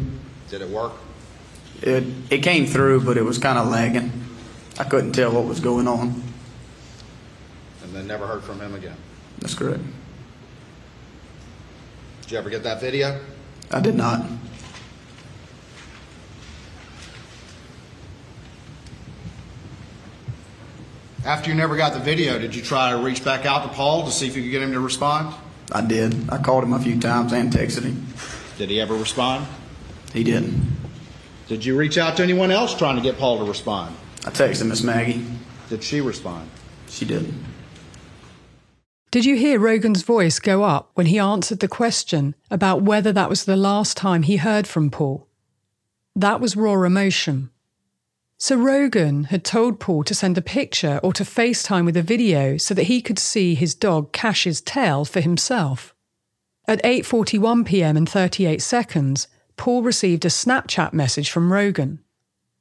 Did 0.49 0.61
it 0.61 0.69
work? 0.69 0.93
It 1.81 2.03
it 2.29 2.39
came 2.39 2.65
through, 2.65 3.01
but 3.01 3.17
it 3.17 3.23
was 3.23 3.37
kind 3.37 3.57
of 3.57 3.67
lagging. 3.67 4.11
I 4.79 4.83
couldn't 4.83 5.13
tell 5.13 5.31
what 5.31 5.45
was 5.45 5.59
going 5.59 5.87
on. 5.87 6.23
And 7.83 7.93
then 7.93 8.07
never 8.07 8.27
heard 8.27 8.43
from 8.43 8.59
him 8.59 8.73
again. 8.75 8.95
That's 9.39 9.53
correct. 9.53 9.83
Did 12.21 12.31
you 12.31 12.37
ever 12.37 12.49
get 12.49 12.63
that 12.63 12.79
video? 12.79 13.19
I 13.71 13.79
did 13.79 13.95
not. 13.95 14.25
After 21.25 21.51
you 21.51 21.55
never 21.55 21.75
got 21.75 21.93
the 21.93 21.99
video, 21.99 22.39
did 22.39 22.55
you 22.55 22.61
try 22.63 22.91
to 22.91 22.97
reach 22.97 23.23
back 23.23 23.45
out 23.45 23.63
to 23.63 23.69
Paul 23.69 24.05
to 24.05 24.11
see 24.11 24.27
if 24.27 24.35
you 24.35 24.41
could 24.41 24.51
get 24.51 24.63
him 24.63 24.71
to 24.71 24.79
respond? 24.79 25.35
I 25.71 25.81
did. 25.81 26.29
I 26.29 26.37
called 26.39 26.63
him 26.63 26.73
a 26.73 26.79
few 26.79 26.99
times 26.99 27.31
and 27.31 27.51
texted 27.51 27.83
him. 27.83 28.07
Did 28.57 28.69
he 28.69 28.81
ever 28.81 28.95
respond? 28.95 29.45
He 30.13 30.23
did. 30.23 30.51
Did 31.51 31.65
you 31.65 31.75
reach 31.75 31.97
out 31.97 32.15
to 32.15 32.23
anyone 32.23 32.49
else 32.49 32.73
trying 32.73 32.95
to 32.95 33.01
get 33.01 33.17
Paul 33.17 33.39
to 33.39 33.43
respond? 33.43 33.93
I 34.25 34.29
texted 34.29 34.67
Miss 34.67 34.83
Maggie. 34.83 35.25
Did 35.67 35.83
she 35.83 35.99
respond? 35.99 36.49
She 36.87 37.03
did. 37.03 37.33
Did 39.11 39.25
you 39.25 39.35
hear 39.35 39.59
Rogan's 39.59 40.01
voice 40.01 40.39
go 40.39 40.63
up 40.63 40.91
when 40.93 41.07
he 41.07 41.19
answered 41.19 41.59
the 41.59 41.67
question 41.67 42.35
about 42.49 42.83
whether 42.83 43.11
that 43.11 43.27
was 43.27 43.43
the 43.43 43.57
last 43.57 43.97
time 43.97 44.23
he 44.23 44.37
heard 44.37 44.65
from 44.65 44.89
Paul? 44.89 45.27
That 46.15 46.39
was 46.39 46.55
raw 46.55 46.81
emotion. 46.83 47.49
So 48.37 48.55
Rogan 48.55 49.25
had 49.25 49.43
told 49.43 49.81
Paul 49.81 50.05
to 50.05 50.15
send 50.15 50.37
a 50.37 50.41
picture 50.41 51.01
or 51.03 51.11
to 51.11 51.25
FaceTime 51.25 51.83
with 51.83 51.97
a 51.97 52.01
video 52.01 52.55
so 52.55 52.73
that 52.75 52.83
he 52.83 53.01
could 53.01 53.19
see 53.19 53.55
his 53.55 53.75
dog 53.75 54.13
Cash's 54.13 54.61
tail 54.61 55.03
for 55.03 55.19
himself. 55.19 55.93
At 56.65 56.81
8:41 56.83 57.65
p.m. 57.65 57.97
and 57.97 58.07
38 58.07 58.61
seconds, 58.61 59.27
Paul 59.61 59.83
received 59.83 60.25
a 60.25 60.29
Snapchat 60.29 60.91
message 60.91 61.29
from 61.29 61.53
Rogan. 61.53 61.99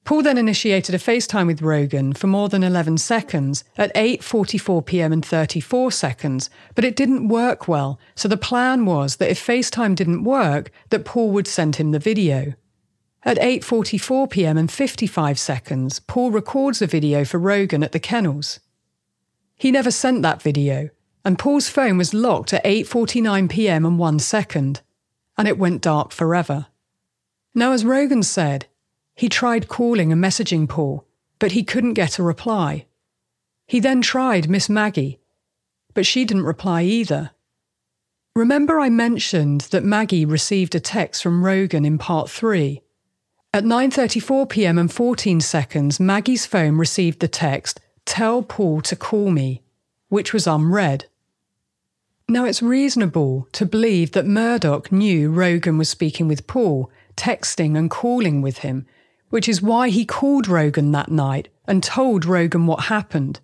Paul 0.05 0.21
then 0.21 0.37
initiated 0.37 0.95
a 0.95 0.99
FaceTime 0.99 1.47
with 1.47 1.63
Rogan 1.63 2.13
for 2.13 2.27
more 2.27 2.51
than 2.51 2.63
11 2.63 2.99
seconds 2.99 3.65
at 3.79 3.91
8:44 3.95 4.85
p.m. 4.85 5.11
and 5.11 5.25
34 5.25 5.93
seconds, 5.93 6.51
but 6.75 6.85
it 6.85 6.97
didn't 6.97 7.29
work 7.29 7.67
well. 7.67 7.99
So 8.15 8.29
the 8.29 8.37
plan 8.37 8.85
was 8.85 9.17
that 9.17 9.31
if 9.31 9.43
FaceTime 9.43 9.95
didn't 9.95 10.25
work, 10.25 10.71
that 10.91 11.07
Paul 11.07 11.31
would 11.31 11.47
send 11.47 11.77
him 11.77 11.93
the 11.93 11.99
video. 11.99 12.53
At 13.23 13.39
8:44 13.39 14.29
p.m. 14.29 14.59
and 14.59 14.71
55 14.71 15.39
seconds, 15.39 16.01
Paul 16.01 16.31
records 16.31 16.83
a 16.83 16.87
video 16.87 17.25
for 17.25 17.39
Rogan 17.39 17.83
at 17.83 17.93
the 17.93 17.99
kennels. 17.99 18.61
He 19.57 19.71
never 19.71 19.91
sent 19.91 20.21
that 20.21 20.43
video, 20.43 20.91
and 21.25 21.39
Paul's 21.39 21.71
phone 21.71 21.97
was 21.97 22.13
locked 22.13 22.53
at 22.53 22.63
8:49 22.65 23.49
p.m. 23.49 23.87
and 23.87 23.99
1 23.99 24.19
second, 24.19 24.83
and 25.39 25.49
it 25.49 25.57
went 25.57 25.81
dark 25.81 26.13
forever. 26.13 26.67
Now 27.55 27.73
as 27.73 27.85
Rogan 27.85 28.23
said, 28.23 28.67
he 29.15 29.29
tried 29.29 29.69
calling 29.69 30.13
and 30.13 30.23
messaging 30.23 30.69
Paul, 30.69 31.07
but 31.39 31.53
he 31.53 31.65
couldn't 31.65 31.95
get 31.95 32.19
a 32.19 32.23
reply. 32.23 32.87
He 33.67 33.81
then 33.81 34.03
tried 34.03 34.49
Miss 34.49 34.69
Maggie, 34.69 35.19
but 35.95 36.07
she 36.07 36.25
didn't 36.25 36.45
reply 36.45 36.83
either. 36.83 37.33
Remember, 38.37 38.79
I 38.79 38.89
mentioned 38.89 39.63
that 39.73 39.85
Maggie 39.85 40.25
received 40.25 40.75
a 40.75 40.81
text 40.81 41.23
from 41.23 41.45
Rogan 41.45 41.85
in 41.85 41.99
part 41.99 42.31
three. 42.31 42.83
At 43.53 43.65
9:34 43.65 44.49
p.m. 44.49 44.79
and 44.79 44.93
14 44.93 45.41
seconds, 45.41 45.99
Maggie's 45.99 46.47
phone 46.47 46.77
received 46.77 47.19
the 47.19 47.27
text, 47.27 47.81
"Tell 48.07 48.43
Paul 48.43 48.81
to 48.83 48.95
call 48.95 49.33
me," 49.33 49.63
which 50.09 50.33
was 50.33 50.47
unread. 50.47 51.07
Now, 52.29 52.45
it's 52.45 52.63
reasonable 52.63 53.49
to 53.51 53.67
believe 53.67 54.13
that 54.13 54.25
Murdaugh 54.25 54.93
knew 54.93 55.33
Rogan 55.33 55.79
was 55.79 55.89
speaking 55.89 56.29
with 56.29 56.47
Paul, 56.47 56.89
texting 57.17 57.77
and 57.77 57.91
calling 57.91 58.43
with 58.43 58.59
him, 58.59 58.87
which 59.31 59.49
is 59.49 59.63
why 59.63 59.89
he 59.89 60.05
called 60.05 60.49
Rogan 60.49 60.93
that 60.93 61.11
night 61.11 61.49
and 61.67 61.83
told 61.83 62.25
Rogan 62.25 62.67
what 62.67 62.85
happened. 62.85 63.41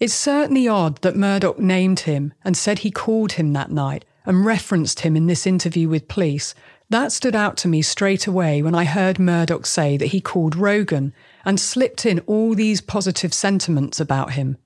It's 0.00 0.14
certainly 0.14 0.68
odd 0.68 1.02
that 1.02 1.16
Murdaugh 1.16 1.58
named 1.58 2.00
him 2.00 2.32
and 2.44 2.56
said 2.56 2.80
he 2.80 2.90
called 2.90 3.32
him 3.32 3.52
that 3.52 3.70
night 3.70 4.04
and 4.24 4.44
referenced 4.44 5.00
him 5.00 5.16
in 5.16 5.26
this 5.26 5.46
interview 5.46 5.88
with 5.88 6.08
police. 6.08 6.54
That 6.90 7.12
stood 7.12 7.34
out 7.34 7.56
to 7.58 7.68
me 7.68 7.82
straight 7.82 8.26
away 8.26 8.62
when 8.62 8.74
I 8.74 8.84
heard 8.84 9.16
Murdaugh 9.16 9.66
say 9.66 9.96
that 9.96 10.06
he 10.06 10.20
called 10.20 10.54
Rogan 10.54 11.12
and 11.44 11.58
slipped 11.58 12.06
in 12.06 12.20
all 12.20 12.54
these 12.54 12.80
positive 12.80 13.34
sentiments 13.34 13.98
about 13.98 14.32
him. 14.32 14.56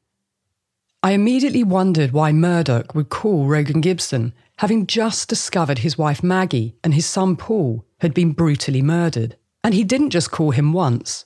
I 1.03 1.13
immediately 1.13 1.65
wondered 1.65 2.13
why 2.13 2.31
Murdaugh 2.31 2.95
would 2.95 3.09
call 3.09 3.47
Rogan 3.47 3.81
Gibson, 3.81 4.35
having 4.59 4.87
just 4.87 5.29
discovered 5.29 5.79
his 5.79 5.99
wife 5.99 6.23
Maggie 6.23 6.77
and 6.85 6.95
his 6.95 7.07
son 7.07 7.37
Paul 7.37 7.85
had 8.03 8.13
been 8.13 8.33
brutally 8.33 8.83
murdered. 8.83 9.37
And 9.65 9.75
he 9.75 9.85
didn't 9.85 10.11
just 10.11 10.33
call 10.33 10.51
him 10.51 10.73
once. 10.73 11.25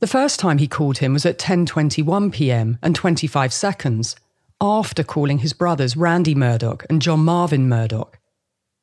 The 0.00 0.06
first 0.06 0.38
time 0.38 0.58
he 0.58 0.68
called 0.68 0.98
him 0.98 1.14
was 1.14 1.26
at 1.26 1.38
10:21 1.38 2.32
p.m. 2.32 2.78
and 2.82 2.94
25 2.94 3.52
seconds, 3.52 4.14
after 4.60 5.02
calling 5.02 5.38
his 5.38 5.54
brothers 5.54 5.96
Randy 5.96 6.34
Murdaugh 6.34 6.84
and 6.90 7.02
John 7.02 7.24
Marvin 7.24 7.68
Murdaugh. 7.68 8.12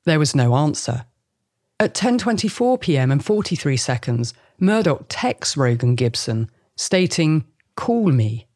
There 0.06 0.20
was 0.20 0.36
no 0.36 0.56
answer. 0.56 1.06
At 1.80 1.94
10:24 1.94 2.82
p.m. 2.82 3.12
and 3.12 3.24
43 3.24 3.78
seconds, 3.78 4.34
Murdaugh 4.60 5.06
texts 5.08 5.56
Rogan 5.56 5.96
Gibson, 5.96 6.50
stating, 6.76 7.46
"Call 7.76 8.12
me." 8.12 8.48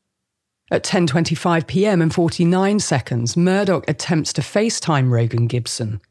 At 0.71 0.83
10:25 0.83 1.67
p.m. 1.67 2.01
and 2.01 2.13
49 2.13 2.79
seconds, 2.79 3.35
Murdaugh 3.35 3.87
attempts 3.87 4.33
to 4.33 4.41
FaceTime 4.41 5.11
Rogan 5.11 5.47
Gibson. 5.47 6.01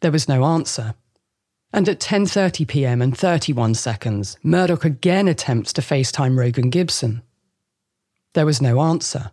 There 0.00 0.12
was 0.12 0.28
no 0.28 0.44
answer. 0.44 0.94
And 1.72 1.88
at 1.88 2.00
10:30 2.00 2.66
p.m. 2.66 3.02
and 3.02 3.16
31 3.16 3.74
seconds, 3.74 4.38
Murdaugh 4.44 4.84
again 4.84 5.28
attempts 5.28 5.72
to 5.74 5.82
FaceTime 5.82 6.38
Rogan 6.38 6.70
Gibson. 6.70 7.22
There 8.34 8.46
was 8.46 8.62
no 8.62 8.80
answer. 8.80 9.32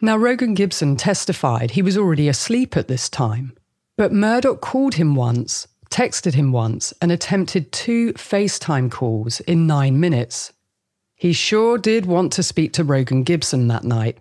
Now 0.00 0.16
Rogan 0.16 0.54
Gibson 0.54 0.96
testified 0.96 1.72
he 1.72 1.82
was 1.82 1.98
already 1.98 2.28
asleep 2.28 2.76
at 2.76 2.88
this 2.88 3.08
time, 3.08 3.56
but 3.96 4.12
Murdaugh 4.12 4.60
called 4.60 4.94
him 4.94 5.14
once, 5.14 5.66
texted 5.90 6.34
him 6.34 6.52
once, 6.52 6.94
and 7.02 7.12
attempted 7.12 7.72
two 7.72 8.12
FaceTime 8.14 8.90
calls 8.90 9.40
in 9.40 9.66
9 9.66 9.98
minutes. 9.98 10.52
He 11.16 11.34
sure 11.34 11.76
did 11.76 12.06
want 12.06 12.32
to 12.32 12.42
speak 12.42 12.72
to 12.74 12.84
Rogan 12.84 13.24
Gibson 13.24 13.68
that 13.68 13.84
night. 13.84 14.18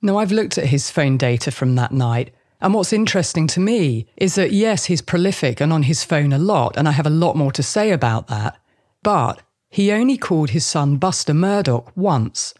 Now, 0.00 0.18
I've 0.18 0.30
looked 0.30 0.58
at 0.58 0.66
his 0.66 0.90
phone 0.90 1.16
data 1.16 1.50
from 1.50 1.74
that 1.74 1.90
night, 1.90 2.32
and 2.62 2.72
what's 2.72 2.92
interesting 2.92 3.46
to 3.48 3.60
me 3.60 4.06
is 4.16 4.36
that 4.36 4.52
yes, 4.52 4.84
he's 4.84 5.02
prolific 5.02 5.60
and 5.60 5.72
on 5.72 5.82
his 5.82 6.04
phone 6.04 6.32
a 6.32 6.38
lot, 6.38 6.76
and 6.76 6.88
I 6.88 6.92
have 6.92 7.06
a 7.06 7.10
lot 7.10 7.36
more 7.36 7.52
to 7.52 7.62
say 7.62 7.90
about 7.90 8.28
that, 8.28 8.56
but 9.02 9.42
he 9.68 9.90
only 9.90 10.16
called 10.16 10.50
his 10.50 10.64
son 10.64 10.96
Buster 10.96 11.32
Murdaugh 11.32 11.90
once, 11.96 12.54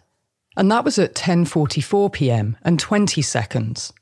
and 0.56 0.70
that 0.70 0.84
was 0.84 0.98
at 0.98 1.14
10:44 1.14 2.12
p.m. 2.12 2.56
and 2.62 2.80
20 2.80 3.22
seconds. 3.22 3.92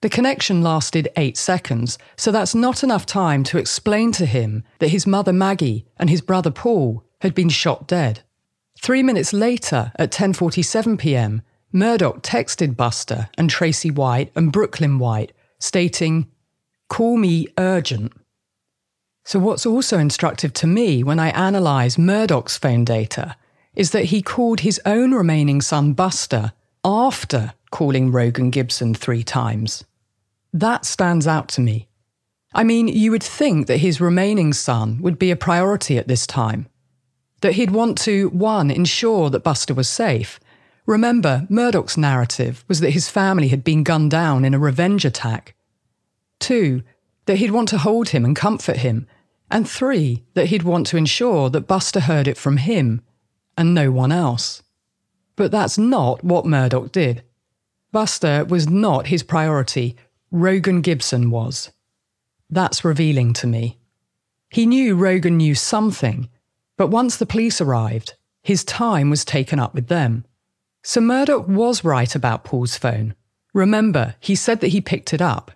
The 0.00 0.08
connection 0.08 0.62
lasted 0.62 1.08
8 1.16 1.36
seconds, 1.36 1.98
so 2.16 2.30
that's 2.30 2.54
not 2.54 2.82
enough 2.82 3.04
time 3.04 3.42
to 3.44 3.58
explain 3.58 4.12
to 4.12 4.26
him 4.26 4.64
that 4.78 4.88
his 4.88 5.06
mother 5.06 5.32
Maggie 5.32 5.86
and 5.96 6.08
his 6.08 6.20
brother 6.20 6.50
Paul 6.50 7.04
had 7.20 7.34
been 7.34 7.48
shot 7.48 7.86
dead. 7.88 8.20
Three 8.80 9.02
minutes 9.02 9.32
later, 9.32 9.92
at 9.96 10.12
10:47 10.12 10.98
p.m., 10.98 11.42
Murdaugh 11.72 12.20
texted 12.22 12.76
Buster 12.76 13.28
and 13.38 13.48
Tracy 13.48 13.90
White 13.90 14.30
and 14.36 14.52
Brooklyn 14.52 14.98
White, 14.98 15.32
stating, 15.58 16.26
"Call 16.88 17.16
me 17.16 17.48
urgent." 17.56 18.12
So 19.24 19.38
what's 19.38 19.64
also 19.64 19.98
instructive 19.98 20.52
to 20.54 20.66
me 20.66 21.02
when 21.02 21.18
I 21.18 21.30
analyse 21.30 21.96
Murdaugh's 21.96 22.56
phone 22.56 22.84
data 22.84 23.36
is 23.74 23.92
that 23.92 24.06
he 24.06 24.20
called 24.20 24.60
his 24.60 24.80
own 24.84 25.12
remaining 25.12 25.60
son 25.60 25.92
Buster 25.92 26.52
after 26.84 27.54
calling 27.70 28.12
Rogan 28.12 28.50
Gibson 28.50 28.94
three 28.94 29.22
times. 29.22 29.84
That 30.52 30.84
stands 30.84 31.26
out 31.26 31.48
to 31.50 31.60
me. 31.60 31.88
I 32.52 32.64
mean, 32.64 32.88
you 32.88 33.10
would 33.12 33.22
think 33.22 33.66
that 33.68 33.78
his 33.78 34.00
remaining 34.00 34.52
son 34.52 35.00
would 35.00 35.18
be 35.18 35.30
a 35.30 35.36
priority 35.36 35.96
at 35.96 36.08
this 36.08 36.26
time 36.26 36.66
that 37.40 37.54
he'd 37.54 37.70
want 37.70 37.98
to, 37.98 38.28
one, 38.28 38.70
ensure 38.70 39.28
that 39.30 39.42
Buster 39.42 39.74
was 39.74 39.88
safe. 39.88 40.38
Remember, 40.86 41.46
Murdaugh's 41.48 41.96
narrative 41.96 42.64
was 42.68 42.80
that 42.80 42.90
his 42.90 43.08
family 43.08 43.48
had 43.48 43.62
been 43.62 43.84
gunned 43.84 44.10
down 44.10 44.44
in 44.44 44.54
a 44.54 44.58
revenge 44.58 45.04
attack. 45.04 45.54
Two, 46.40 46.82
that 47.26 47.36
he'd 47.36 47.52
want 47.52 47.68
to 47.68 47.78
hold 47.78 48.08
him 48.08 48.24
and 48.24 48.34
comfort 48.34 48.78
him. 48.78 49.06
And 49.50 49.68
three, 49.68 50.24
that 50.34 50.46
he'd 50.46 50.64
want 50.64 50.86
to 50.88 50.96
ensure 50.96 51.50
that 51.50 51.68
Buster 51.68 52.00
heard 52.00 52.26
it 52.26 52.36
from 52.36 52.56
him 52.56 53.02
and 53.56 53.74
no 53.74 53.90
one 53.90 54.12
else. 54.12 54.62
But 55.36 55.50
that's 55.50 55.78
not 55.78 56.24
what 56.24 56.44
Murdaugh 56.44 56.90
did. 56.90 57.22
Buster 57.92 58.44
was 58.44 58.68
not 58.68 59.08
his 59.08 59.22
priority, 59.22 59.96
Rogan 60.30 60.80
Gibson 60.80 61.30
was. 61.30 61.70
That's 62.48 62.84
revealing 62.84 63.32
to 63.34 63.46
me. 63.46 63.78
He 64.50 64.66
knew 64.66 64.96
Rogan 64.96 65.36
knew 65.36 65.54
something, 65.54 66.28
but 66.76 66.88
once 66.88 67.16
the 67.16 67.26
police 67.26 67.60
arrived, 67.60 68.14
his 68.42 68.64
time 68.64 69.10
was 69.10 69.24
taken 69.24 69.58
up 69.58 69.74
with 69.74 69.88
them. 69.88 70.24
So 70.82 71.00
Murdaugh 71.00 71.46
was 71.46 71.84
right 71.84 72.14
about 72.14 72.44
Paul's 72.44 72.76
phone. 72.76 73.14
Remember, 73.54 74.16
he 74.18 74.34
said 74.34 74.60
that 74.60 74.68
he 74.68 74.80
picked 74.80 75.14
it 75.14 75.22
up. 75.22 75.52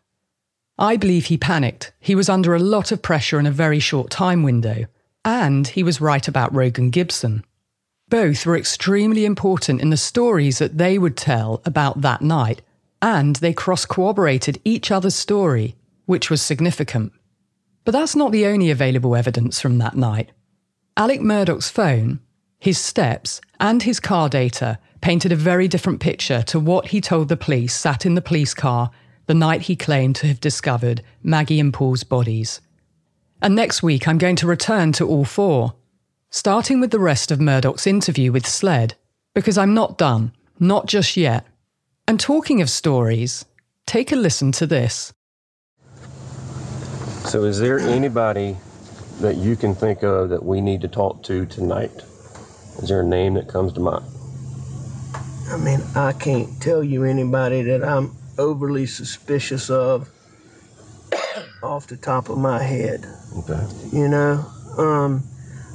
I 0.78 0.96
believe 0.96 1.26
he 1.26 1.38
panicked. 1.38 1.92
He 2.00 2.14
was 2.14 2.28
under 2.28 2.54
a 2.54 2.60
lot 2.60 2.92
of 2.92 3.02
pressure 3.02 3.40
in 3.40 3.46
a 3.46 3.50
very 3.50 3.80
short 3.80 4.10
time 4.10 4.42
window. 4.42 4.86
And 5.24 5.66
he 5.66 5.82
was 5.82 6.00
right 6.00 6.26
about 6.28 6.54
Rogan 6.54 6.90
Gibson. 6.90 7.44
Both 8.08 8.46
were 8.46 8.56
extremely 8.56 9.24
important 9.24 9.80
in 9.80 9.90
the 9.90 9.96
stories 9.96 10.58
that 10.58 10.78
they 10.78 10.98
would 10.98 11.16
tell 11.16 11.60
about 11.64 12.02
that 12.02 12.22
night, 12.22 12.62
and 13.02 13.36
they 13.36 13.52
cross 13.52 13.84
corroborated 13.84 14.60
each 14.64 14.92
other's 14.92 15.16
story, 15.16 15.74
which 16.04 16.30
was 16.30 16.40
significant. 16.40 17.12
But 17.84 17.92
that's 17.92 18.14
not 18.14 18.30
the 18.30 18.46
only 18.46 18.70
available 18.70 19.16
evidence 19.16 19.60
from 19.60 19.78
that 19.78 19.96
night. 19.96 20.30
Alec 20.96 21.20
Murdaugh's 21.20 21.68
phone, 21.68 22.20
his 22.60 22.78
steps, 22.78 23.40
and 23.60 23.82
his 23.82 24.00
car 24.00 24.28
data 24.28 24.78
painted 25.00 25.32
a 25.32 25.36
very 25.36 25.68
different 25.68 26.00
picture 26.00 26.42
to 26.42 26.58
what 26.58 26.88
he 26.88 27.00
told 27.00 27.28
the 27.28 27.36
police 27.36 27.74
sat 27.74 28.06
in 28.06 28.14
the 28.14 28.22
police 28.22 28.54
car 28.54 28.90
the 29.26 29.34
night 29.34 29.62
he 29.62 29.76
claimed 29.76 30.16
to 30.16 30.26
have 30.26 30.40
discovered 30.40 31.02
Maggie 31.22 31.60
and 31.60 31.72
Paul's 31.72 32.04
bodies. 32.04 32.60
And 33.42 33.54
next 33.54 33.82
week, 33.82 34.08
I'm 34.08 34.18
going 34.18 34.36
to 34.36 34.46
return 34.46 34.92
to 34.92 35.06
all 35.06 35.24
four, 35.24 35.74
starting 36.30 36.80
with 36.80 36.90
the 36.90 37.00
rest 37.00 37.30
of 37.30 37.40
Murdaugh's 37.40 37.86
interview 37.86 38.32
with 38.32 38.46
SLED, 38.46 38.94
because 39.34 39.58
I'm 39.58 39.74
not 39.74 39.98
done, 39.98 40.32
not 40.58 40.86
just 40.86 41.16
yet. 41.16 41.46
And 42.08 42.18
talking 42.18 42.62
of 42.62 42.70
stories, 42.70 43.44
take 43.84 44.12
a 44.12 44.16
listen 44.16 44.52
to 44.52 44.66
this. 44.66 45.12
So, 47.24 47.44
is 47.44 47.58
there 47.58 47.80
anybody 47.80 48.56
that 49.20 49.36
you 49.36 49.56
can 49.56 49.74
think 49.74 50.02
of 50.04 50.28
that 50.30 50.44
we 50.44 50.60
need 50.60 50.80
to 50.82 50.88
talk 50.88 51.22
to 51.24 51.44
tonight? 51.46 52.02
Is 52.82 52.88
there 52.88 53.00
a 53.00 53.04
name 53.04 53.34
that 53.34 53.48
comes 53.48 53.72
to 53.74 53.80
mind? 53.80 54.04
I 55.50 55.56
mean, 55.56 55.80
I 55.94 56.12
can't 56.12 56.60
tell 56.60 56.82
you 56.82 57.04
anybody 57.04 57.62
that 57.62 57.84
I'm 57.84 58.14
overly 58.38 58.86
suspicious 58.86 59.70
of 59.70 60.08
off 61.62 61.86
the 61.86 61.96
top 61.96 62.28
of 62.28 62.38
my 62.38 62.62
head. 62.62 63.06
Okay. 63.38 63.66
You 63.92 64.08
know, 64.08 64.44
um, 64.76 65.22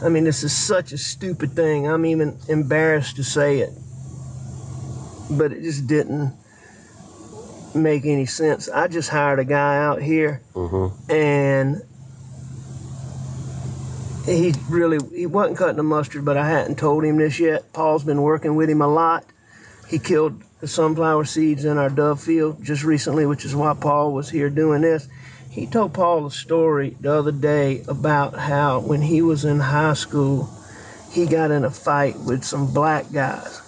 I 0.04 0.10
mean, 0.10 0.24
this 0.26 0.44
is 0.44 0.56
such 0.56 0.92
a 0.92 0.98
stupid 0.98 1.52
thing. 1.54 1.88
I'm 1.88 2.06
even 2.06 2.38
embarrassed 2.50 3.16
to 3.16 3.24
say 3.24 3.60
it, 3.60 3.72
but 5.32 5.52
it 5.52 5.62
just 5.62 5.88
didn't 5.88 6.34
make 7.74 8.06
any 8.06 8.26
sense. 8.26 8.68
I 8.70 8.88
just 8.88 9.10
hired 9.10 9.40
a 9.40 9.46
guy 9.46 9.78
out 9.78 10.02
here, 10.02 10.42
Mm-hmm. 10.54 11.12
and 11.12 11.82
he 14.26 14.54
really 14.70 15.00
he 15.16 15.26
wasn't 15.26 15.58
cutting 15.58 15.78
the 15.78 15.84
mustard, 15.84 16.26
but 16.26 16.38
I 16.38 16.48
hadn't 16.48 16.78
told 16.78 17.04
him 17.04 17.18
this 17.18 17.40
yet. 17.40 17.72
Paul's 17.74 18.04
been 18.04 18.22
working 18.22 18.56
with 18.56 18.70
him 18.70 18.82
a 18.82 18.88
lot. 18.88 19.26
He 19.88 20.00
killed 20.00 20.42
the 20.60 20.68
sunflower 20.68 21.26
seeds 21.26 21.66
in 21.66 21.78
our 21.78 21.90
dove 21.90 22.22
field 22.22 22.64
just 22.64 22.84
recently, 22.84 23.26
which 23.26 23.46
is 23.46 23.56
why 23.56 23.74
Paul 23.74 24.14
was 24.14 24.30
here 24.30 24.50
doing 24.50 24.82
this. 24.82 25.08
He 25.50 25.66
told 25.68 25.94
Paul 25.94 26.28
a 26.28 26.32
story 26.32 26.96
the 27.02 27.14
other 27.14 27.32
day 27.32 27.84
about 27.88 28.36
how 28.36 28.80
when 28.80 29.02
he 29.02 29.22
was 29.22 29.44
in 29.44 29.60
high 29.60 29.96
school, 29.96 30.50
he 31.12 31.26
got 31.26 31.52
in 31.52 31.66
a 31.66 31.72
fight 31.72 32.18
with 32.20 32.44
some 32.44 32.74
black 32.74 33.12
guys. 33.12 33.60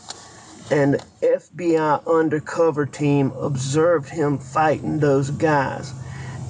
and 0.71 0.93
the 0.93 1.03
FBI 1.21 2.05
undercover 2.07 2.85
team 2.85 3.31
observed 3.31 4.09
him 4.09 4.37
fighting 4.37 4.99
those 4.99 5.29
guys 5.29 5.93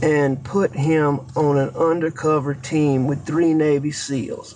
and 0.04 0.44
put 0.44 0.76
him 0.76 1.22
on 1.34 1.58
an 1.58 1.70
undercover 1.70 2.54
team 2.54 3.08
with 3.08 3.26
three 3.26 3.54
Navy 3.54 3.92
SEALs. 3.92 4.54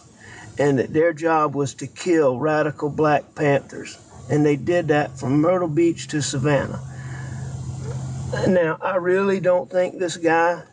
And 0.59 0.77
that 0.77 0.91
their 0.91 1.13
job 1.13 1.55
was 1.55 1.73
to 1.75 1.87
kill 1.87 2.37
radical 2.37 2.89
Black 2.89 3.33
Panthers. 3.33 3.97
And 4.29 4.45
they 4.45 4.57
did 4.57 4.89
that 4.89 5.17
from 5.17 5.39
Myrtle 5.39 5.69
Beach 5.69 6.09
to 6.09 6.21
Savannah. 6.21 6.81
Now, 8.45 8.77
I 8.81 8.97
really 8.97 9.39
don't 9.39 9.71
think 9.71 9.99
this 9.99 10.17
guy, 10.17 10.63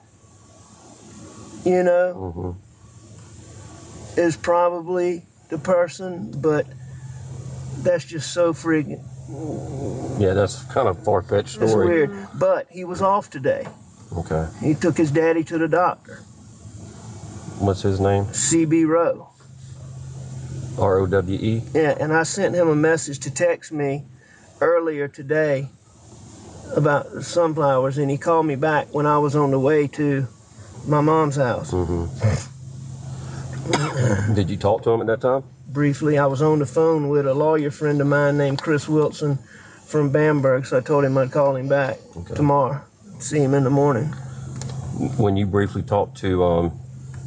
you 1.64 1.84
know, 1.84 2.34
mm-hmm. 2.36 4.20
is 4.20 4.36
probably 4.36 5.22
the 5.50 5.58
person, 5.58 6.32
but 6.40 6.66
that's 7.78 8.04
just 8.04 8.34
so 8.34 8.52
friggin' 8.52 9.04
Yeah, 10.18 10.34
that's 10.34 10.64
kind 10.64 10.88
of 10.88 11.02
far 11.04 11.22
fetched 11.22 11.50
story. 11.50 11.66
It's 11.66 11.76
weird. 11.76 12.28
But 12.34 12.66
he 12.70 12.84
was 12.84 13.00
off 13.00 13.30
today. 13.30 13.66
Okay. 14.12 14.46
He 14.60 14.74
took 14.74 14.96
his 14.96 15.10
daddy 15.10 15.44
to 15.44 15.58
the 15.58 15.68
doctor. 15.68 16.16
What's 17.58 17.82
his 17.82 18.00
name? 18.00 18.24
CB 18.26 18.86
Rowe. 18.86 19.28
R 20.78 20.98
O 20.98 21.06
W 21.06 21.38
E. 21.40 21.62
Yeah, 21.72 21.96
and 22.00 22.12
I 22.12 22.24
sent 22.24 22.54
him 22.54 22.68
a 22.68 22.74
message 22.74 23.20
to 23.20 23.30
text 23.30 23.72
me 23.72 24.04
earlier 24.60 25.08
today 25.08 25.68
about 26.74 27.12
the 27.12 27.22
sunflowers, 27.22 27.98
and 27.98 28.10
he 28.10 28.18
called 28.18 28.46
me 28.46 28.56
back 28.56 28.92
when 28.92 29.06
I 29.06 29.18
was 29.18 29.36
on 29.36 29.52
the 29.52 29.58
way 29.58 29.86
to 29.88 30.26
my 30.86 31.00
mom's 31.00 31.36
house. 31.36 31.70
Mm-hmm. 31.70 32.04
Did 34.34 34.50
you 34.50 34.56
talk 34.56 34.82
to 34.82 34.90
him 34.90 35.00
at 35.00 35.06
that 35.06 35.20
time? 35.20 35.44
Briefly, 35.68 36.18
I 36.18 36.26
was 36.26 36.42
on 36.42 36.58
the 36.58 36.66
phone 36.66 37.08
with 37.08 37.26
a 37.26 37.34
lawyer 37.34 37.70
friend 37.70 38.00
of 38.00 38.06
mine 38.06 38.36
named 38.36 38.60
Chris 38.60 38.88
Wilson 38.88 39.38
from 39.86 40.10
Bamberg, 40.10 40.66
so 40.66 40.78
I 40.78 40.80
told 40.80 41.04
him 41.04 41.16
I'd 41.16 41.30
call 41.32 41.56
him 41.56 41.68
back 41.68 41.98
tomorrow, 42.34 42.80
see 43.18 43.38
him 43.38 43.54
in 43.54 43.64
the 43.64 43.70
morning. 43.70 44.06
When 45.16 45.36
you 45.36 45.46
briefly 45.46 45.82
talked 45.82 46.16
to 46.18 46.44
um, 46.44 46.80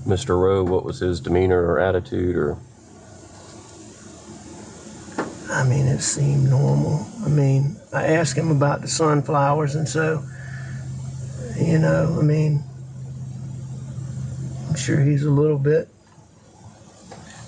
Mr. 0.05 0.39
Rowe, 0.39 0.63
what 0.63 0.85
was 0.85 0.99
his 0.99 1.19
demeanor 1.19 1.61
or 1.61 1.79
attitude 1.79 2.35
or? 2.35 2.57
I 5.49 5.63
mean, 5.63 5.87
it 5.87 6.01
seemed 6.01 6.49
normal. 6.49 7.05
I 7.25 7.29
mean, 7.29 7.77
I 7.91 8.07
asked 8.07 8.37
him 8.37 8.51
about 8.51 8.81
the 8.81 8.87
sunflowers, 8.87 9.75
and 9.75 9.87
so, 9.87 10.23
you 11.57 11.79
know, 11.79 12.17
I 12.19 12.21
mean, 12.21 12.63
I'm 14.69 14.75
sure 14.75 14.99
he's 15.01 15.23
a 15.23 15.31
little 15.31 15.57
bit. 15.57 15.89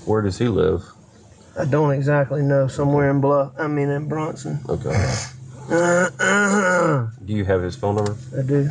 Where 0.05 0.21
does 0.21 0.37
he 0.37 0.47
live? 0.47 0.83
I 1.57 1.65
don't 1.65 1.91
exactly 1.91 2.41
know. 2.41 2.67
Somewhere 2.67 3.09
in 3.11 3.21
Bluff. 3.21 3.53
I 3.59 3.67
mean, 3.67 3.89
in 3.89 4.07
Bronson. 4.07 4.59
Okay. 4.67 5.15
Uh, 5.71 6.09
uh, 6.19 7.07
Do 7.23 7.33
you 7.33 7.45
have 7.45 7.61
his 7.61 7.75
phone 7.75 7.95
number? 7.95 8.15
I 8.37 8.41
do. 8.41 8.69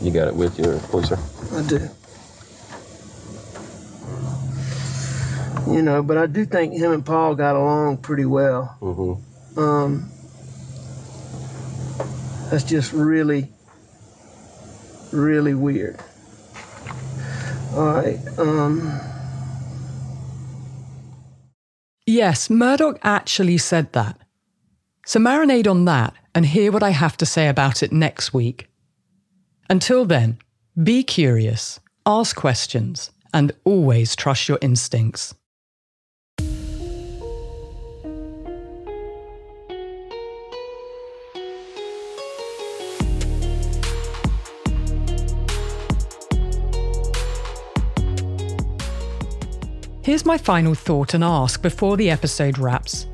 You 0.00 0.10
got 0.10 0.28
it 0.28 0.34
with 0.34 0.58
you, 0.58 0.78
please, 0.90 1.08
sir. 1.08 1.18
I 1.52 1.62
do. 1.68 1.88
You 5.72 5.82
know, 5.82 6.02
but 6.02 6.18
I 6.18 6.26
do 6.26 6.44
think 6.44 6.74
him 6.74 6.92
and 6.92 7.06
Paul 7.06 7.36
got 7.36 7.54
along 7.54 7.98
pretty 7.98 8.24
well. 8.24 8.76
Mm-hmm. 8.80 9.58
Um, 9.60 10.10
that's 12.50 12.64
just 12.64 12.92
really, 12.92 13.48
really 15.12 15.54
weird. 15.54 16.00
All 17.74 17.86
right. 17.94 18.18
Um, 18.38 19.00
Yes, 22.04 22.48
Murdaugh 22.48 22.98
actually 23.02 23.58
said 23.58 23.92
that. 23.92 24.21
So 25.12 25.20
marinate 25.20 25.70
on 25.70 25.84
that 25.84 26.14
and 26.34 26.46
hear 26.46 26.72
what 26.72 26.82
I 26.82 26.88
have 26.88 27.18
to 27.18 27.26
say 27.26 27.48
about 27.48 27.82
it 27.82 27.92
next 27.92 28.32
week. 28.32 28.70
Until 29.68 30.06
then, 30.06 30.38
be 30.82 31.02
curious, 31.02 31.80
ask 32.06 32.34
questions, 32.34 33.10
and 33.34 33.52
always 33.64 34.16
trust 34.16 34.48
your 34.48 34.56
instincts. 34.62 35.34
Here's 50.02 50.24
my 50.24 50.38
final 50.38 50.74
thought 50.74 51.12
and 51.12 51.22
ask 51.22 51.60
before 51.60 51.98
the 51.98 52.08
episode 52.08 52.56
wraps. 52.56 53.06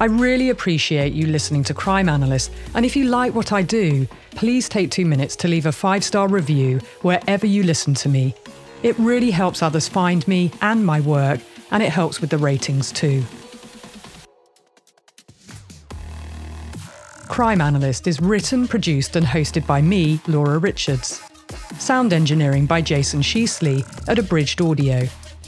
I 0.00 0.06
really 0.06 0.50
appreciate 0.50 1.12
you 1.12 1.26
listening 1.26 1.62
to 1.64 1.74
Crime 1.74 2.08
Analyst, 2.08 2.50
and 2.74 2.84
if 2.84 2.96
you 2.96 3.04
like 3.04 3.32
what 3.32 3.52
I 3.52 3.62
do, 3.62 4.08
please 4.32 4.68
take 4.68 4.90
two 4.90 5.06
minutes 5.06 5.36
to 5.36 5.48
leave 5.48 5.66
a 5.66 5.72
five 5.72 6.02
star 6.02 6.26
review 6.26 6.80
wherever 7.02 7.46
you 7.46 7.62
listen 7.62 7.94
to 7.94 8.08
me. 8.08 8.34
It 8.82 8.98
really 8.98 9.30
helps 9.30 9.62
others 9.62 9.88
find 9.88 10.26
me 10.26 10.50
and 10.60 10.84
my 10.84 11.00
work, 11.00 11.40
and 11.70 11.80
it 11.80 11.90
helps 11.90 12.20
with 12.20 12.30
the 12.30 12.38
ratings 12.38 12.90
too. 12.90 13.22
Crime 17.28 17.60
Analyst 17.60 18.08
is 18.08 18.20
written, 18.20 18.66
produced, 18.66 19.14
and 19.14 19.24
hosted 19.24 19.64
by 19.66 19.80
me, 19.80 20.20
Laura 20.26 20.58
Richards. 20.58 21.22
Sound 21.78 22.12
engineering 22.12 22.66
by 22.66 22.80
Jason 22.80 23.20
Sheasley 23.20 23.86
at 24.08 24.18
Abridged 24.18 24.60
Audio. 24.60 25.08